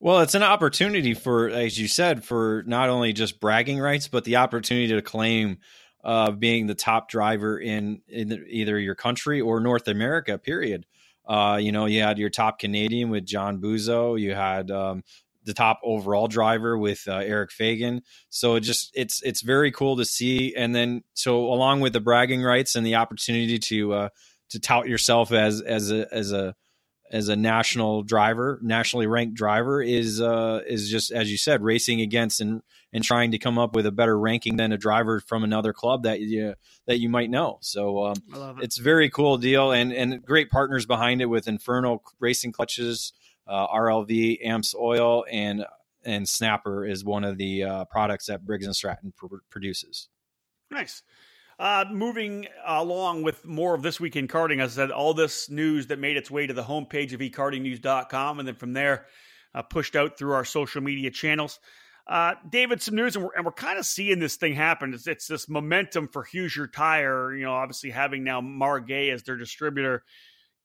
Well, 0.01 0.21
it's 0.21 0.35
an 0.35 0.43
opportunity 0.43 1.15
for, 1.15 1.49
as 1.49 1.79
you 1.79 1.89
said, 1.89 2.25
for 2.25 2.63
not 2.67 2.89
only 2.89 3.13
just 3.13 3.41
bragging 3.41 3.79
rights, 3.79 4.09
but 4.09 4.25
the 4.25 4.37
opportunity 4.37 4.89
to 4.89 5.03
claim 5.03 5.59
uh, 6.05 6.31
being 6.33 6.67
the 6.67 6.75
top 6.75 7.09
driver 7.09 7.59
in, 7.59 8.03
in 8.09 8.45
either 8.49 8.79
your 8.79 8.95
country 8.95 9.41
or 9.41 9.61
North 9.61 9.89
America. 9.89 10.37
Period. 10.37 10.85
Uh, 11.27 11.59
you 11.61 11.73
know, 11.73 11.87
you 11.87 12.03
had 12.03 12.19
your 12.19 12.29
top 12.29 12.59
Canadian 12.59 13.09
with 13.09 13.25
John 13.25 13.61
Buzo. 13.61 14.21
You 14.21 14.35
had 14.35 14.71
um, 14.71 15.03
the 15.45 15.55
top 15.55 15.81
overall 15.83 16.29
driver 16.29 16.77
with 16.79 17.07
uh, 17.07 17.17
Eric 17.17 17.53
Fagan. 17.53 18.03
So 18.31 18.57
it 18.57 18.61
just 18.61 18.91
it's 18.95 19.23
it's 19.23 19.43
very 19.43 19.71
cool 19.71 19.97
to 19.97 20.05
see. 20.05 20.55
And 20.55 20.75
then 20.75 21.03
so 21.15 21.47
along 21.47 21.81
with 21.81 21.93
the 21.93 22.01
bragging 22.01 22.43
rights 22.43 22.75
and 22.75 22.87
the 22.87 22.97
opportunity 22.97 23.59
to 23.59 23.93
uh, 23.93 24.09
to 24.51 24.61
tout 24.61 24.89
yourself 24.89 25.33
as 25.33 25.61
as 25.61 25.91
a 25.91 26.13
as 26.13 26.33
a 26.33 26.55
as 27.11 27.29
a 27.29 27.37
national 27.37 28.03
driver, 28.03 28.59
nationally 28.63 29.07
ranked 29.07 29.35
driver, 29.35 29.83
is 29.83 30.21
uh, 30.21 30.61
is 30.67 30.91
just 30.91 31.13
as 31.13 31.31
you 31.31 31.39
said, 31.39 31.63
racing 31.63 32.01
against 32.01 32.41
and 32.41 32.63
and 32.93 33.05
trying 33.05 33.33
to 33.33 33.39
come 33.39 33.59
up 33.59 33.75
with 33.75 33.87
a 33.87 33.93
better 33.93 34.19
ranking 34.19 34.57
than 34.57 34.73
a 34.73 34.79
driver 34.79 35.21
from 35.21 35.45
another 35.45 35.73
club 35.73 36.05
that 36.05 36.21
you 36.21 36.55
that 36.87 37.01
you 37.01 37.09
might 37.09 37.31
know. 37.31 37.59
So 37.61 38.07
um, 38.07 38.17
it. 38.59 38.65
it's 38.65 38.79
a 38.79 38.83
very 38.83 39.11
cool 39.11 39.37
deal 39.37 39.73
and 39.73 39.93
and 39.93 40.25
great 40.25 40.51
partners 40.51 40.87
behind 40.87 41.21
it 41.21 41.27
with 41.27 41.47
Inferno 41.47 42.01
Racing 42.19 42.53
Clutches, 42.53 43.13
uh, 43.47 43.67
RLV, 43.69 44.45
Amsoil, 44.45 45.25
and 45.31 45.65
and 46.05 46.29
Snapper 46.29 46.85
is 46.85 47.05
one 47.05 47.25
of 47.25 47.39
the 47.39 47.65
uh, 47.65 47.85
products 47.87 48.27
that 48.27 48.45
Briggs 48.45 48.67
and 48.67 48.77
Stratton 48.77 49.13
pr- 49.17 49.37
produces. 49.49 50.09
Nice. 50.71 51.03
Uh, 51.59 51.85
moving 51.91 52.47
along 52.67 53.23
with 53.23 53.45
more 53.45 53.75
of 53.75 53.83
this 53.83 54.01
week 54.01 54.17
in 54.17 54.27
karting, 54.27 54.61
as 54.61 54.77
I 54.77 54.83
said, 54.83 54.91
all 54.91 55.15
this 55.15 55.49
news 55.49 55.87
that 55.87 55.99
made 55.99 56.17
its 56.17 56.31
way 56.31 56.47
to 56.47 56.53
the 56.53 56.65
homepage 56.65 57.13
of 57.13 57.21
ekartingnews.com, 57.21 58.39
and 58.39 58.49
then 58.49 58.57
from 58.57 58.73
there, 58.73 59.07
uh, 59.55 59.63
pushed 59.63 59.95
out 59.95 60.19
through 60.19 60.33
our 60.33 60.45
social 60.45 60.83
media 60.83 61.11
channels. 61.11 61.61
Uh, 62.07 62.35
David, 62.51 62.83
some 62.83 62.97
news, 62.97 63.17
and 63.17 63.25
we're, 63.25 63.35
and 63.35 63.47
we're 63.47 63.53
kind 63.53 63.79
of 63.79 63.87
seeing 63.87 64.19
this 64.19 64.37
thing 64.37 64.55
happen. 64.55 64.93
It's, 64.93 65.07
it's, 65.07 65.27
this 65.27 65.49
momentum 65.49 66.09
for 66.09 66.25
Hoosier 66.25 66.67
Tire, 66.67 67.35
you 67.35 67.45
know, 67.45 67.53
obviously 67.53 67.91
having 67.91 68.25
now 68.25 68.41
Margay 68.41 69.13
as 69.13 69.23
their 69.23 69.37
distributor. 69.37 70.05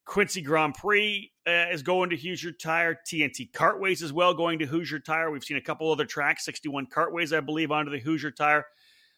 Quincy 0.10 0.41
Grand 0.41 0.74
Prix 0.74 1.32
uh, 1.47 1.68
is 1.72 1.84
going 1.84 2.10
to 2.10 2.18
Hoosier 2.18 2.51
Tire. 2.51 2.97
TNT 3.07 3.51
Kartways 3.51 4.01
as 4.01 4.12
well 4.12 4.34
going 4.34 4.60
to 4.60 4.66
Hoosier 4.66 4.99
Tire. 4.99 5.32
We've 5.32 5.43
seen 5.43 5.57
a 5.57 5.62
couple 5.62 5.91
other 5.91 6.05
tracks, 6.05 6.43
61 6.45 6.88
Cartways, 6.88 7.32
I 7.32 7.39
believe, 7.39 7.72
onto 7.72 7.91
the 7.91 7.99
Hoosier 7.99 8.32
Tire 8.32 8.66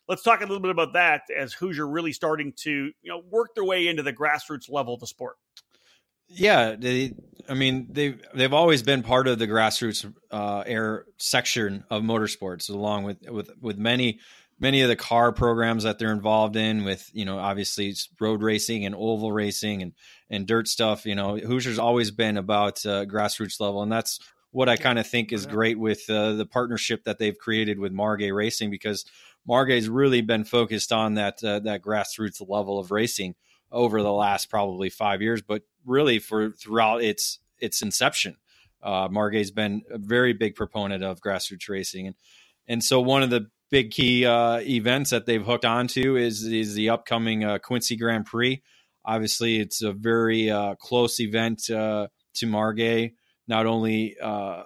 let's 0.07 0.23
talk 0.23 0.41
a 0.41 0.43
little 0.43 0.59
bit 0.59 0.71
about 0.71 0.93
that 0.93 1.21
as 1.35 1.53
Hoosier 1.53 1.87
really 1.87 2.11
starting 2.11 2.53
to 2.57 2.71
you 3.01 3.09
know 3.09 3.23
work 3.29 3.55
their 3.55 3.63
way 3.63 3.87
into 3.87 4.03
the 4.03 4.13
grassroots 4.13 4.69
level 4.69 4.93
of 4.93 4.99
the 4.99 5.07
sport. 5.07 5.37
Yeah, 6.27 6.75
they, 6.77 7.13
I 7.49 7.53
mean 7.55 7.87
they've 7.89 8.21
they've 8.33 8.53
always 8.53 8.83
been 8.83 9.03
part 9.03 9.27
of 9.27 9.39
the 9.39 9.47
grassroots 9.47 10.11
uh, 10.29 10.63
air 10.65 11.05
section 11.17 11.83
of 11.89 12.03
motorsports, 12.03 12.69
along 12.69 13.03
with 13.03 13.17
with 13.29 13.51
with 13.59 13.77
many 13.77 14.19
many 14.61 14.81
of 14.81 14.87
the 14.87 14.95
car 14.95 15.33
programs 15.33 15.83
that 15.83 15.99
they're 15.99 16.13
involved 16.13 16.55
in. 16.55 16.85
With 16.85 17.09
you 17.11 17.25
know 17.25 17.39
obviously 17.39 17.93
road 18.19 18.41
racing 18.41 18.85
and 18.85 18.95
oval 18.95 19.33
racing 19.33 19.81
and 19.81 19.93
and 20.29 20.47
dirt 20.47 20.69
stuff. 20.69 21.05
You 21.05 21.15
know 21.15 21.33
Hoosier's 21.33 21.79
always 21.79 22.11
been 22.11 22.37
about 22.37 22.85
uh, 22.85 23.05
grassroots 23.05 23.59
level, 23.59 23.81
and 23.81 23.91
that's 23.91 24.19
what 24.51 24.69
I 24.69 24.77
kind 24.77 24.99
of 24.99 25.07
think 25.07 25.33
is 25.33 25.45
great 25.45 25.79
with 25.79 26.09
uh, 26.09 26.33
the 26.33 26.45
partnership 26.45 27.05
that 27.05 27.17
they've 27.17 27.37
created 27.37 27.79
with 27.79 27.93
Margay 27.93 28.33
Racing 28.33 28.69
because 28.69 29.05
Margay's 29.45 29.89
really 29.89 30.21
been 30.21 30.43
focused 30.43 30.93
on 30.93 31.15
that 31.15 31.43
uh, 31.43 31.59
that 31.59 31.81
grassroots 31.81 32.47
level 32.47 32.79
of 32.79 32.91
racing 32.91 33.35
over 33.71 34.01
the 34.01 34.11
last 34.11 34.49
probably 34.49 34.89
five 34.89 35.21
years, 35.21 35.41
but 35.41 35.63
really 35.85 36.19
for 36.19 36.51
throughout 36.51 37.01
its 37.01 37.39
its 37.59 37.81
inception. 37.81 38.37
Uh, 38.83 39.07
Margay's 39.07 39.51
been 39.51 39.83
a 39.91 39.97
very 39.97 40.33
big 40.33 40.55
proponent 40.55 41.03
of 41.03 41.21
grassroots 41.21 41.69
racing, 41.69 42.07
and 42.07 42.15
and 42.67 42.83
so 42.83 43.01
one 43.01 43.23
of 43.23 43.29
the 43.29 43.49
big 43.71 43.91
key 43.91 44.25
uh, 44.25 44.59
events 44.59 45.09
that 45.09 45.25
they've 45.25 45.43
hooked 45.43 45.65
onto 45.65 46.17
is 46.17 46.43
is 46.43 46.75
the 46.75 46.89
upcoming 46.89 47.43
uh, 47.43 47.57
Quincy 47.57 47.95
Grand 47.95 48.25
Prix. 48.25 48.61
Obviously, 49.03 49.59
it's 49.59 49.81
a 49.81 49.93
very 49.93 50.51
uh, 50.51 50.75
close 50.75 51.19
event 51.19 51.69
uh, 51.71 52.07
to 52.35 52.45
Margay, 52.45 53.13
not 53.47 53.65
only 53.65 54.15
uh, 54.21 54.63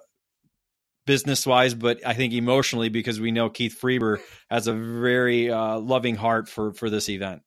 business 1.06 1.48
wise, 1.48 1.74
but 1.74 2.06
I 2.06 2.14
think 2.14 2.34
emotionally 2.34 2.90
because 2.90 3.20
we 3.20 3.32
know 3.32 3.50
Keith 3.50 3.78
Freber 3.80 4.20
has 4.50 4.68
a 4.68 4.74
very 4.74 5.50
uh, 5.50 5.80
loving 5.80 6.16
heart 6.16 6.50
for 6.50 6.74
for 6.74 6.90
this 6.90 7.08
event. 7.08 7.44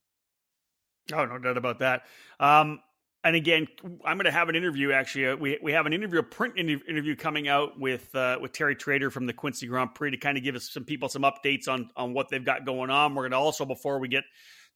Oh, 1.12 1.24
no 1.24 1.38
doubt 1.38 1.56
about 1.56 1.80
that. 1.80 2.02
Um, 2.38 2.80
and 3.28 3.36
again, 3.36 3.68
I'm 4.06 4.16
going 4.16 4.24
to 4.24 4.32
have 4.32 4.48
an 4.48 4.56
interview. 4.56 4.90
Actually, 4.90 5.26
uh, 5.26 5.36
we 5.36 5.58
we 5.62 5.72
have 5.72 5.84
an 5.84 5.92
interview, 5.92 6.18
a 6.18 6.22
print 6.22 6.56
interview 6.56 7.14
coming 7.14 7.46
out 7.46 7.78
with 7.78 8.14
uh, 8.14 8.38
with 8.40 8.52
Terry 8.52 8.74
Trader 8.74 9.10
from 9.10 9.26
the 9.26 9.34
Quincy 9.34 9.66
Grand 9.66 9.94
Prix 9.94 10.12
to 10.12 10.16
kind 10.16 10.38
of 10.38 10.44
give 10.44 10.56
us 10.56 10.70
some 10.70 10.84
people 10.84 11.10
some 11.10 11.22
updates 11.22 11.68
on 11.68 11.90
on 11.94 12.14
what 12.14 12.30
they've 12.30 12.44
got 12.44 12.64
going 12.64 12.88
on. 12.88 13.14
We're 13.14 13.24
going 13.24 13.32
to 13.32 13.36
also 13.36 13.66
before 13.66 13.98
we 13.98 14.08
get 14.08 14.24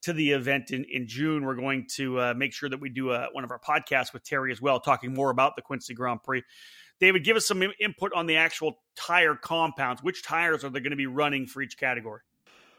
to 0.02 0.12
the 0.12 0.32
event 0.32 0.70
in, 0.70 0.84
in 0.84 1.08
June, 1.08 1.46
we're 1.46 1.54
going 1.54 1.86
to 1.94 2.20
uh, 2.20 2.34
make 2.36 2.52
sure 2.52 2.68
that 2.68 2.78
we 2.78 2.90
do 2.90 3.12
a, 3.12 3.20
uh, 3.20 3.26
one 3.32 3.42
of 3.42 3.50
our 3.50 3.58
podcasts 3.58 4.12
with 4.12 4.22
Terry 4.22 4.52
as 4.52 4.60
well, 4.60 4.80
talking 4.80 5.14
more 5.14 5.30
about 5.30 5.56
the 5.56 5.62
Quincy 5.62 5.94
Grand 5.94 6.22
Prix. 6.22 6.42
David, 7.00 7.24
give 7.24 7.38
us 7.38 7.46
some 7.46 7.62
input 7.80 8.12
on 8.12 8.26
the 8.26 8.36
actual 8.36 8.82
tire 8.96 9.34
compounds. 9.34 10.02
Which 10.02 10.22
tires 10.22 10.62
are 10.62 10.68
they 10.68 10.80
going 10.80 10.90
to 10.90 10.96
be 10.96 11.06
running 11.06 11.46
for 11.46 11.62
each 11.62 11.78
category? 11.78 12.20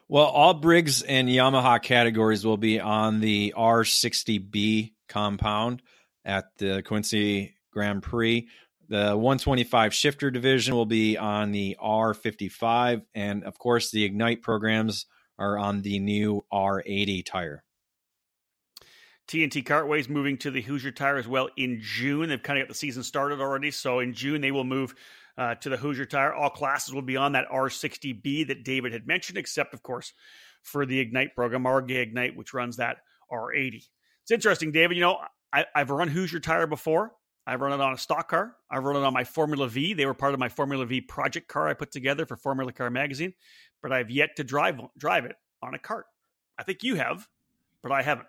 Well, 0.07 0.25
all 0.25 0.53
Briggs 0.53 1.01
and 1.01 1.27
Yamaha 1.27 1.81
categories 1.81 2.45
will 2.45 2.57
be 2.57 2.79
on 2.79 3.21
the 3.21 3.53
R60B 3.57 4.91
compound 5.13 5.81
at 6.25 6.45
the 6.57 6.81
Quincy 6.81 7.55
Grand 7.71 8.03
Prix. 8.03 8.47
The 8.89 9.15
125 9.15 9.93
shifter 9.93 10.29
division 10.29 10.75
will 10.75 10.85
be 10.85 11.17
on 11.17 11.51
the 11.51 11.77
R55. 11.81 13.03
And 13.15 13.43
of 13.43 13.57
course, 13.57 13.91
the 13.91 14.03
Ignite 14.03 14.41
programs 14.41 15.05
are 15.37 15.57
on 15.57 15.81
the 15.81 15.99
new 15.99 16.45
R80 16.51 17.25
tire. 17.25 17.63
TNT 19.27 19.63
Kartways 19.63 20.09
moving 20.09 20.37
to 20.39 20.51
the 20.51 20.61
Hoosier 20.61 20.91
tire 20.91 21.17
as 21.17 21.27
well 21.27 21.49
in 21.55 21.79
June. 21.81 22.27
They've 22.27 22.43
kind 22.43 22.59
of 22.59 22.67
got 22.67 22.69
the 22.69 22.77
season 22.77 23.03
started 23.03 23.39
already. 23.39 23.71
So 23.71 23.99
in 23.99 24.13
June, 24.13 24.41
they 24.41 24.51
will 24.51 24.65
move 24.65 24.93
uh, 25.37 25.55
to 25.55 25.69
the 25.69 25.77
Hoosier 25.77 26.05
tire. 26.05 26.33
All 26.33 26.49
classes 26.49 26.93
will 26.93 27.01
be 27.01 27.15
on 27.15 27.31
that 27.31 27.47
R60B 27.51 28.47
that 28.47 28.63
David 28.63 28.91
had 28.91 29.07
mentioned, 29.07 29.37
except, 29.37 29.73
of 29.73 29.81
course, 29.81 30.13
for 30.61 30.85
the 30.85 30.99
Ignite 30.99 31.35
program, 31.35 31.63
Margay 31.63 32.01
Ignite, 32.01 32.35
which 32.35 32.53
runs 32.53 32.77
that 32.77 32.97
R80. 33.31 33.87
It's 34.23 34.31
interesting, 34.31 34.71
David. 34.71 34.95
You 34.95 35.01
know, 35.01 35.19
I, 35.51 35.65
have 35.75 35.89
run 35.89 36.07
Hoosier 36.07 36.39
tire 36.39 36.67
before. 36.67 37.11
I've 37.45 37.59
run 37.59 37.73
it 37.73 37.81
on 37.81 37.93
a 37.93 37.97
stock 37.97 38.29
car. 38.29 38.55
I've 38.71 38.83
run 38.83 38.95
it 38.95 39.03
on 39.03 39.13
my 39.13 39.25
Formula 39.25 39.67
V. 39.67 39.93
They 39.93 40.05
were 40.05 40.13
part 40.13 40.33
of 40.33 40.39
my 40.39 40.49
Formula 40.49 40.85
V 40.85 41.01
project 41.01 41.47
car 41.47 41.67
I 41.67 41.73
put 41.73 41.91
together 41.91 42.25
for 42.25 42.37
Formula 42.37 42.71
Car 42.71 42.89
Magazine, 42.89 43.33
but 43.81 43.91
I've 43.91 44.09
yet 44.09 44.37
to 44.37 44.43
drive 44.43 44.79
drive 44.97 45.25
it 45.25 45.35
on 45.61 45.73
a 45.73 45.79
cart. 45.79 46.05
I 46.57 46.63
think 46.63 46.83
you 46.83 46.95
have, 46.95 47.27
but 47.81 47.91
I 47.91 48.01
haven't. 48.01 48.27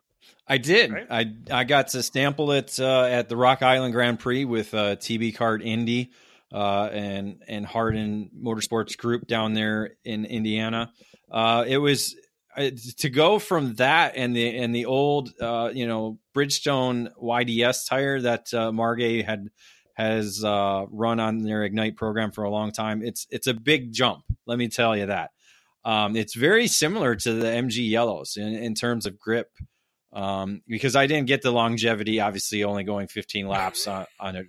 I 0.48 0.58
did. 0.58 0.92
Right? 0.92 1.06
I 1.10 1.32
I 1.50 1.64
got 1.64 1.88
to 1.88 2.02
sample 2.02 2.50
it 2.52 2.80
uh, 2.80 3.04
at 3.04 3.28
the 3.28 3.36
Rock 3.36 3.62
Island 3.62 3.94
Grand 3.94 4.18
Prix 4.18 4.44
with 4.44 4.74
uh, 4.74 4.96
TB 4.96 5.36
Kart 5.36 5.64
Indy 5.64 6.10
uh, 6.52 6.88
and 6.92 7.42
and 7.46 7.64
Hardin 7.64 8.30
Motorsports 8.36 8.96
Group 8.96 9.26
down 9.28 9.54
there 9.54 9.96
in 10.04 10.24
Indiana. 10.24 10.92
Uh, 11.30 11.64
it 11.66 11.78
was 11.78 12.16
to 12.56 13.10
go 13.10 13.38
from 13.38 13.74
that 13.74 14.14
and 14.16 14.34
the 14.34 14.56
and 14.58 14.74
the 14.74 14.86
old 14.86 15.32
uh, 15.40 15.70
you 15.72 15.86
know 15.86 16.18
Bridgestone 16.34 17.10
YDS 17.20 17.86
tire 17.86 18.20
that 18.20 18.52
uh, 18.54 18.70
Margay 18.70 19.24
had 19.24 19.50
has 19.94 20.42
uh, 20.44 20.86
run 20.90 21.20
on 21.20 21.42
their 21.42 21.62
Ignite 21.64 21.96
program 21.96 22.32
for 22.32 22.44
a 22.44 22.50
long 22.50 22.72
time. 22.72 23.02
It's 23.02 23.26
it's 23.30 23.46
a 23.46 23.54
big 23.54 23.92
jump. 23.92 24.24
Let 24.46 24.58
me 24.58 24.68
tell 24.68 24.96
you 24.96 25.06
that. 25.06 25.30
Um, 25.84 26.16
it's 26.16 26.34
very 26.34 26.66
similar 26.66 27.14
to 27.14 27.32
the 27.34 27.46
MG 27.46 27.88
yellows 27.88 28.36
in, 28.36 28.54
in 28.54 28.74
terms 28.74 29.06
of 29.06 29.18
grip. 29.18 29.50
Um, 30.12 30.62
because 30.68 30.94
I 30.94 31.08
didn't 31.08 31.26
get 31.26 31.42
the 31.42 31.50
longevity, 31.50 32.20
obviously 32.20 32.62
only 32.62 32.84
going 32.84 33.08
15 33.08 33.48
laps 33.48 33.86
on, 33.88 34.06
on 34.20 34.36
a 34.36 34.42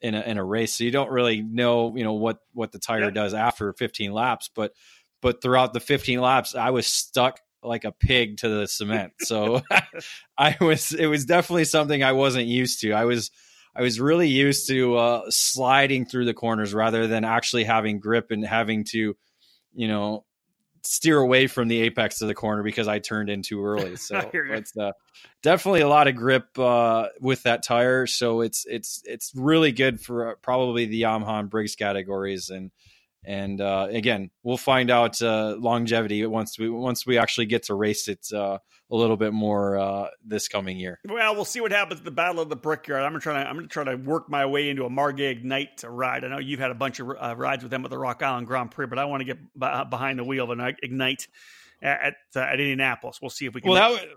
in 0.00 0.14
a 0.14 0.20
in 0.22 0.36
a 0.36 0.44
race, 0.44 0.76
so 0.76 0.84
you 0.84 0.90
don't 0.90 1.10
really 1.10 1.42
know 1.42 1.96
you 1.96 2.02
know 2.02 2.14
what 2.14 2.38
what 2.52 2.72
the 2.72 2.78
tire 2.78 3.10
does 3.10 3.34
after 3.34 3.72
15 3.72 4.12
laps. 4.12 4.50
But 4.54 4.72
but 5.22 5.40
throughout 5.40 5.72
the 5.72 5.80
15 5.80 6.20
laps, 6.20 6.54
I 6.54 6.70
was 6.70 6.86
stuck 6.86 7.40
like 7.62 7.84
a 7.84 7.92
pig 7.92 8.38
to 8.38 8.48
the 8.48 8.66
cement. 8.68 9.14
So 9.24 9.62
I 10.38 10.56
was, 10.60 10.92
it 10.92 11.06
was 11.06 11.24
definitely 11.24 11.64
something 11.64 12.02
I 12.02 12.12
wasn't 12.12 12.46
used 12.46 12.80
to. 12.82 12.92
I 12.92 13.06
was, 13.06 13.30
I 13.74 13.80
was 13.80 13.98
really 13.98 14.28
used 14.28 14.68
to 14.68 14.96
uh, 14.96 15.22
sliding 15.30 16.04
through 16.04 16.26
the 16.26 16.34
corners 16.34 16.74
rather 16.74 17.06
than 17.06 17.24
actually 17.24 17.64
having 17.64 18.00
grip 18.00 18.30
and 18.30 18.44
having 18.44 18.84
to, 18.90 19.16
you 19.72 19.88
know, 19.88 20.24
steer 20.84 21.18
away 21.18 21.46
from 21.46 21.68
the 21.68 21.80
apex 21.82 22.20
of 22.20 22.28
the 22.28 22.34
corner 22.34 22.62
because 22.62 22.88
I 22.88 22.98
turned 22.98 23.30
in 23.30 23.42
too 23.42 23.64
early. 23.64 23.96
So 24.02 24.30
it's 24.32 24.76
uh, 24.76 24.92
definitely 25.42 25.82
a 25.82 25.88
lot 25.88 26.08
of 26.08 26.16
grip 26.16 26.58
uh, 26.58 27.08
with 27.20 27.44
that 27.44 27.62
tire. 27.62 28.06
So 28.06 28.40
it's 28.40 28.66
it's 28.68 29.02
it's 29.04 29.32
really 29.34 29.72
good 29.72 30.00
for 30.00 30.30
uh, 30.30 30.34
probably 30.42 30.86
the 30.86 31.02
Yamaha 31.02 31.40
and 31.40 31.50
Briggs 31.50 31.76
categories 31.76 32.50
and 32.50 32.72
and 33.24 33.60
uh, 33.60 33.86
again, 33.90 34.30
we'll 34.42 34.56
find 34.56 34.90
out 34.90 35.20
uh, 35.22 35.54
longevity 35.58 36.24
once 36.26 36.58
we 36.58 36.68
once 36.68 37.06
we 37.06 37.18
actually 37.18 37.46
get 37.46 37.64
to 37.64 37.74
race 37.74 38.08
it 38.08 38.26
uh, 38.32 38.58
a 38.90 38.96
little 38.96 39.16
bit 39.16 39.32
more 39.32 39.78
uh, 39.78 40.08
this 40.24 40.48
coming 40.48 40.76
year. 40.76 40.98
Well, 41.08 41.34
we'll 41.34 41.44
see 41.44 41.60
what 41.60 41.70
happens 41.70 42.00
at 42.00 42.04
the 42.04 42.10
Battle 42.10 42.40
of 42.40 42.48
the 42.48 42.56
Brickyard. 42.56 43.02
I'm 43.02 43.12
gonna 43.12 43.20
try 43.20 43.42
to 43.42 43.48
I'm 43.48 43.56
gonna 43.56 43.68
try 43.68 43.84
to 43.84 43.96
work 43.96 44.28
my 44.28 44.46
way 44.46 44.68
into 44.68 44.84
a 44.84 44.90
Margay 44.90 45.30
Ignite 45.30 45.84
ride. 45.84 46.24
I 46.24 46.28
know 46.28 46.38
you've 46.38 46.60
had 46.60 46.70
a 46.72 46.74
bunch 46.74 47.00
of 47.00 47.08
uh, 47.10 47.34
rides 47.36 47.62
with 47.62 47.70
them 47.70 47.84
at 47.84 47.90
the 47.90 47.98
Rock 47.98 48.22
Island 48.22 48.46
Grand 48.46 48.70
Prix, 48.70 48.86
but 48.86 48.98
I 48.98 49.04
want 49.04 49.20
to 49.20 49.24
get 49.24 49.38
b- 49.38 49.84
behind 49.88 50.18
the 50.18 50.24
wheel 50.24 50.50
of 50.50 50.58
an 50.58 50.74
Ignite 50.82 51.28
at 51.80 52.14
at, 52.34 52.36
at 52.36 52.60
Indianapolis. 52.60 53.20
We'll 53.22 53.30
see 53.30 53.46
if 53.46 53.54
we 53.54 53.60
can. 53.60 53.70
Well, 53.70 53.94
that 53.94 54.08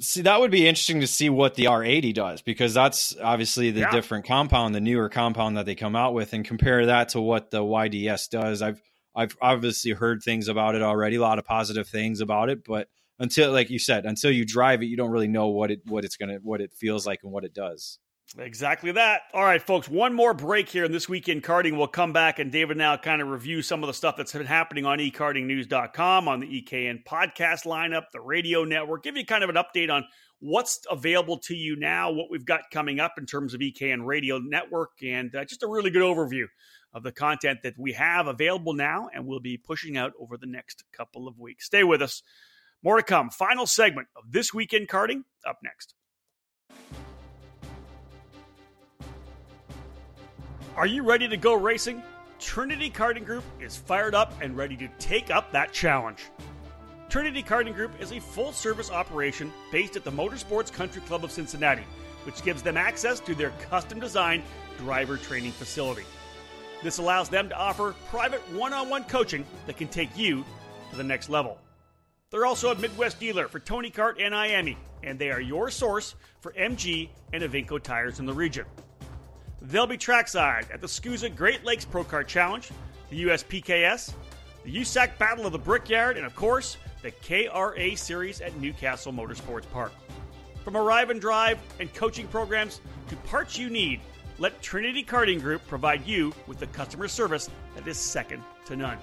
see 0.00 0.22
that 0.22 0.40
would 0.40 0.50
be 0.50 0.66
interesting 0.66 1.00
to 1.00 1.06
see 1.06 1.28
what 1.28 1.54
the 1.54 1.64
R80 1.64 2.14
does 2.14 2.42
because 2.42 2.74
that's 2.74 3.16
obviously 3.22 3.70
the 3.70 3.80
yeah. 3.80 3.90
different 3.90 4.24
compound, 4.24 4.74
the 4.74 4.80
newer 4.80 5.08
compound 5.08 5.56
that 5.56 5.66
they 5.66 5.74
come 5.74 5.96
out 5.96 6.14
with, 6.14 6.32
and 6.32 6.44
compare 6.44 6.86
that 6.86 7.10
to 7.10 7.20
what 7.20 7.50
the 7.50 7.62
YDS 7.62 8.28
does. 8.28 8.62
I've 8.62 8.82
I've 9.14 9.36
obviously 9.42 9.92
heard 9.92 10.22
things 10.22 10.48
about 10.48 10.74
it 10.74 10.82
already, 10.82 11.16
a 11.16 11.20
lot 11.20 11.38
of 11.38 11.44
positive 11.44 11.86
things 11.86 12.20
about 12.20 12.48
it, 12.48 12.64
but 12.64 12.88
until 13.18 13.52
like 13.52 13.70
you 13.70 13.78
said, 13.78 14.06
until 14.06 14.30
you 14.30 14.44
drive 14.44 14.82
it, 14.82 14.86
you 14.86 14.96
don't 14.96 15.10
really 15.10 15.28
know 15.28 15.48
what 15.48 15.70
it 15.70 15.80
what 15.86 16.04
it's 16.04 16.16
gonna 16.16 16.38
what 16.42 16.60
it 16.60 16.72
feels 16.72 17.06
like 17.06 17.20
and 17.22 17.32
what 17.32 17.44
it 17.44 17.54
does. 17.54 17.98
Exactly 18.38 18.92
that. 18.92 19.22
All 19.34 19.44
right, 19.44 19.60
folks, 19.60 19.88
one 19.88 20.14
more 20.14 20.32
break 20.32 20.68
here 20.68 20.84
in 20.84 20.92
this 20.92 21.08
weekend 21.08 21.38
in 21.38 21.42
karting. 21.42 21.76
We'll 21.76 21.86
come 21.86 22.14
back 22.14 22.38
and 22.38 22.50
David 22.50 22.78
now 22.78 22.96
kind 22.96 23.20
of 23.20 23.28
review 23.28 23.60
some 23.60 23.82
of 23.82 23.88
the 23.88 23.94
stuff 23.94 24.16
that's 24.16 24.32
been 24.32 24.46
happening 24.46 24.86
on 24.86 24.98
ekartingnews.com, 24.98 26.28
on 26.28 26.40
the 26.40 26.62
EKN 26.62 27.04
podcast 27.04 27.66
lineup, 27.66 28.04
the 28.12 28.20
radio 28.20 28.64
network, 28.64 29.02
give 29.02 29.18
you 29.18 29.26
kind 29.26 29.44
of 29.44 29.50
an 29.50 29.56
update 29.56 29.90
on 29.90 30.06
what's 30.38 30.80
available 30.90 31.38
to 31.38 31.54
you 31.54 31.76
now, 31.76 32.10
what 32.10 32.30
we've 32.30 32.46
got 32.46 32.62
coming 32.72 33.00
up 33.00 33.12
in 33.18 33.26
terms 33.26 33.52
of 33.52 33.60
EKN 33.60 34.06
radio 34.06 34.38
network, 34.38 34.92
and 35.02 35.34
uh, 35.34 35.44
just 35.44 35.62
a 35.62 35.68
really 35.68 35.90
good 35.90 36.02
overview 36.02 36.46
of 36.94 37.02
the 37.02 37.12
content 37.12 37.60
that 37.62 37.78
we 37.78 37.92
have 37.92 38.26
available 38.26 38.74
now 38.74 39.08
and 39.14 39.26
we'll 39.26 39.40
be 39.40 39.56
pushing 39.56 39.96
out 39.96 40.12
over 40.18 40.36
the 40.36 40.46
next 40.46 40.84
couple 40.92 41.28
of 41.28 41.38
weeks. 41.38 41.66
Stay 41.66 41.84
with 41.84 42.02
us. 42.02 42.22
More 42.82 42.96
to 42.96 43.02
come. 43.02 43.30
Final 43.30 43.66
segment 43.66 44.08
of 44.16 44.32
This 44.32 44.52
weekend 44.52 44.82
in 44.82 44.86
Karting 44.88 45.22
up 45.46 45.58
next. 45.62 45.94
Are 50.74 50.86
you 50.86 51.02
ready 51.02 51.28
to 51.28 51.36
go 51.36 51.52
racing? 51.52 52.02
Trinity 52.40 52.90
Karting 52.90 53.26
Group 53.26 53.44
is 53.60 53.76
fired 53.76 54.14
up 54.14 54.32
and 54.40 54.56
ready 54.56 54.74
to 54.78 54.88
take 54.98 55.30
up 55.30 55.52
that 55.52 55.70
challenge. 55.70 56.24
Trinity 57.10 57.42
Karting 57.42 57.74
Group 57.74 57.92
is 58.00 58.10
a 58.10 58.20
full 58.20 58.54
service 58.54 58.90
operation 58.90 59.52
based 59.70 59.96
at 59.96 60.04
the 60.04 60.10
Motorsports 60.10 60.72
Country 60.72 61.02
Club 61.02 61.24
of 61.24 61.30
Cincinnati, 61.30 61.84
which 62.24 62.42
gives 62.42 62.62
them 62.62 62.78
access 62.78 63.20
to 63.20 63.34
their 63.34 63.50
custom 63.68 64.00
designed 64.00 64.44
driver 64.78 65.18
training 65.18 65.52
facility. 65.52 66.04
This 66.82 66.96
allows 66.96 67.28
them 67.28 67.50
to 67.50 67.54
offer 67.54 67.94
private 68.08 68.40
one 68.54 68.72
on 68.72 68.88
one 68.88 69.04
coaching 69.04 69.44
that 69.66 69.76
can 69.76 69.88
take 69.88 70.16
you 70.16 70.42
to 70.90 70.96
the 70.96 71.04
next 71.04 71.28
level. 71.28 71.58
They're 72.30 72.46
also 72.46 72.72
a 72.72 72.76
Midwest 72.76 73.20
dealer 73.20 73.46
for 73.46 73.60
Tony 73.60 73.90
Kart 73.90 74.14
and 74.18 74.32
IAME, 74.32 74.78
and 75.02 75.18
they 75.18 75.30
are 75.30 75.40
your 75.40 75.68
source 75.68 76.14
for 76.40 76.52
MG 76.52 77.10
and 77.34 77.42
Evinco 77.42 77.80
tires 77.80 78.20
in 78.20 78.24
the 78.24 78.32
region. 78.32 78.64
They'll 79.62 79.86
be 79.86 79.96
trackside 79.96 80.66
at 80.72 80.80
the 80.80 80.88
SKUSA 80.88 81.36
Great 81.36 81.64
Lakes 81.64 81.84
Pro 81.84 82.02
Kart 82.02 82.26
Challenge, 82.26 82.68
the 83.10 83.24
USPKS, 83.24 84.12
the 84.64 84.76
USAC 84.76 85.16
Battle 85.18 85.46
of 85.46 85.52
the 85.52 85.58
Brickyard, 85.58 86.16
and 86.16 86.26
of 86.26 86.34
course, 86.34 86.78
the 87.02 87.12
KRA 87.12 87.96
Series 87.96 88.40
at 88.40 88.56
Newcastle 88.56 89.12
Motorsports 89.12 89.70
Park. 89.70 89.92
From 90.64 90.76
arrive 90.76 91.10
and 91.10 91.20
drive 91.20 91.58
and 91.78 91.92
coaching 91.94 92.26
programs 92.26 92.80
to 93.08 93.16
parts 93.16 93.56
you 93.56 93.70
need, 93.70 94.00
let 94.38 94.60
Trinity 94.62 95.04
Karting 95.04 95.40
Group 95.40 95.64
provide 95.68 96.04
you 96.04 96.32
with 96.48 96.58
the 96.58 96.66
customer 96.68 97.06
service 97.06 97.48
that 97.76 97.86
is 97.86 97.96
second 97.96 98.42
to 98.66 98.74
none. 98.74 98.98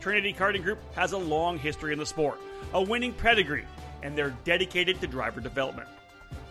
Trinity 0.00 0.32
Karting 0.32 0.64
Group 0.64 0.80
has 0.96 1.12
a 1.12 1.18
long 1.18 1.56
history 1.58 1.92
in 1.92 1.98
the 1.98 2.06
sport, 2.06 2.40
a 2.74 2.82
winning 2.82 3.12
pedigree, 3.12 3.66
and 4.02 4.18
they're 4.18 4.36
dedicated 4.42 5.00
to 5.00 5.06
driver 5.06 5.40
development. 5.40 5.88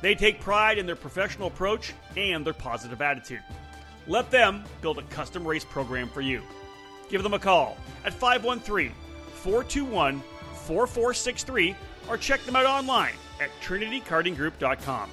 They 0.01 0.15
take 0.15 0.39
pride 0.39 0.77
in 0.77 0.85
their 0.85 0.95
professional 0.95 1.47
approach 1.47 1.93
and 2.15 2.45
their 2.45 2.53
positive 2.53 3.01
attitude. 3.01 3.43
Let 4.07 4.31
them 4.31 4.63
build 4.81 4.97
a 4.97 5.03
custom 5.03 5.47
race 5.47 5.65
program 5.65 6.09
for 6.09 6.21
you. 6.21 6.41
Give 7.09 7.23
them 7.23 7.33
a 7.33 7.39
call 7.39 7.77
at 8.05 8.13
513 8.13 8.91
421 9.33 10.21
4463 10.53 11.75
or 12.09 12.17
check 12.17 12.41
them 12.43 12.55
out 12.55 12.65
online 12.65 13.13
at 13.41 13.49
trinitykartinggroup.com. 13.61 15.09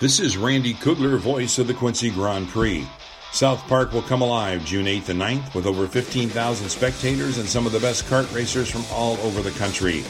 This 0.00 0.20
is 0.20 0.36
Randy 0.36 0.74
Kugler, 0.74 1.16
voice 1.16 1.58
of 1.58 1.66
the 1.66 1.72
Quincy 1.72 2.10
Grand 2.10 2.48
Prix. 2.48 2.86
South 3.34 3.66
Park 3.66 3.92
will 3.92 4.02
come 4.02 4.22
alive 4.22 4.64
June 4.64 4.86
8th 4.86 5.08
and 5.08 5.20
9th 5.20 5.56
with 5.56 5.66
over 5.66 5.88
15,000 5.88 6.68
spectators 6.68 7.38
and 7.38 7.48
some 7.48 7.66
of 7.66 7.72
the 7.72 7.80
best 7.80 8.04
kart 8.04 8.32
racers 8.32 8.70
from 8.70 8.84
all 8.92 9.16
over 9.22 9.42
the 9.42 9.50
country. 9.58 10.04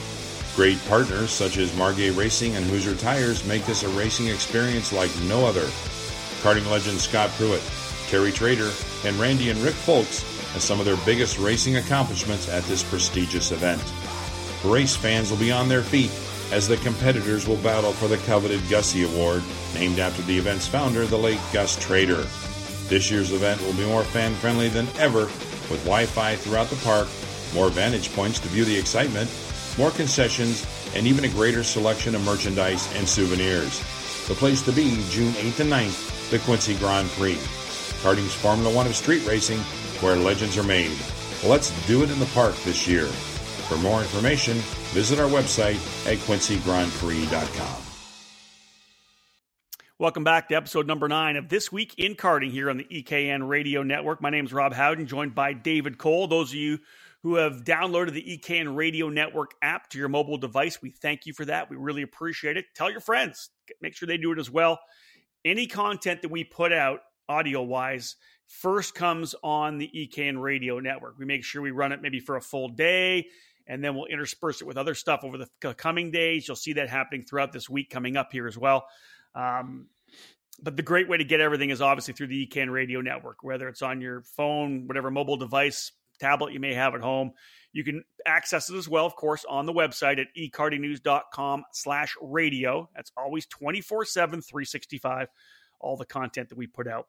Great 0.55 0.79
partners 0.91 1.31
such 1.31 1.57
as 1.57 1.71
Margay 1.71 2.15
Racing 2.15 2.55
and 2.55 2.67
Hoosier 2.67 2.95
Tires 2.95 3.47
make 3.47 3.65
this 3.65 3.83
a 3.83 3.89
racing 3.89 4.29
experience 4.29 4.93
like 4.93 5.11
no 5.23 5.47
other. 5.47 5.65
Karting 6.43 6.71
legend 6.71 7.01
Scott 7.01 7.31
Pruett, 7.31 7.63
Terry 8.11 8.31
Trader, 8.31 8.71
and 9.07 9.19
Randy 9.19 9.49
and 9.49 9.59
Rick 9.61 9.73
Folks 9.73 10.23
as 10.55 10.63
some 10.63 10.79
of 10.79 10.85
their 10.85 10.99
biggest 11.07 11.39
racing 11.39 11.79
accomplishments 11.79 12.51
at 12.51 12.63
this 12.65 12.83
prestigious 12.83 13.53
event. 13.53 13.83
Race 14.63 14.97
fans 14.97 15.31
will 15.31 15.39
be 15.39 15.51
on 15.51 15.71
their 15.71 15.83
feet 15.83 16.11
as 16.53 16.69
the 16.69 16.77
competitors 16.77 17.49
will 17.49 17.57
battle 17.57 17.93
for 17.93 18.07
the 18.07 18.19
coveted 18.19 18.61
Gussie 18.69 19.05
Award, 19.05 19.43
named 19.73 19.99
after 19.99 20.21
the 20.21 20.37
event's 20.37 20.69
founder, 20.69 21.07
the 21.07 21.17
late 21.17 21.41
Gus 21.55 21.83
Trader. 21.83 22.27
This 22.89 23.11
year's 23.11 23.33
event 23.33 23.61
will 23.63 23.73
be 23.73 23.87
more 23.87 24.05
fan 24.05 24.35
friendly 24.35 24.69
than 24.69 24.87
ever, 24.99 25.23
with 25.71 25.81
Wi 25.85 26.05
Fi 26.05 26.37
throughout 26.37 26.69
the 26.69 26.77
park, 26.77 27.09
more 27.55 27.71
vantage 27.71 28.13
points 28.15 28.39
to 28.41 28.49
view 28.49 28.65
the 28.65 28.77
excitement, 28.77 29.31
more 29.79 29.91
concessions, 29.91 30.67
and 30.95 31.07
even 31.07 31.25
a 31.25 31.29
greater 31.29 31.65
selection 31.65 32.15
of 32.15 32.25
merchandise 32.25 32.95
and 32.97 33.09
souvenirs. 33.09 33.81
The 34.29 34.35
place 34.35 34.63
to 34.63 34.73
be, 34.73 35.03
June 35.11 35.33
8th 35.33 35.61
and 35.61 35.73
9th, 35.73 36.31
the 36.31 36.39
Quincy 36.41 36.75
Grand 36.77 37.09
Prix. 37.11 37.39
Karting's 38.03 38.35
Formula 38.35 38.75
One 38.75 38.87
of 38.87 38.95
street 38.95 39.27
racing, 39.27 39.59
where 40.01 40.17
legends 40.17 40.59
are 40.59 40.63
made. 40.63 40.97
Let's 41.43 41.71
do 41.87 42.03
it 42.03 42.11
in 42.11 42.19
the 42.19 42.27
park 42.27 42.55
this 42.65 42.87
year. 42.87 43.07
For 43.07 43.79
more 43.79 44.03
information, 44.03 44.59
visit 44.93 45.19
our 45.19 45.29
website 45.29 45.81
at 46.07 46.19
quincygrandprix.com. 46.19 47.84
Welcome 50.05 50.23
back 50.23 50.49
to 50.49 50.55
episode 50.55 50.87
number 50.87 51.09
nine 51.09 51.37
of 51.37 51.49
This 51.49 51.73
Week 51.73 51.95
in 51.97 52.15
Karting 52.15 52.51
here 52.51 52.69
on 52.69 52.77
the 52.77 52.85
EKN 52.85 53.49
Radio 53.49 53.83
Network. 53.83 54.21
My 54.21 54.29
name 54.29 54.45
is 54.45 54.53
Rob 54.53 54.75
Howden, 54.75 55.07
joined 55.07 55.35
by 55.35 55.55
David 55.55 55.97
Cole. 55.97 56.27
Those 56.27 56.51
of 56.51 56.57
you 56.57 56.79
who 57.23 57.37
have 57.37 57.65
downloaded 57.65 58.13
the 58.13 58.37
EKN 58.37 58.77
Radio 58.77 59.09
Network 59.09 59.53
app 59.63 59.89
to 59.89 59.99
your 59.99 60.11
mobile 60.11 60.37
device, 60.37 60.83
we 60.83 60.91
thank 60.91 61.25
you 61.25 61.33
for 61.33 61.47
that. 61.47 61.71
We 61.71 61.77
really 61.79 62.03
appreciate 62.03 62.59
it. 62.59 62.67
Tell 62.75 62.91
your 62.91 63.01
friends, 63.01 63.49
make 63.81 63.97
sure 63.97 64.07
they 64.07 64.19
do 64.19 64.31
it 64.31 64.39
as 64.39 64.51
well. 64.51 64.79
Any 65.43 65.67
content 65.67 66.21
that 66.21 66.31
we 66.31 66.45
put 66.45 66.71
out 66.71 67.01
audio 67.27 67.63
wise 67.63 68.17
first 68.47 68.95
comes 68.95 69.35
on 69.43 69.79
the 69.79 69.91
EKN 69.97 70.39
Radio 70.39 70.81
Network. 70.81 71.19
We 71.19 71.25
make 71.25 71.45
sure 71.45 71.63
we 71.63 71.71
run 71.71 71.93
it 71.93 72.03
maybe 72.03 72.21
for 72.21 72.37
a 72.37 72.43
full 72.43 72.69
day 72.69 73.29
and 73.67 73.83
then 73.83 73.95
we'll 73.95 74.05
intersperse 74.05 74.61
it 74.61 74.67
with 74.67 74.77
other 74.77 74.95
stuff 74.95 75.21
over 75.25 75.39
the 75.39 75.75
coming 75.75 76.11
days. 76.11 76.47
You'll 76.47 76.59
see 76.59 76.75
that 76.75 76.91
happening 76.91 77.23
throughout 77.23 77.53
this 77.53 77.71
week 77.71 77.89
coming 77.89 78.19
up 78.19 78.33
here 78.33 78.47
as 78.47 78.59
well. 78.59 78.85
Um, 79.35 79.89
but 80.63 80.77
the 80.77 80.83
great 80.83 81.09
way 81.09 81.17
to 81.17 81.25
get 81.25 81.41
everything 81.41 81.71
is 81.71 81.81
obviously 81.81 82.15
through 82.15 82.29
the 82.29 82.47
EKN 82.47 82.71
Radio 82.71 83.01
Network, 83.01 83.43
whether 83.43 83.69
it's 83.69 83.83
on 83.83 84.01
your 84.01 84.23
phone, 84.23 84.87
whatever 84.87 85.11
mobile 85.11 85.37
device, 85.37 85.93
tablet 86.19 86.53
you 86.53 86.61
may 86.61 86.75
have 86.75 86.95
at 86.95 87.01
home. 87.01 87.33
You 87.73 87.83
can 87.83 88.05
access 88.25 88.71
it 88.71 88.77
as 88.77 88.89
well, 88.89 89.05
of 89.05 89.17
course, 89.17 89.45
on 89.49 89.67
the 89.67 89.73
website 89.73 90.21
at 90.21 90.29
ekartingnews.com 90.39 91.65
slash 91.73 92.15
radio. 92.23 92.89
That's 92.95 93.11
always 93.17 93.47
24 93.47 94.05
7, 94.05 94.41
365, 94.41 95.29
all 95.81 95.97
the 95.97 96.07
content 96.07 96.51
that 96.51 96.59
we 96.59 96.67
put 96.67 96.87
out. 96.87 97.09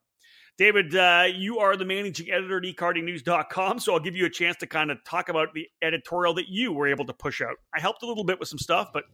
David, 0.58 0.96
uh, 0.96 1.26
you 1.34 1.58
are 1.58 1.76
the 1.76 1.84
managing 1.84 2.30
editor 2.30 2.56
at 2.56 2.64
ekartingnews.com, 2.64 3.78
so 3.78 3.92
I'll 3.92 4.00
give 4.00 4.16
you 4.16 4.24
a 4.24 4.30
chance 4.30 4.56
to 4.58 4.66
kind 4.66 4.90
of 4.90 5.04
talk 5.04 5.28
about 5.28 5.52
the 5.54 5.68
editorial 5.82 6.34
that 6.34 6.48
you 6.48 6.72
were 6.72 6.88
able 6.88 7.04
to 7.04 7.12
push 7.12 7.42
out. 7.42 7.56
I 7.74 7.80
helped 7.80 8.02
a 8.02 8.06
little 8.06 8.24
bit 8.24 8.40
with 8.40 8.48
some 8.48 8.58
stuff, 8.58 8.88
but 8.92 9.04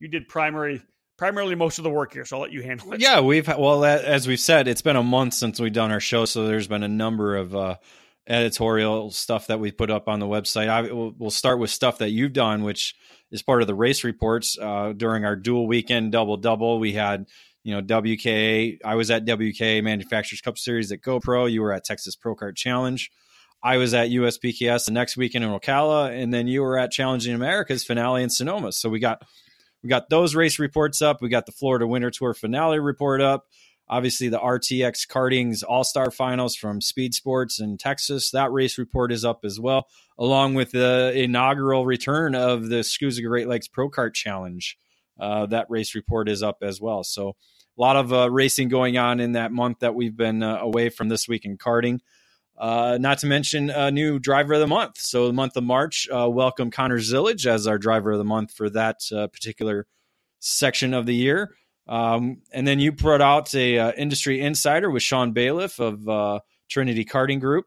you 0.00 0.08
did 0.08 0.26
primary 0.26 0.82
primarily 1.16 1.54
most 1.54 1.78
of 1.78 1.84
the 1.84 1.90
work 1.90 2.12
here, 2.12 2.24
so 2.24 2.36
I'll 2.36 2.42
let 2.42 2.52
you 2.52 2.62
handle 2.62 2.92
it. 2.92 3.00
Yeah, 3.00 3.20
we've 3.20 3.46
well, 3.46 3.84
as 3.84 4.26
we've 4.26 4.40
said, 4.40 4.68
it's 4.68 4.82
been 4.82 4.96
a 4.96 5.02
month 5.02 5.34
since 5.34 5.60
we've 5.60 5.72
done 5.72 5.90
our 5.90 6.00
show, 6.00 6.24
so 6.24 6.46
there's 6.46 6.68
been 6.68 6.82
a 6.82 6.88
number 6.88 7.36
of 7.36 7.54
uh, 7.54 7.76
editorial 8.26 9.10
stuff 9.10 9.46
that 9.48 9.60
we 9.60 9.72
put 9.72 9.90
up 9.90 10.08
on 10.08 10.20
the 10.20 10.26
website. 10.26 10.68
I, 10.68 10.82
we'll, 10.82 11.14
we'll, 11.16 11.30
start 11.30 11.58
with 11.58 11.70
stuff 11.70 11.98
that 11.98 12.10
you've 12.10 12.32
done, 12.32 12.62
which 12.62 12.94
is 13.30 13.42
part 13.42 13.62
of 13.62 13.66
the 13.66 13.74
race 13.74 14.04
reports 14.04 14.58
uh, 14.60 14.92
during 14.96 15.24
our 15.24 15.36
dual 15.36 15.66
weekend 15.66 16.12
double 16.12 16.36
double. 16.36 16.78
We 16.78 16.92
had 16.92 17.26
you 17.66 17.74
know, 17.74 17.82
WKA. 17.82 18.78
I 18.84 18.94
was 18.94 19.10
at 19.10 19.24
WKA 19.24 19.82
Manufacturers 19.82 20.40
Cup 20.40 20.56
Series 20.56 20.92
at 20.92 21.00
GoPro. 21.00 21.50
You 21.50 21.62
were 21.62 21.72
at 21.72 21.82
Texas 21.82 22.14
Pro 22.14 22.36
Kart 22.36 22.54
Challenge. 22.54 23.10
I 23.60 23.78
was 23.78 23.92
at 23.92 24.10
USPKS 24.10 24.84
the 24.84 24.92
next 24.92 25.16
weekend 25.16 25.44
in 25.44 25.50
Ocala, 25.50 26.16
and 26.16 26.32
then 26.32 26.46
you 26.46 26.62
were 26.62 26.78
at 26.78 26.92
Challenging 26.92 27.34
America's 27.34 27.82
finale 27.82 28.22
in 28.22 28.30
Sonoma. 28.30 28.70
So 28.70 28.88
we 28.88 29.00
got 29.00 29.22
we 29.86 29.90
got 29.90 30.10
those 30.10 30.34
race 30.34 30.58
reports 30.58 31.00
up. 31.00 31.22
We 31.22 31.28
got 31.28 31.46
the 31.46 31.52
Florida 31.52 31.86
Winter 31.86 32.10
Tour 32.10 32.34
finale 32.34 32.80
report 32.80 33.20
up. 33.20 33.46
Obviously, 33.88 34.28
the 34.28 34.40
RTX 34.40 35.06
Karting's 35.06 35.62
All 35.62 35.84
Star 35.84 36.10
Finals 36.10 36.56
from 36.56 36.80
Speed 36.80 37.14
Sports 37.14 37.60
in 37.60 37.78
Texas. 37.78 38.32
That 38.32 38.50
race 38.50 38.78
report 38.78 39.12
is 39.12 39.24
up 39.24 39.44
as 39.44 39.60
well, 39.60 39.86
along 40.18 40.54
with 40.54 40.72
the 40.72 41.12
inaugural 41.14 41.86
return 41.86 42.34
of 42.34 42.68
the 42.68 42.80
SKUSA 42.80 43.24
Great 43.24 43.46
Lakes 43.46 43.68
Pro 43.68 43.88
Kart 43.88 44.12
Challenge. 44.12 44.76
Uh, 45.20 45.46
that 45.46 45.66
race 45.68 45.94
report 45.94 46.28
is 46.28 46.42
up 46.42 46.56
as 46.62 46.80
well. 46.80 47.04
So 47.04 47.36
a 47.78 47.80
lot 47.80 47.94
of 47.94 48.12
uh, 48.12 48.28
racing 48.28 48.68
going 48.68 48.98
on 48.98 49.20
in 49.20 49.32
that 49.32 49.52
month 49.52 49.78
that 49.82 49.94
we've 49.94 50.16
been 50.16 50.42
uh, 50.42 50.58
away 50.58 50.88
from 50.88 51.08
this 51.08 51.28
week 51.28 51.44
in 51.44 51.58
karting. 51.58 52.00
Uh, 52.58 52.96
not 53.00 53.18
to 53.18 53.26
mention 53.26 53.68
a 53.68 53.90
new 53.90 54.18
driver 54.18 54.54
of 54.54 54.60
the 54.60 54.66
month. 54.66 54.98
So 54.98 55.26
the 55.26 55.32
month 55.32 55.56
of 55.56 55.64
March, 55.64 56.08
uh, 56.10 56.28
welcome 56.30 56.70
Connor 56.70 56.98
Zilisch 56.98 57.46
as 57.46 57.66
our 57.66 57.78
driver 57.78 58.12
of 58.12 58.18
the 58.18 58.24
month 58.24 58.52
for 58.52 58.70
that 58.70 59.00
uh, 59.14 59.26
particular 59.26 59.86
section 60.38 60.94
of 60.94 61.04
the 61.04 61.14
year. 61.14 61.54
Um, 61.86 62.38
and 62.52 62.66
then 62.66 62.80
you 62.80 62.92
put 62.92 63.20
out 63.20 63.54
a 63.54 63.78
uh, 63.78 63.92
industry 63.92 64.40
insider 64.40 64.90
with 64.90 65.02
Sean 65.02 65.32
Bailiff 65.32 65.78
of 65.78 66.42
Trinity 66.68 67.04
Karting 67.04 67.40
Group. 67.40 67.66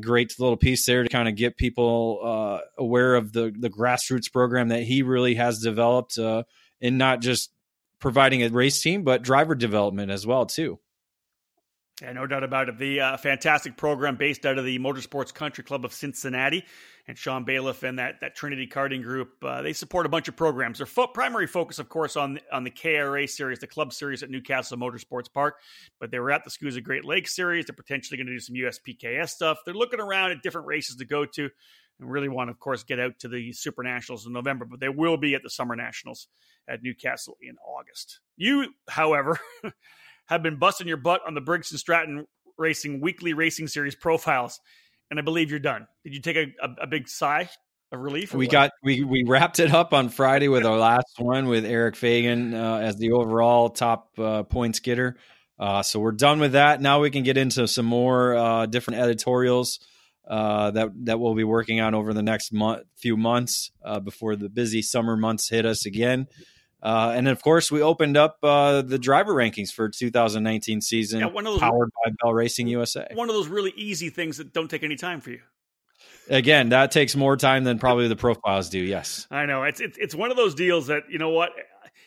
great 0.00 0.38
little 0.38 0.56
piece 0.56 0.84
there 0.84 1.02
to 1.02 1.08
kind 1.08 1.28
of 1.28 1.34
get 1.34 1.56
people 1.56 2.62
aware 2.78 3.14
of 3.14 3.32
the 3.32 3.52
the 3.58 3.70
grassroots 3.70 4.30
program 4.30 4.68
that 4.68 4.82
he 4.82 5.02
really 5.02 5.34
has 5.34 5.60
developed, 5.60 6.18
and 6.18 6.98
not 6.98 7.20
just 7.20 7.50
providing 7.98 8.42
a 8.42 8.48
race 8.50 8.80
team, 8.80 9.02
but 9.02 9.22
driver 9.22 9.54
development 9.54 10.10
as 10.10 10.26
well 10.26 10.46
too. 10.46 10.78
Yeah, 12.00 12.12
no 12.12 12.26
doubt 12.26 12.44
about 12.44 12.68
it. 12.68 12.78
The 12.78 13.00
uh, 13.00 13.16
fantastic 13.18 13.76
program 13.76 14.16
based 14.16 14.46
out 14.46 14.56
of 14.56 14.64
the 14.64 14.78
Motorsports 14.78 15.34
Country 15.34 15.64
Club 15.64 15.84
of 15.84 15.92
Cincinnati, 15.92 16.64
and 17.06 17.18
Sean 17.18 17.44
Bailiff 17.44 17.82
and 17.82 17.98
that 17.98 18.20
that 18.20 18.34
Trinity 18.34 18.66
Karting 18.66 19.02
Group. 19.02 19.32
Uh, 19.42 19.62
they 19.62 19.72
support 19.72 20.06
a 20.06 20.08
bunch 20.08 20.28
of 20.28 20.36
programs. 20.36 20.78
Their 20.78 20.86
fo- 20.86 21.08
primary 21.08 21.46
focus, 21.46 21.78
of 21.78 21.88
course, 21.88 22.16
on 22.16 22.40
on 22.52 22.64
the 22.64 22.70
KRA 22.70 23.28
series, 23.28 23.58
the 23.58 23.66
Club 23.66 23.92
Series 23.92 24.22
at 24.22 24.30
Newcastle 24.30 24.78
Motorsports 24.78 25.30
Park. 25.32 25.56
But 25.98 26.10
they 26.10 26.20
were 26.20 26.30
at 26.30 26.44
the 26.44 26.50
SKUSA 26.50 26.82
Great 26.82 27.04
Lakes 27.04 27.34
Series. 27.34 27.66
They're 27.66 27.74
potentially 27.74 28.16
going 28.16 28.28
to 28.28 28.32
do 28.32 28.40
some 28.40 28.54
USPKS 28.54 29.30
stuff. 29.30 29.58
They're 29.64 29.74
looking 29.74 30.00
around 30.00 30.30
at 30.30 30.42
different 30.42 30.68
races 30.68 30.96
to 30.96 31.04
go 31.04 31.26
to, 31.26 31.50
and 31.98 32.10
really 32.10 32.28
want, 32.28 32.48
of 32.48 32.58
course, 32.58 32.82
get 32.82 33.00
out 33.00 33.18
to 33.20 33.28
the 33.28 33.52
Super 33.52 33.82
Nationals 33.82 34.26
in 34.26 34.32
November. 34.32 34.64
But 34.64 34.80
they 34.80 34.88
will 34.88 35.16
be 35.16 35.34
at 35.34 35.42
the 35.42 35.50
Summer 35.50 35.76
Nationals 35.76 36.28
at 36.68 36.82
Newcastle 36.82 37.36
in 37.42 37.56
August. 37.66 38.20
You, 38.36 38.72
however, 38.88 39.38
have 40.30 40.42
been 40.42 40.56
busting 40.56 40.88
your 40.88 40.96
butt 40.96 41.20
on 41.26 41.34
the 41.34 41.40
Briggs 41.40 41.70
and 41.72 41.78
Stratton 41.78 42.26
Racing 42.56 43.00
Weekly 43.00 43.34
Racing 43.34 43.68
Series 43.68 43.94
profiles, 43.94 44.60
and 45.10 45.18
I 45.18 45.22
believe 45.22 45.50
you're 45.50 45.58
done. 45.58 45.86
Did 46.04 46.14
you 46.14 46.20
take 46.20 46.36
a, 46.36 46.46
a, 46.62 46.84
a 46.84 46.86
big 46.86 47.08
sigh 47.08 47.50
of 47.92 48.00
relief? 48.00 48.32
We 48.32 48.46
what? 48.46 48.52
got 48.52 48.70
we 48.82 49.02
we 49.02 49.24
wrapped 49.26 49.58
it 49.58 49.74
up 49.74 49.92
on 49.92 50.08
Friday 50.08 50.48
with 50.48 50.64
our 50.64 50.78
last 50.78 51.18
one 51.18 51.48
with 51.48 51.64
Eric 51.64 51.96
Fagan 51.96 52.54
uh, 52.54 52.76
as 52.78 52.96
the 52.96 53.12
overall 53.12 53.68
top 53.68 54.10
uh, 54.18 54.44
points 54.44 54.78
getter. 54.78 55.16
Uh, 55.58 55.82
so 55.82 56.00
we're 56.00 56.12
done 56.12 56.40
with 56.40 56.52
that. 56.52 56.80
Now 56.80 57.00
we 57.00 57.10
can 57.10 57.22
get 57.22 57.36
into 57.36 57.68
some 57.68 57.84
more 57.84 58.34
uh, 58.34 58.66
different 58.66 59.00
editorials 59.00 59.80
uh, 60.28 60.70
that 60.70 60.90
that 61.06 61.18
we'll 61.18 61.34
be 61.34 61.44
working 61.44 61.80
on 61.80 61.94
over 61.94 62.14
the 62.14 62.22
next 62.22 62.52
month, 62.52 62.84
few 62.96 63.16
months 63.16 63.72
uh, 63.84 63.98
before 63.98 64.36
the 64.36 64.48
busy 64.48 64.80
summer 64.80 65.16
months 65.16 65.50
hit 65.50 65.66
us 65.66 65.86
again. 65.86 66.28
Uh, 66.82 67.12
and 67.14 67.28
of 67.28 67.42
course, 67.42 67.70
we 67.70 67.82
opened 67.82 68.16
up 68.16 68.38
uh, 68.42 68.82
the 68.82 68.98
driver 68.98 69.34
rankings 69.34 69.70
for 69.70 69.88
2019 69.88 70.80
season, 70.80 71.20
Yeah, 71.20 71.26
one 71.26 71.46
of 71.46 71.52
those- 71.54 71.60
powered 71.60 71.90
by 72.04 72.12
Bell 72.22 72.32
Racing 72.32 72.68
USA. 72.68 73.06
One 73.14 73.28
of 73.28 73.34
those 73.34 73.48
really 73.48 73.72
easy 73.76 74.10
things 74.10 74.38
that 74.38 74.52
don't 74.52 74.68
take 74.70 74.82
any 74.82 74.96
time 74.96 75.20
for 75.20 75.30
you. 75.30 75.40
Again, 76.28 76.70
that 76.70 76.92
takes 76.92 77.16
more 77.16 77.36
time 77.36 77.64
than 77.64 77.78
probably 77.78 78.08
the 78.08 78.16
profiles 78.16 78.68
do. 78.70 78.78
Yes. 78.78 79.26
I 79.30 79.46
know 79.46 79.64
it's 79.64 79.80
it's 79.80 79.98
it's 79.98 80.14
one 80.14 80.30
of 80.30 80.36
those 80.36 80.54
deals 80.54 80.86
that 80.86 81.04
you 81.10 81.18
know 81.18 81.30
what 81.30 81.50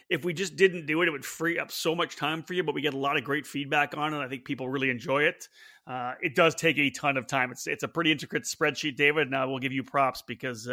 if 0.09 0.23
we 0.23 0.33
just 0.33 0.55
didn't 0.55 0.85
do 0.85 1.01
it, 1.01 1.07
it 1.07 1.11
would 1.11 1.25
free 1.25 1.59
up 1.59 1.71
so 1.71 1.93
much 1.93 2.15
time 2.15 2.41
for 2.41 2.53
you. 2.53 2.63
But 2.63 2.73
we 2.73 2.81
get 2.81 2.93
a 2.93 2.97
lot 2.97 3.17
of 3.17 3.23
great 3.23 3.45
feedback 3.45 3.97
on 3.97 4.13
it. 4.13 4.19
I 4.19 4.29
think 4.29 4.45
people 4.45 4.69
really 4.69 4.89
enjoy 4.89 5.23
it. 5.23 5.47
Uh, 5.85 6.13
it 6.21 6.35
does 6.35 6.55
take 6.55 6.77
a 6.77 6.89
ton 6.89 7.17
of 7.17 7.27
time. 7.27 7.51
It's 7.51 7.67
it's 7.67 7.83
a 7.83 7.87
pretty 7.87 8.11
intricate 8.11 8.43
spreadsheet, 8.43 8.95
David, 8.95 9.27
and 9.27 9.35
I 9.35 9.45
will 9.45 9.59
give 9.59 9.73
you 9.73 9.83
props 9.83 10.23
because. 10.25 10.67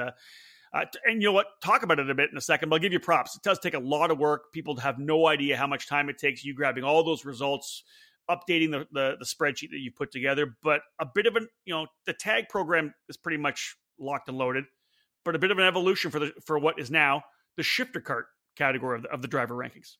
Uh, 0.72 0.84
and 1.04 1.20
you 1.20 1.28
know 1.28 1.32
what? 1.32 1.46
Talk 1.62 1.82
about 1.82 1.98
it 1.98 2.08
a 2.08 2.14
bit 2.14 2.30
in 2.30 2.36
a 2.36 2.40
second, 2.40 2.68
but 2.68 2.76
I'll 2.76 2.80
give 2.80 2.92
you 2.92 3.00
props. 3.00 3.34
It 3.34 3.42
does 3.42 3.58
take 3.58 3.74
a 3.74 3.80
lot 3.80 4.10
of 4.10 4.18
work. 4.18 4.52
People 4.52 4.76
have 4.76 4.98
no 4.98 5.26
idea 5.26 5.56
how 5.56 5.66
much 5.66 5.88
time 5.88 6.08
it 6.08 6.18
takes 6.18 6.44
you 6.44 6.54
grabbing 6.54 6.84
all 6.84 7.02
those 7.02 7.24
results, 7.24 7.82
updating 8.30 8.70
the, 8.70 8.86
the, 8.92 9.16
the 9.18 9.24
spreadsheet 9.24 9.70
that 9.70 9.80
you 9.80 9.90
put 9.90 10.12
together. 10.12 10.56
But 10.62 10.82
a 11.00 11.06
bit 11.12 11.26
of 11.26 11.34
an, 11.36 11.48
you 11.64 11.74
know, 11.74 11.86
the 12.06 12.12
tag 12.12 12.48
program 12.48 12.94
is 13.08 13.16
pretty 13.16 13.38
much 13.38 13.76
locked 13.98 14.28
and 14.28 14.38
loaded, 14.38 14.64
but 15.24 15.34
a 15.34 15.38
bit 15.40 15.50
of 15.50 15.58
an 15.58 15.64
evolution 15.64 16.10
for 16.12 16.20
the 16.20 16.32
for 16.46 16.58
what 16.58 16.78
is 16.78 16.90
now 16.90 17.22
the 17.56 17.62
shifter 17.64 18.00
cart 18.00 18.26
category 18.56 18.96
of 18.96 19.02
the, 19.02 19.08
of 19.10 19.22
the 19.22 19.28
driver 19.28 19.54
rankings. 19.54 19.96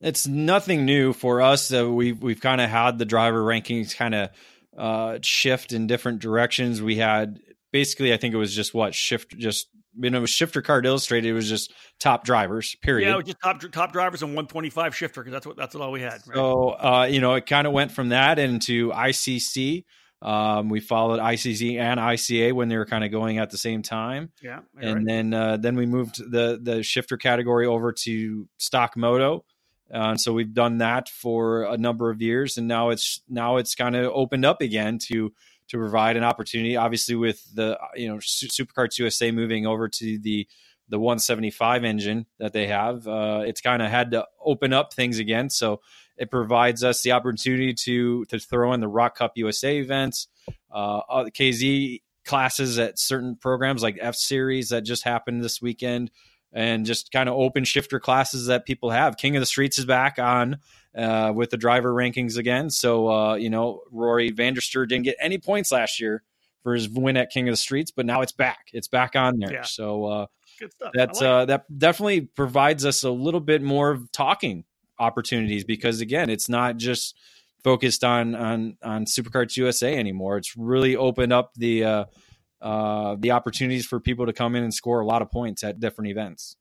it's 0.00 0.26
nothing 0.26 0.84
new 0.84 1.12
for 1.12 1.40
us. 1.40 1.72
Uh, 1.72 1.90
we've 1.90 2.22
we've 2.22 2.40
kind 2.40 2.60
of 2.60 2.68
had 2.68 2.98
the 2.98 3.04
driver 3.04 3.42
rankings 3.42 3.96
kind 3.96 4.14
of 4.14 4.30
uh, 4.76 5.18
shift 5.22 5.72
in 5.72 5.86
different 5.86 6.20
directions. 6.20 6.82
We 6.82 6.96
had 6.96 7.40
basically, 7.72 8.12
I 8.12 8.16
think 8.16 8.34
it 8.34 8.38
was 8.38 8.54
just 8.54 8.74
what 8.74 8.94
shift 8.94 9.36
just 9.36 9.68
you 9.98 10.10
know, 10.10 10.18
it 10.18 10.20
was 10.22 10.30
shifter 10.30 10.62
card 10.62 10.86
illustrated. 10.86 11.28
It 11.28 11.32
was 11.32 11.48
just 11.48 11.72
top 12.00 12.24
drivers. 12.24 12.74
Period. 12.82 13.06
Yeah, 13.06 13.14
it 13.14 13.16
was 13.16 13.26
just 13.26 13.40
top 13.40 13.60
top 13.72 13.92
drivers 13.92 14.22
and 14.22 14.30
125 14.30 14.94
shifter 14.94 15.22
because 15.22 15.32
that's 15.32 15.46
what 15.46 15.56
that's 15.56 15.74
all 15.74 15.92
we 15.92 16.00
had. 16.00 16.20
Right? 16.26 16.34
So 16.34 16.70
uh, 16.70 17.08
you 17.10 17.20
know, 17.20 17.34
it 17.34 17.46
kind 17.46 17.66
of 17.66 17.72
went 17.72 17.92
from 17.92 18.10
that 18.10 18.38
into 18.38 18.90
ICC. 18.90 19.84
Um, 20.22 20.68
we 20.68 20.78
followed 20.78 21.18
ICC 21.18 21.80
and 21.80 21.98
ICA 21.98 22.52
when 22.52 22.68
they 22.68 22.76
were 22.76 22.86
kind 22.86 23.02
of 23.02 23.10
going 23.10 23.38
at 23.38 23.50
the 23.50 23.58
same 23.58 23.82
time, 23.82 24.30
yeah, 24.40 24.60
and 24.80 24.98
right. 24.98 25.06
then 25.06 25.34
uh, 25.34 25.56
then 25.56 25.74
we 25.76 25.84
moved 25.84 26.18
the 26.18 26.60
the 26.62 26.82
shifter 26.82 27.16
category 27.16 27.66
over 27.66 27.92
to 28.04 28.48
stock 28.58 28.96
moto. 28.96 29.44
Uh, 29.92 30.16
so 30.16 30.32
we've 30.32 30.54
done 30.54 30.78
that 30.78 31.08
for 31.08 31.64
a 31.64 31.76
number 31.76 32.10
of 32.10 32.22
years, 32.22 32.56
and 32.56 32.66
now 32.66 32.90
it's 32.90 33.20
now 33.28 33.58
it's 33.58 33.74
kind 33.74 33.94
of 33.94 34.10
opened 34.14 34.44
up 34.44 34.60
again 34.62 34.98
to 34.98 35.32
to 35.68 35.78
provide 35.78 36.16
an 36.16 36.24
opportunity. 36.24 36.76
Obviously, 36.76 37.14
with 37.14 37.42
the 37.54 37.78
you 37.94 38.08
know 38.08 38.18
Su- 38.20 38.48
SuperKarts 38.48 38.98
USA 38.98 39.30
moving 39.30 39.66
over 39.66 39.88
to 39.88 40.18
the 40.18 40.48
the 40.88 40.98
175 40.98 41.84
engine 41.84 42.26
that 42.38 42.52
they 42.52 42.66
have, 42.66 43.06
uh, 43.06 43.42
it's 43.46 43.60
kind 43.60 43.82
of 43.82 43.90
had 43.90 44.10
to 44.10 44.26
open 44.44 44.72
up 44.72 44.92
things 44.92 45.18
again. 45.18 45.48
So 45.48 45.80
it 46.18 46.30
provides 46.30 46.84
us 46.84 47.02
the 47.02 47.12
opportunity 47.12 47.74
to 47.74 48.24
to 48.26 48.38
throw 48.38 48.72
in 48.72 48.80
the 48.80 48.88
ROK 48.88 49.16
Cup 49.16 49.32
USA 49.36 49.78
events, 49.78 50.28
uh, 50.70 51.00
uh, 51.08 51.24
KZ 51.26 52.00
classes 52.24 52.78
at 52.78 52.98
certain 52.98 53.36
programs 53.36 53.82
like 53.82 53.98
F 54.00 54.14
Series 54.14 54.68
that 54.68 54.82
just 54.82 55.04
happened 55.04 55.42
this 55.42 55.60
weekend, 55.60 56.10
and 56.52 56.84
just 56.84 57.10
kind 57.12 57.28
of 57.28 57.34
open 57.34 57.64
shifter 57.64 57.98
classes 57.98 58.46
that 58.46 58.66
people 58.66 58.90
have. 58.90 59.16
King 59.16 59.36
of 59.36 59.40
the 59.40 59.46
Streets 59.46 59.78
is 59.78 59.84
back 59.84 60.18
on 60.18 60.58
uh, 60.96 61.32
with 61.34 61.50
the 61.50 61.56
driver 61.56 61.92
rankings 61.92 62.36
again. 62.36 62.70
So 62.70 63.10
uh, 63.10 63.34
you 63.34 63.50
know 63.50 63.82
Rory 63.90 64.30
van 64.30 64.54
der 64.54 64.60
Steur 64.60 64.88
didn't 64.88 65.04
get 65.04 65.16
any 65.20 65.38
points 65.38 65.72
last 65.72 66.00
year 66.00 66.22
for 66.62 66.74
his 66.74 66.88
win 66.88 67.16
at 67.16 67.30
King 67.30 67.48
of 67.48 67.52
the 67.52 67.56
Streets, 67.56 67.90
but 67.90 68.06
now 68.06 68.20
it's 68.20 68.32
back. 68.32 68.68
It's 68.72 68.88
back 68.88 69.16
on 69.16 69.38
there. 69.38 69.52
Yeah. 69.52 69.62
So 69.62 70.04
uh, 70.04 70.26
Good 70.60 70.72
stuff. 70.72 70.90
that 70.94 71.14
like 71.14 71.22
uh, 71.22 71.44
that 71.46 71.78
definitely 71.78 72.22
provides 72.22 72.84
us 72.84 73.02
a 73.02 73.10
little 73.10 73.40
bit 73.40 73.62
more 73.62 73.90
of 73.90 74.10
talking 74.12 74.64
opportunities 74.98 75.64
because 75.64 76.00
again, 76.00 76.30
it's 76.30 76.48
not 76.48 76.76
just 76.76 77.16
focused 77.64 78.04
on 78.04 78.34
on 78.34 78.76
on 78.82 79.04
SuperKarts 79.06 79.56
USA 79.56 79.96
anymore. 79.96 80.36
It's 80.36 80.56
really 80.56 80.96
opened 80.96 81.32
up 81.32 81.52
the 81.54 82.06
uh, 82.62 83.16
the 83.18 83.32
opportunities 83.32 83.86
for 83.86 84.00
people 84.00 84.26
to 84.26 84.32
come 84.32 84.54
in 84.54 84.62
and 84.62 84.72
score 84.72 85.00
a 85.00 85.06
lot 85.06 85.22
of 85.22 85.30
points 85.30 85.64
at 85.64 85.80
different 85.80 86.10
events. 86.10 86.56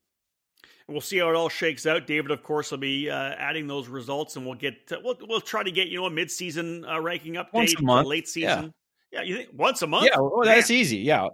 We'll 0.88 1.00
see 1.02 1.20
how 1.20 1.30
it 1.30 1.36
all 1.36 1.48
shakes 1.48 1.86
out. 1.86 2.06
David, 2.08 2.32
of 2.32 2.44
course, 2.44 2.72
will 2.72 2.78
be 2.80 3.10
uh, 3.10 3.16
adding 3.16 3.68
those 3.68 3.88
results, 3.88 4.36
and 4.36 4.46
we'll 4.46 4.56
get 4.56 4.88
to, 4.88 5.00
we'll 5.04 5.18
we'll 5.22 5.40
try 5.40 5.64
to 5.64 5.72
get 5.72 5.88
you 5.88 6.00
know 6.00 6.06
a 6.06 6.10
mid 6.12 6.30
season 6.30 6.84
uh, 6.86 7.00
ranking 7.00 7.36
update, 7.36 7.54
Once 7.54 7.76
a 7.80 7.82
month. 7.84 8.08
late 8.08 8.28
season. 8.28 8.74
Yeah. 9.12 9.22
you 9.22 9.38
think 9.38 9.50
once 9.54 9.82
a 9.82 9.88
month? 9.88 10.06
Yeah, 10.06 10.20
well, 10.20 10.42
that's 10.44 10.72
easy. 10.72 10.98
Yeah. 10.98 11.28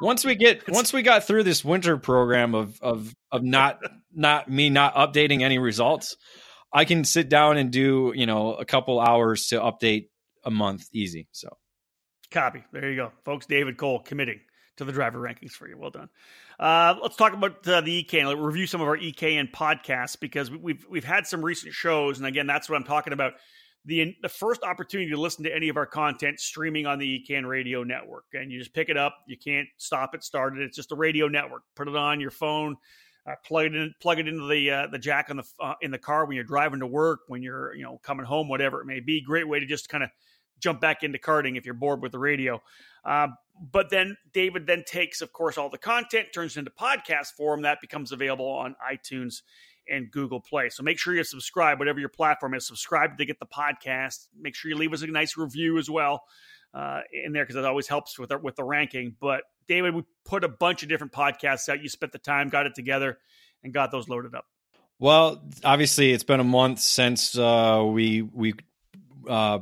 Once 0.00 0.24
we 0.24 0.36
get 0.36 0.68
once 0.68 0.92
we 0.92 1.02
got 1.02 1.24
through 1.24 1.42
this 1.42 1.64
winter 1.64 1.96
program 1.96 2.54
of 2.54 2.80
of 2.80 3.12
of 3.32 3.42
not 3.42 3.80
not 4.12 4.48
me 4.48 4.70
not 4.70 4.94
updating 4.94 5.42
any 5.42 5.58
results, 5.58 6.16
I 6.72 6.84
can 6.84 7.04
sit 7.04 7.28
down 7.28 7.56
and 7.56 7.70
do, 7.72 8.12
you 8.14 8.26
know, 8.26 8.54
a 8.54 8.64
couple 8.64 9.00
hours 9.00 9.46
to 9.48 9.58
update 9.58 10.08
a 10.44 10.50
month 10.50 10.86
easy. 10.92 11.28
So 11.32 11.56
Copy. 12.32 12.64
There 12.72 12.90
you 12.90 12.96
go, 12.96 13.12
folks. 13.24 13.46
David 13.46 13.76
Cole 13.76 14.00
committing 14.00 14.40
to 14.76 14.84
the 14.84 14.92
driver 14.92 15.20
rankings 15.20 15.52
for 15.52 15.68
you. 15.68 15.76
Well 15.76 15.90
done. 15.90 16.08
Uh, 16.58 16.94
let's 17.02 17.16
talk 17.16 17.32
about 17.32 17.66
uh, 17.66 17.80
the. 17.80 18.06
Let's 18.12 18.38
review 18.38 18.66
some 18.66 18.80
of 18.80 18.88
our 18.88 18.96
EKN 18.96 19.52
podcasts 19.52 20.18
because 20.18 20.50
we- 20.50 20.58
we've 20.58 20.86
we've 20.88 21.04
had 21.04 21.26
some 21.26 21.44
recent 21.44 21.72
shows, 21.74 22.18
and 22.18 22.26
again, 22.26 22.46
that's 22.46 22.68
what 22.68 22.76
I'm 22.76 22.84
talking 22.84 23.12
about. 23.12 23.34
The 23.84 24.14
the 24.22 24.28
first 24.28 24.62
opportunity 24.62 25.10
to 25.10 25.20
listen 25.20 25.44
to 25.44 25.54
any 25.54 25.68
of 25.68 25.76
our 25.76 25.86
content 25.86 26.38
streaming 26.38 26.86
on 26.86 26.98
the 26.98 27.24
EKN 27.28 27.46
radio 27.48 27.82
network, 27.82 28.24
and 28.32 28.50
you 28.50 28.58
just 28.58 28.72
pick 28.72 28.88
it 28.88 28.96
up. 28.96 29.16
You 29.26 29.36
can't 29.36 29.68
stop 29.76 30.14
it, 30.14 30.22
start 30.22 30.56
it. 30.56 30.62
It's 30.62 30.76
just 30.76 30.92
a 30.92 30.96
radio 30.96 31.26
network. 31.28 31.62
Put 31.74 31.88
it 31.88 31.96
on 31.96 32.20
your 32.20 32.30
phone. 32.30 32.76
Uh, 33.24 33.34
plug 33.44 33.66
it 33.66 33.74
in, 33.76 33.94
plug 34.00 34.18
it 34.18 34.26
into 34.26 34.48
the 34.48 34.70
uh, 34.70 34.86
the 34.88 34.98
jack 34.98 35.30
on 35.30 35.36
the 35.36 35.44
uh, 35.60 35.74
in 35.80 35.90
the 35.90 35.98
car 35.98 36.26
when 36.26 36.34
you're 36.34 36.44
driving 36.44 36.80
to 36.80 36.86
work, 36.86 37.20
when 37.28 37.42
you're 37.42 37.74
you 37.74 37.82
know 37.84 37.98
coming 38.02 38.24
home, 38.26 38.48
whatever 38.48 38.80
it 38.80 38.86
may 38.86 39.00
be. 39.00 39.20
Great 39.20 39.46
way 39.48 39.60
to 39.60 39.66
just 39.66 39.88
kind 39.88 40.02
of 40.02 40.10
jump 40.62 40.80
back 40.80 41.02
into 41.02 41.18
karting 41.18 41.58
if 41.58 41.66
you're 41.66 41.74
bored 41.74 42.00
with 42.00 42.12
the 42.12 42.18
radio. 42.18 42.62
Um, 43.04 43.36
but 43.70 43.90
then 43.90 44.16
David 44.32 44.66
then 44.66 44.84
takes, 44.86 45.20
of 45.20 45.32
course, 45.32 45.58
all 45.58 45.68
the 45.68 45.78
content, 45.78 46.28
turns 46.32 46.56
it 46.56 46.60
into 46.60 46.70
podcast 46.70 47.32
form 47.36 47.62
that 47.62 47.80
becomes 47.80 48.12
available 48.12 48.46
on 48.46 48.76
iTunes 48.90 49.42
and 49.88 50.10
Google 50.10 50.40
Play. 50.40 50.68
So 50.70 50.82
make 50.82 50.98
sure 50.98 51.14
you 51.14 51.24
subscribe, 51.24 51.78
whatever 51.78 52.00
your 52.00 52.08
platform 52.08 52.54
is. 52.54 52.66
Subscribe 52.66 53.18
to 53.18 53.24
get 53.24 53.38
the 53.40 53.46
podcast. 53.46 54.28
Make 54.40 54.54
sure 54.54 54.70
you 54.70 54.76
leave 54.76 54.92
us 54.92 55.02
a 55.02 55.06
nice 55.08 55.36
review 55.36 55.78
as 55.78 55.90
well 55.90 56.22
uh, 56.72 57.00
in 57.12 57.32
there 57.32 57.42
because 57.42 57.56
that 57.56 57.64
always 57.64 57.88
helps 57.88 58.18
with 58.18 58.30
the, 58.30 58.38
with 58.38 58.56
the 58.56 58.64
ranking. 58.64 59.16
But 59.20 59.42
David, 59.68 59.94
we 59.94 60.04
put 60.24 60.44
a 60.44 60.48
bunch 60.48 60.82
of 60.82 60.88
different 60.88 61.12
podcasts 61.12 61.68
out. 61.68 61.82
You 61.82 61.88
spent 61.88 62.12
the 62.12 62.18
time, 62.18 62.48
got 62.48 62.66
it 62.66 62.74
together, 62.74 63.18
and 63.62 63.72
got 63.74 63.90
those 63.90 64.08
loaded 64.08 64.34
up. 64.34 64.46
Well, 64.98 65.42
obviously, 65.64 66.12
it's 66.12 66.24
been 66.24 66.40
a 66.40 66.44
month 66.44 66.78
since 66.78 67.36
uh, 67.36 67.82
we 67.84 68.22
we 68.22 68.54
uh, 69.28 69.60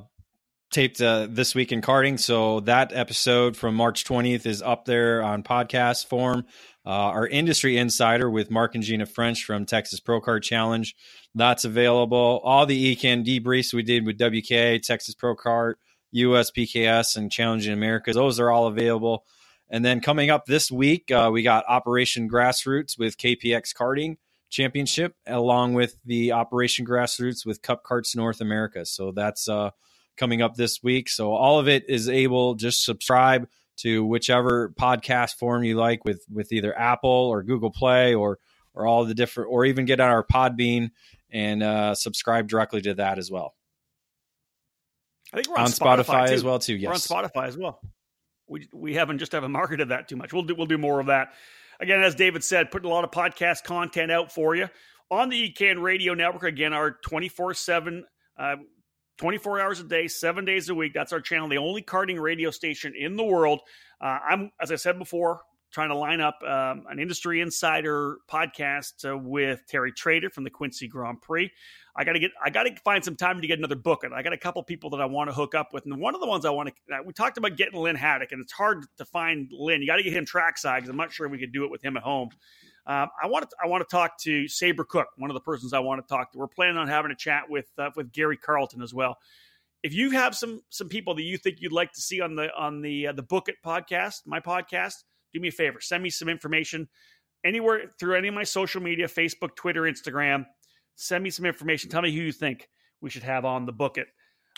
taped 0.70 1.00
uh, 1.00 1.26
this 1.28 1.54
week 1.54 1.72
in 1.72 1.80
karting. 1.80 2.18
So 2.18 2.60
that 2.60 2.92
episode 2.92 3.56
from 3.56 3.74
March 3.74 4.04
20th 4.04 4.46
is 4.46 4.62
up 4.62 4.84
there 4.84 5.22
on 5.22 5.42
podcast 5.42 6.06
form. 6.06 6.46
Uh, 6.86 6.88
our 6.88 7.26
industry 7.26 7.76
insider 7.76 8.30
with 8.30 8.50
Mark 8.50 8.74
and 8.74 8.82
Gina 8.82 9.06
French 9.06 9.44
from 9.44 9.66
Texas 9.66 10.00
Pro 10.00 10.20
Kart 10.20 10.42
Challenge, 10.42 10.94
that's 11.34 11.64
available. 11.64 12.40
All 12.42 12.64
the 12.64 12.96
EKN 12.96 13.24
debriefs 13.24 13.74
we 13.74 13.82
did 13.82 14.06
with 14.06 14.16
WK, 14.16 14.82
Texas 14.82 15.14
Pro 15.14 15.36
Kart, 15.36 15.74
US 16.12 16.50
PKS, 16.50 17.16
and 17.16 17.30
Challenging 17.30 17.72
America, 17.72 18.12
those 18.12 18.40
are 18.40 18.50
all 18.50 18.66
available. 18.66 19.24
And 19.68 19.84
then 19.84 20.00
coming 20.00 20.30
up 20.30 20.46
this 20.46 20.70
week, 20.70 21.10
uh, 21.10 21.30
we 21.32 21.42
got 21.42 21.64
Operation 21.68 22.28
Grassroots 22.28 22.98
with 22.98 23.18
KPX 23.18 23.72
Karting 23.74 24.16
Championship, 24.48 25.14
along 25.26 25.74
with 25.74 25.96
the 26.04 26.32
Operation 26.32 26.84
Grassroots 26.84 27.46
with 27.46 27.62
Cup 27.62 27.84
Karts 27.84 28.16
North 28.16 28.40
America. 28.40 28.84
So 28.84 29.12
that's 29.12 29.48
uh, 29.48 29.70
coming 30.20 30.42
up 30.42 30.54
this 30.54 30.80
week. 30.82 31.08
So 31.08 31.32
all 31.32 31.58
of 31.58 31.66
it 31.66 31.86
is 31.88 32.08
able. 32.08 32.54
Just 32.54 32.84
subscribe 32.84 33.48
to 33.78 34.04
whichever 34.04 34.68
podcast 34.78 35.34
form 35.36 35.64
you 35.64 35.74
like, 35.76 36.04
with 36.04 36.22
with 36.30 36.52
either 36.52 36.78
Apple 36.78 37.10
or 37.10 37.42
Google 37.42 37.70
Play 37.70 38.14
or 38.14 38.38
or 38.74 38.86
all 38.86 39.04
the 39.04 39.14
different, 39.14 39.50
or 39.50 39.64
even 39.64 39.86
get 39.86 39.98
on 39.98 40.10
our 40.10 40.24
Podbean 40.24 40.90
and 41.30 41.62
uh, 41.62 41.94
subscribe 41.94 42.46
directly 42.46 42.80
to 42.82 42.94
that 42.94 43.18
as 43.18 43.30
well. 43.30 43.54
I 45.32 45.36
think 45.36 45.48
we're 45.48 45.56
on, 45.56 45.62
On 45.64 45.70
Spotify, 45.70 46.28
too. 46.28 46.34
as 46.34 46.44
well 46.44 46.58
too. 46.58 46.74
Yes, 46.74 47.08
We're 47.10 47.16
on 47.16 47.24
Spotify 47.24 47.48
as 47.48 47.56
well. 47.56 47.80
We 48.48 48.68
we 48.72 48.94
haven't 48.94 49.18
just 49.18 49.32
haven't 49.32 49.52
marketed 49.52 49.88
that 49.88 50.08
too 50.08 50.16
much. 50.16 50.32
We'll 50.32 50.42
do 50.42 50.54
we'll 50.54 50.66
do 50.66 50.78
more 50.78 51.00
of 51.00 51.06
that. 51.06 51.32
Again, 51.80 52.02
as 52.02 52.14
David 52.14 52.44
said, 52.44 52.70
putting 52.70 52.90
a 52.90 52.92
lot 52.92 53.04
of 53.04 53.10
podcast 53.10 53.64
content 53.64 54.12
out 54.12 54.30
for 54.32 54.54
you 54.54 54.68
on 55.10 55.28
the 55.30 55.50
EKN 55.50 55.80
Radio 55.80 56.14
Network. 56.14 56.42
Again, 56.42 56.72
our 56.72 56.90
twenty 56.90 57.28
four 57.28 57.54
seven. 57.54 58.04
24 59.20 59.60
hours 59.60 59.80
a 59.80 59.84
day, 59.84 60.08
seven 60.08 60.46
days 60.46 60.70
a 60.70 60.74
week. 60.74 60.94
That's 60.94 61.12
our 61.12 61.20
channel, 61.20 61.46
the 61.46 61.58
only 61.58 61.82
karting 61.82 62.18
radio 62.18 62.50
station 62.50 62.94
in 62.96 63.18
the 63.18 63.22
world. 63.22 63.60
Uh, 64.00 64.18
I'm, 64.26 64.50
as 64.58 64.72
I 64.72 64.76
said 64.76 64.98
before, 64.98 65.42
trying 65.70 65.90
to 65.90 65.94
line 65.94 66.22
up 66.22 66.38
um, 66.42 66.86
an 66.88 66.98
industry 66.98 67.42
insider 67.42 68.16
podcast 68.30 69.04
uh, 69.04 69.18
with 69.18 69.60
Terry 69.68 69.92
Trader 69.92 70.30
from 70.30 70.44
the 70.44 70.50
Quincy 70.50 70.88
Grand 70.88 71.20
Prix. 71.20 71.52
I 71.94 72.04
got 72.04 72.14
to 72.14 72.18
get, 72.18 72.30
I 72.42 72.48
got 72.48 72.62
to 72.62 72.74
find 72.82 73.04
some 73.04 73.14
time 73.14 73.42
to 73.42 73.46
get 73.46 73.58
another 73.58 73.76
book. 73.76 74.04
And 74.04 74.14
I 74.14 74.22
got 74.22 74.32
a 74.32 74.38
couple 74.38 74.62
people 74.62 74.88
that 74.90 75.02
I 75.02 75.04
want 75.04 75.28
to 75.28 75.34
hook 75.34 75.54
up 75.54 75.74
with. 75.74 75.84
And 75.84 76.00
one 76.00 76.14
of 76.14 76.22
the 76.22 76.26
ones 76.26 76.46
I 76.46 76.50
want 76.50 76.70
to, 76.70 77.02
we 77.04 77.12
talked 77.12 77.36
about 77.36 77.58
getting 77.58 77.78
Lynn 77.78 77.96
Haddock, 77.96 78.32
and 78.32 78.40
it's 78.40 78.52
hard 78.52 78.86
to 78.96 79.04
find 79.04 79.50
Lynn. 79.52 79.82
You 79.82 79.86
got 79.86 79.96
to 79.96 80.02
get 80.02 80.14
him 80.14 80.24
trackside 80.24 80.78
because 80.78 80.88
I'm 80.88 80.96
not 80.96 81.12
sure 81.12 81.28
we 81.28 81.38
could 81.38 81.52
do 81.52 81.64
it 81.64 81.70
with 81.70 81.84
him 81.84 81.98
at 81.98 82.02
home. 82.02 82.30
Um, 82.86 83.08
I 83.22 83.26
want 83.26 83.48
to 83.48 83.56
I 83.62 83.66
want 83.68 83.86
to 83.86 83.90
talk 83.90 84.18
to 84.22 84.44
Sabré 84.44 84.86
Cook, 84.86 85.08
one 85.16 85.30
of 85.30 85.34
the 85.34 85.40
persons 85.40 85.72
I 85.72 85.80
want 85.80 86.06
to 86.06 86.14
talk 86.14 86.32
to. 86.32 86.38
We're 86.38 86.48
planning 86.48 86.76
on 86.76 86.88
having 86.88 87.10
a 87.10 87.16
chat 87.16 87.44
with 87.48 87.66
uh, 87.78 87.90
with 87.94 88.12
Gary 88.12 88.36
Carlton 88.36 88.82
as 88.82 88.94
well. 88.94 89.18
If 89.82 89.94
you 89.94 90.10
have 90.10 90.34
some 90.34 90.60
some 90.70 90.88
people 90.88 91.14
that 91.14 91.22
you 91.22 91.36
think 91.36 91.60
you'd 91.60 91.72
like 91.72 91.92
to 91.92 92.00
see 92.00 92.20
on 92.20 92.36
the 92.36 92.48
on 92.56 92.80
the 92.80 93.08
uh, 93.08 93.12
the 93.12 93.22
Book 93.22 93.48
It 93.48 93.56
podcast, 93.64 94.22
my 94.26 94.40
podcast, 94.40 94.94
do 95.32 95.40
me 95.40 95.48
a 95.48 95.52
favor, 95.52 95.80
send 95.80 96.02
me 96.02 96.10
some 96.10 96.28
information 96.28 96.88
anywhere 97.44 97.92
through 97.98 98.16
any 98.16 98.28
of 98.28 98.34
my 98.34 98.44
social 98.44 98.82
media, 98.82 99.06
Facebook, 99.06 99.56
Twitter, 99.56 99.82
Instagram. 99.82 100.46
Send 100.96 101.24
me 101.24 101.30
some 101.30 101.46
information. 101.46 101.90
Tell 101.90 102.02
me 102.02 102.14
who 102.14 102.22
you 102.22 102.32
think 102.32 102.68
we 103.00 103.10
should 103.10 103.22
have 103.22 103.44
on 103.44 103.66
the 103.66 103.72
Book 103.72 103.98
It. 103.98 104.08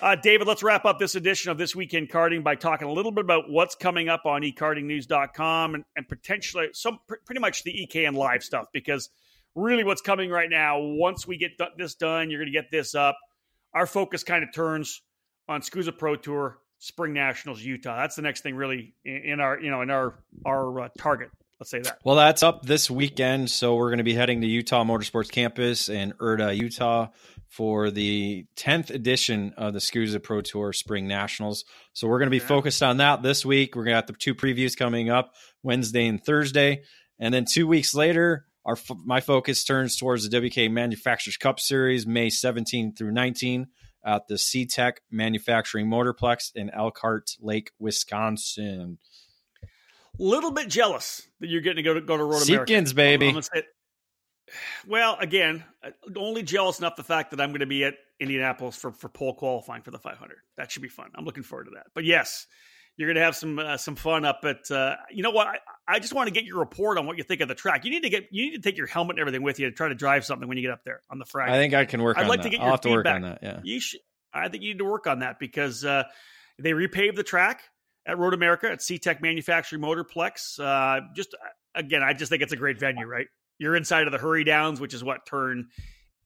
Uh, 0.03 0.17
David, 0.17 0.49
let's 0.49 0.65
wrap 0.65 0.85
up 0.85 0.99
this 0.99 1.15
edition 1.15 1.53
of 1.53 1.59
This 1.59 1.77
Week 1.77 1.95
in 1.95 2.09
Karting 2.09 2.43
by 2.43 2.57
talking 2.57 2.89
a 2.89 2.93
little 2.93 3.13
bit 3.13 3.23
about 3.25 3.49
what's 3.49 3.77
coming 3.77 4.09
up 4.09 4.27
on 4.27 4.43
ekartingnews.com 4.43 5.77
and, 5.77 5.85
and 5.95 6.09
potentially 6.09 6.71
some 6.73 6.99
pretty 7.25 7.41
much 7.41 7.63
the 7.63 7.87
EKN 7.87 8.17
live 8.17 8.43
stuff 8.43 8.67
because 8.73 9.11
really 9.55 9.85
what's 9.85 10.03
coming 10.03 10.29
right 10.29 10.51
now, 10.51 10.81
once 10.81 11.25
we 11.25 11.37
get 11.37 11.53
this 11.79 11.95
done, 11.95 12.31
you're 12.31 12.41
going 12.41 12.53
to 12.53 12.53
get 12.53 12.69
this 12.73 12.97
up. 12.97 13.17
Our 13.75 13.87
focus 13.87 14.25
kind 14.25 14.43
of 14.43 14.53
turns 14.53 15.03
on 15.49 15.61
SKUSA 15.61 15.97
Pro 15.97 16.17
Tour, 16.17 16.59
Spring 16.81 17.13
Nationals, 17.13 17.63
Utah. 17.63 17.97
That's 17.97 18.17
the 18.17 18.23
next 18.23 18.41
thing 18.41 18.57
really 18.57 18.95
in, 19.05 19.17
in 19.19 19.41
our, 19.41 19.61
you 19.61 19.71
know, 19.71 19.83
in 19.83 19.91
our, 19.91 20.19
our 20.45 20.81
uh, 20.81 20.89
target. 20.99 21.31
Let's 21.61 21.71
say 21.71 21.79
that. 21.79 22.01
Well, 22.03 22.17
that's 22.17 22.43
up 22.43 22.67
this 22.67 22.91
weekend. 22.91 23.53
So 23.53 23.77
we're 23.77 23.91
going 23.91 23.99
to 23.99 24.05
be 24.05 24.15
heading 24.15 24.41
to 24.41 24.49
Utah 24.49 24.83
Motorsports 24.83 25.31
Campus 25.31 25.89
in 25.89 26.11
Erta, 26.15 26.57
Utah 26.57 27.07
for 27.53 27.91
the 27.91 28.47
10th 28.57 28.89
edition 28.89 29.53
of 29.59 29.75
the 29.75 29.79
SKUSA 29.79 30.23
Pro 30.23 30.41
Tour 30.41 30.73
Spring 30.73 31.07
Nationals. 31.07 31.67
So 31.93 32.09
we're 32.09 32.19
going 32.19 32.29
to 32.29 32.31
be 32.31 32.39
yeah. 32.39 32.47
focused 32.47 32.83
on 32.83 32.97
that 32.97 33.23
this 33.23 33.45
week. 33.45 33.77
We're 33.77 33.85
going 33.85 33.93
to 33.93 33.97
have 33.97 34.07
the 34.07 34.15
two 34.15 34.35
previews 34.35 34.75
coming 34.75 35.11
up 35.11 35.35
Wednesday 35.63 36.07
and 36.07 36.25
Thursday. 36.25 36.85
And 37.19 37.33
then 37.33 37.45
two 37.45 37.67
weeks 37.67 37.95
later, 37.95 38.47
our 38.65 38.79
my 39.05 39.21
focus 39.21 39.65
turns 39.65 39.99
towards 39.99 40.27
the 40.27 40.49
WK 40.49 40.73
Manufacturers 40.73 41.37
Cup 41.37 41.61
Series, 41.61 42.07
May 42.07 42.31
17 42.31 42.95
through 42.95 43.13
19 43.13 43.67
at 44.03 44.27
the 44.29 44.37
SeaTech 44.37 44.95
Manufacturing 45.11 45.89
Motorplex 45.89 46.53
in 46.55 46.71
Elkhart 46.71 47.37
Lake, 47.39 47.73
Wisconsin. 47.79 48.97
Little 50.19 50.53
bit 50.53 50.69
jealous 50.69 51.29
that 51.41 51.49
you're 51.49 51.61
getting 51.61 51.77
to 51.77 51.83
go 51.83 51.95
to 51.95 52.01
go 52.01 52.17
to 52.17 52.25
Road 52.25 52.49
America. 52.49 52.73
Seekins, 52.73 52.95
baby. 52.95 53.29
I'm, 53.29 53.37
I'm 53.37 53.43
well, 54.87 55.17
again, 55.21 55.65
uh, 55.85 55.91
only 56.17 56.43
jealous 56.43 56.79
enough 56.79 56.97
the 56.97 57.03
fact 57.03 57.31
that 57.31 57.41
I'm 57.41 57.51
going 57.51 57.61
to 57.61 57.67
be 57.67 57.85
at 57.85 57.95
Indianapolis 58.21 58.77
for 58.77 58.93
for 58.93 59.09
pole 59.09 59.35
qualifying 59.35 59.83
for 59.83 59.91
the 59.91 59.99
500. 59.99 60.37
That 60.57 60.71
should 60.71 60.83
be 60.83 60.89
fun. 60.89 61.11
I'm 61.15 61.25
looking 61.25 61.43
forward 61.43 61.65
to 61.65 61.71
that. 61.75 61.87
But 61.95 62.05
yes, 62.05 62.47
you're 62.97 63.09
going 63.09 63.17
to 63.17 63.23
have 63.23 63.37
some 63.37 63.59
uh, 63.59 63.77
some 63.77 63.97
fun 63.97 64.25
up 64.25 64.41
at. 64.45 64.71
Uh, 64.71 64.97
you 65.11 65.23
know 65.23 65.31
what? 65.31 65.47
I, 65.47 65.59
I, 65.89 65.99
just 65.99 66.15
want 66.15 66.29
to 66.29 66.33
get 66.33 66.45
your 66.45 66.59
report 66.59 66.99
on 66.99 67.07
what 67.07 67.17
you 67.17 67.25
think 67.25 67.41
of 67.41 67.49
the 67.49 67.55
track. 67.55 67.85
You 67.85 67.91
need 67.91 68.03
to 68.03 68.11
get 68.11 68.29
you 68.31 68.51
need 68.51 68.57
to 68.57 68.61
take 68.61 68.77
your 68.77 68.87
helmet 68.87 69.17
and 69.17 69.21
everything 69.21 69.43
with 69.43 69.59
you 69.59 69.69
to 69.71 69.75
try 69.75 69.89
to 69.89 69.95
drive 69.95 70.25
something 70.25 70.47
when 70.49 70.59
you 70.59 70.63
get 70.63 70.73
up 70.73 70.85
there 70.85 71.01
on 71.11 71.19
the 71.19 71.25
Friday. 71.25 71.53
I 71.53 71.57
think 71.57 71.75
I 71.75 71.85
can 71.85 72.03
work. 72.03 72.19
I'd 72.19 72.29
like 72.29 72.43
that. 72.43 72.45
to 72.45 72.51
get 72.51 72.61
I'll 72.61 72.69
your 72.69 72.79
feedback. 72.79 72.83
to 72.83 72.91
work 72.91 73.07
on 73.17 73.23
that. 73.23 73.39
Yeah, 73.43 73.61
you 73.65 73.81
should. 73.81 74.01
I 74.35 74.49
think 74.49 74.63
you 74.63 74.71
need 74.71 74.79
to 74.79 74.85
work 74.85 75.07
on 75.07 75.21
that 75.21 75.39
because 75.39 75.85
uh, 75.85 76.05
they 76.59 76.73
repaved 76.73 77.17
the 77.17 77.23
track 77.23 77.63
at 78.07 78.19
Road 78.19 78.35
America 78.35 78.71
at 78.71 78.81
SeaTech 78.81 79.21
Manufacturing 79.21 79.83
Motorplex. 79.83 80.59
Uh, 80.61 81.07
just 81.15 81.35
again, 81.75 82.03
I 82.03 82.13
just 82.13 82.31
think 82.31 82.43
it's 82.43 82.53
a 82.53 82.57
great 82.57 82.79
venue, 82.79 83.07
right? 83.07 83.27
You're 83.59 83.77
inside 83.77 84.07
of 84.07 84.13
the 84.13 84.19
hurry 84.19 84.45
downs, 84.45 84.81
which 84.81 84.95
is 84.95 85.05
what 85.05 85.27
turn 85.27 85.69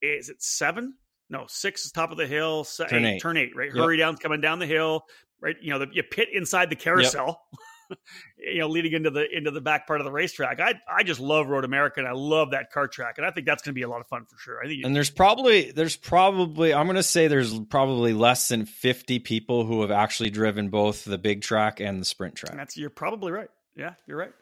is 0.02 0.28
it 0.28 0.42
seven? 0.42 0.94
No, 1.28 1.44
six 1.48 1.84
is 1.84 1.92
top 1.92 2.12
of 2.12 2.16
the 2.16 2.26
hill. 2.26 2.64
turn 2.64 3.04
eight, 3.04 3.14
eight. 3.14 3.22
turn 3.22 3.36
eight, 3.36 3.56
right? 3.56 3.70
Yep. 3.74 3.76
Hurry 3.76 3.96
downs 3.96 4.18
coming 4.20 4.40
down 4.40 4.58
the 4.58 4.66
hill, 4.66 5.04
right? 5.40 5.56
You 5.60 5.70
know, 5.70 5.80
the, 5.80 5.88
you 5.92 6.02
pit 6.02 6.28
inside 6.32 6.70
the 6.70 6.76
carousel. 6.76 7.26
Yep. 7.52 7.60
you 8.38 8.58
know, 8.58 8.68
leading 8.68 8.92
into 8.92 9.10
the 9.10 9.26
into 9.30 9.50
the 9.50 9.60
back 9.60 9.86
part 9.86 10.00
of 10.00 10.04
the 10.04 10.10
racetrack. 10.10 10.60
I 10.60 10.74
I 10.88 11.02
just 11.02 11.20
love 11.20 11.48
Road 11.48 11.64
America 11.64 12.00
and 12.00 12.08
I 12.08 12.12
love 12.12 12.50
that 12.50 12.72
car 12.72 12.88
track, 12.88 13.14
and 13.18 13.26
I 13.26 13.30
think 13.30 13.46
that's 13.46 13.62
going 13.62 13.72
to 13.72 13.74
be 13.74 13.82
a 13.82 13.88
lot 13.88 14.00
of 14.00 14.08
fun 14.08 14.24
for 14.24 14.36
sure. 14.38 14.60
I 14.62 14.66
think. 14.66 14.84
And 14.84 14.94
there's 14.94 15.10
probably 15.10 15.70
there's 15.70 15.96
probably 15.96 16.74
I'm 16.74 16.86
going 16.86 16.96
to 16.96 17.02
say 17.02 17.28
there's 17.28 17.58
probably 17.58 18.12
less 18.12 18.48
than 18.48 18.66
50 18.66 19.20
people 19.20 19.64
who 19.64 19.82
have 19.82 19.90
actually 19.90 20.30
driven 20.30 20.68
both 20.68 21.04
the 21.04 21.18
big 21.18 21.42
track 21.42 21.80
and 21.80 22.00
the 22.00 22.04
sprint 22.04 22.34
track. 22.34 22.56
That's 22.56 22.76
you're 22.76 22.90
probably 22.90 23.32
right. 23.32 23.50
Yeah, 23.76 23.94
you're 24.06 24.18
right. 24.18 24.32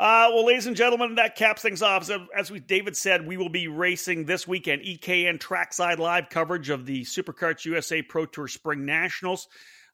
Uh, 0.00 0.30
well, 0.32 0.46
ladies 0.46 0.66
and 0.66 0.74
gentlemen, 0.74 1.16
that 1.16 1.36
caps 1.36 1.60
things 1.60 1.82
off. 1.82 2.04
So, 2.04 2.26
as 2.34 2.50
we, 2.50 2.58
David 2.58 2.96
said, 2.96 3.26
we 3.26 3.36
will 3.36 3.50
be 3.50 3.68
racing 3.68 4.24
this 4.24 4.48
weekend. 4.48 4.80
EKN 4.80 5.38
Trackside 5.38 5.98
Live 5.98 6.30
coverage 6.30 6.70
of 6.70 6.86
the 6.86 7.02
SuperKarts 7.02 7.66
USA 7.66 8.00
Pro 8.00 8.24
Tour 8.24 8.48
Spring 8.48 8.86
Nationals. 8.86 9.46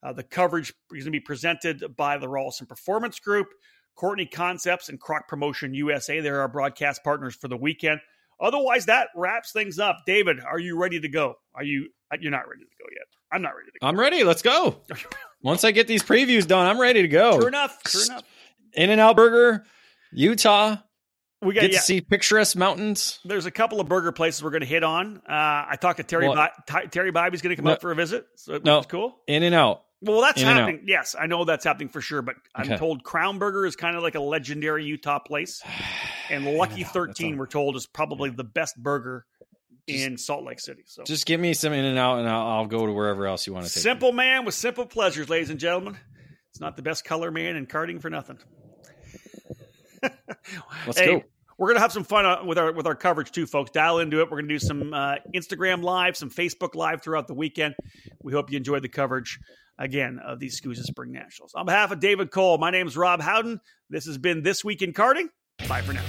Uh, 0.04 0.12
the 0.12 0.22
coverage 0.22 0.68
is 0.92 1.02
going 1.02 1.06
to 1.06 1.10
be 1.10 1.18
presented 1.18 1.96
by 1.96 2.18
the 2.18 2.28
Rolison 2.28 2.68
Performance 2.68 3.18
Group, 3.18 3.48
Courtney 3.96 4.26
Concepts, 4.26 4.90
and 4.90 5.00
Croc 5.00 5.26
Promotion 5.26 5.74
USA. 5.74 6.20
They're 6.20 6.40
our 6.40 6.46
broadcast 6.46 7.02
partners 7.02 7.34
for 7.34 7.48
the 7.48 7.56
weekend. 7.56 7.98
Otherwise, 8.38 8.86
that 8.86 9.08
wraps 9.16 9.50
things 9.50 9.80
up. 9.80 9.96
David, 10.06 10.38
are 10.38 10.60
you 10.60 10.78
ready 10.78 11.00
to 11.00 11.08
go? 11.08 11.34
Are 11.52 11.64
you? 11.64 11.88
You're 12.20 12.30
not 12.30 12.48
ready 12.48 12.62
to 12.62 12.70
go 12.78 12.84
yet. 12.92 13.08
I'm 13.32 13.42
not 13.42 13.56
ready 13.56 13.72
to 13.72 13.78
go. 13.80 13.88
I'm 13.88 13.98
ready. 13.98 14.22
Let's 14.22 14.42
go. 14.42 14.82
Once 15.42 15.64
I 15.64 15.72
get 15.72 15.88
these 15.88 16.04
previews 16.04 16.46
done, 16.46 16.64
I'm 16.64 16.80
ready 16.80 17.02
to 17.02 17.08
go. 17.08 17.40
True 17.40 17.48
enough. 17.48 17.82
True 17.82 18.04
enough. 18.04 18.22
In 18.74 18.90
and 18.90 19.00
Out 19.00 19.16
Burger 19.16 19.64
Utah. 20.12 20.76
We 21.42 21.54
got 21.54 21.62
get 21.62 21.72
yeah. 21.72 21.78
to 21.78 21.84
see 21.84 22.00
picturesque 22.00 22.56
mountains. 22.56 23.20
There's 23.24 23.46
a 23.46 23.50
couple 23.50 23.80
of 23.80 23.88
burger 23.88 24.10
places 24.10 24.42
we're 24.42 24.50
going 24.50 24.62
to 24.62 24.66
hit 24.66 24.82
on. 24.82 25.18
Uh, 25.18 25.32
I 25.68 25.76
talked 25.80 25.98
to 25.98 26.02
Terry. 26.02 26.28
Well, 26.28 26.48
Bi- 26.66 26.86
Terry 26.86 27.10
Bobby's 27.10 27.42
going 27.42 27.50
to 27.50 27.56
come 27.56 27.66
no, 27.66 27.72
up 27.72 27.82
for 27.82 27.92
a 27.92 27.94
visit. 27.94 28.26
So 28.36 28.58
no, 28.64 28.82
cool. 28.82 29.16
In 29.26 29.42
and 29.42 29.54
out. 29.54 29.82
Well, 30.00 30.20
that's 30.20 30.40
in 30.40 30.46
happening. 30.46 30.84
Yes, 30.86 31.14
I 31.18 31.26
know 31.26 31.44
that's 31.44 31.64
happening 31.64 31.88
for 31.88 32.00
sure. 32.00 32.22
But 32.22 32.36
I'm 32.54 32.66
okay. 32.66 32.76
told 32.76 33.02
Crown 33.02 33.38
Burger 33.38 33.66
is 33.66 33.76
kind 33.76 33.96
of 33.96 34.02
like 34.02 34.14
a 34.14 34.20
legendary 34.20 34.84
Utah 34.84 35.18
place, 35.18 35.62
and 36.30 36.46
Lucky 36.46 36.84
Thirteen, 36.84 37.36
we're 37.36 37.46
told, 37.46 37.76
is 37.76 37.86
probably 37.86 38.30
the 38.30 38.44
best 38.44 38.76
burger 38.76 39.26
just, 39.88 40.04
in 40.04 40.18
Salt 40.18 40.44
Lake 40.44 40.60
City. 40.60 40.82
So 40.86 41.04
just 41.04 41.26
give 41.26 41.40
me 41.40 41.54
some 41.54 41.72
In 41.72 41.84
and 41.84 41.98
Out, 41.98 42.18
and 42.18 42.28
I'll, 42.28 42.46
I'll, 42.46 42.66
go 42.66 42.86
to 42.86 42.92
wherever 42.92 43.26
else 43.26 43.46
you 43.46 43.52
want 43.52 43.66
to 43.66 43.72
take. 43.72 43.82
Simple 43.82 44.12
me. 44.12 44.18
man 44.18 44.44
with 44.44 44.54
simple 44.54 44.86
pleasures, 44.86 45.28
ladies 45.28 45.50
and 45.50 45.60
gentlemen. 45.60 45.96
It's 46.50 46.60
not 46.60 46.76
the 46.76 46.82
best 46.82 47.04
color 47.04 47.30
man 47.30 47.56
in 47.56 47.66
karting 47.66 48.00
for 48.00 48.10
nothing. 48.10 48.38
Let's 50.86 50.98
hey, 50.98 51.06
go. 51.06 51.22
We're 51.58 51.68
gonna 51.68 51.80
have 51.80 51.92
some 51.92 52.04
fun 52.04 52.26
uh, 52.26 52.44
with 52.44 52.58
our 52.58 52.72
with 52.72 52.86
our 52.86 52.94
coverage 52.94 53.32
too, 53.32 53.46
folks. 53.46 53.70
Dial 53.70 53.98
into 54.00 54.20
it. 54.20 54.30
We're 54.30 54.38
gonna 54.38 54.48
do 54.48 54.58
some 54.58 54.92
uh, 54.92 55.16
Instagram 55.34 55.82
live, 55.82 56.16
some 56.16 56.30
Facebook 56.30 56.74
live 56.74 57.02
throughout 57.02 57.28
the 57.28 57.34
weekend. 57.34 57.74
We 58.22 58.32
hope 58.32 58.50
you 58.50 58.56
enjoyed 58.56 58.82
the 58.82 58.88
coverage 58.88 59.38
again 59.78 60.18
of 60.24 60.38
these 60.38 60.60
SKUSA 60.60 60.82
Spring 60.82 61.12
Nationals. 61.12 61.52
On 61.54 61.64
behalf 61.64 61.92
of 61.92 62.00
David 62.00 62.30
Cole, 62.30 62.58
my 62.58 62.70
name 62.70 62.86
is 62.86 62.96
Rob 62.96 63.20
Howden. 63.20 63.60
This 63.88 64.06
has 64.06 64.18
been 64.18 64.42
this 64.42 64.64
week 64.64 64.82
in 64.82 64.92
karting. 64.92 65.28
Bye 65.68 65.80
for 65.80 65.92
now. 65.92 66.04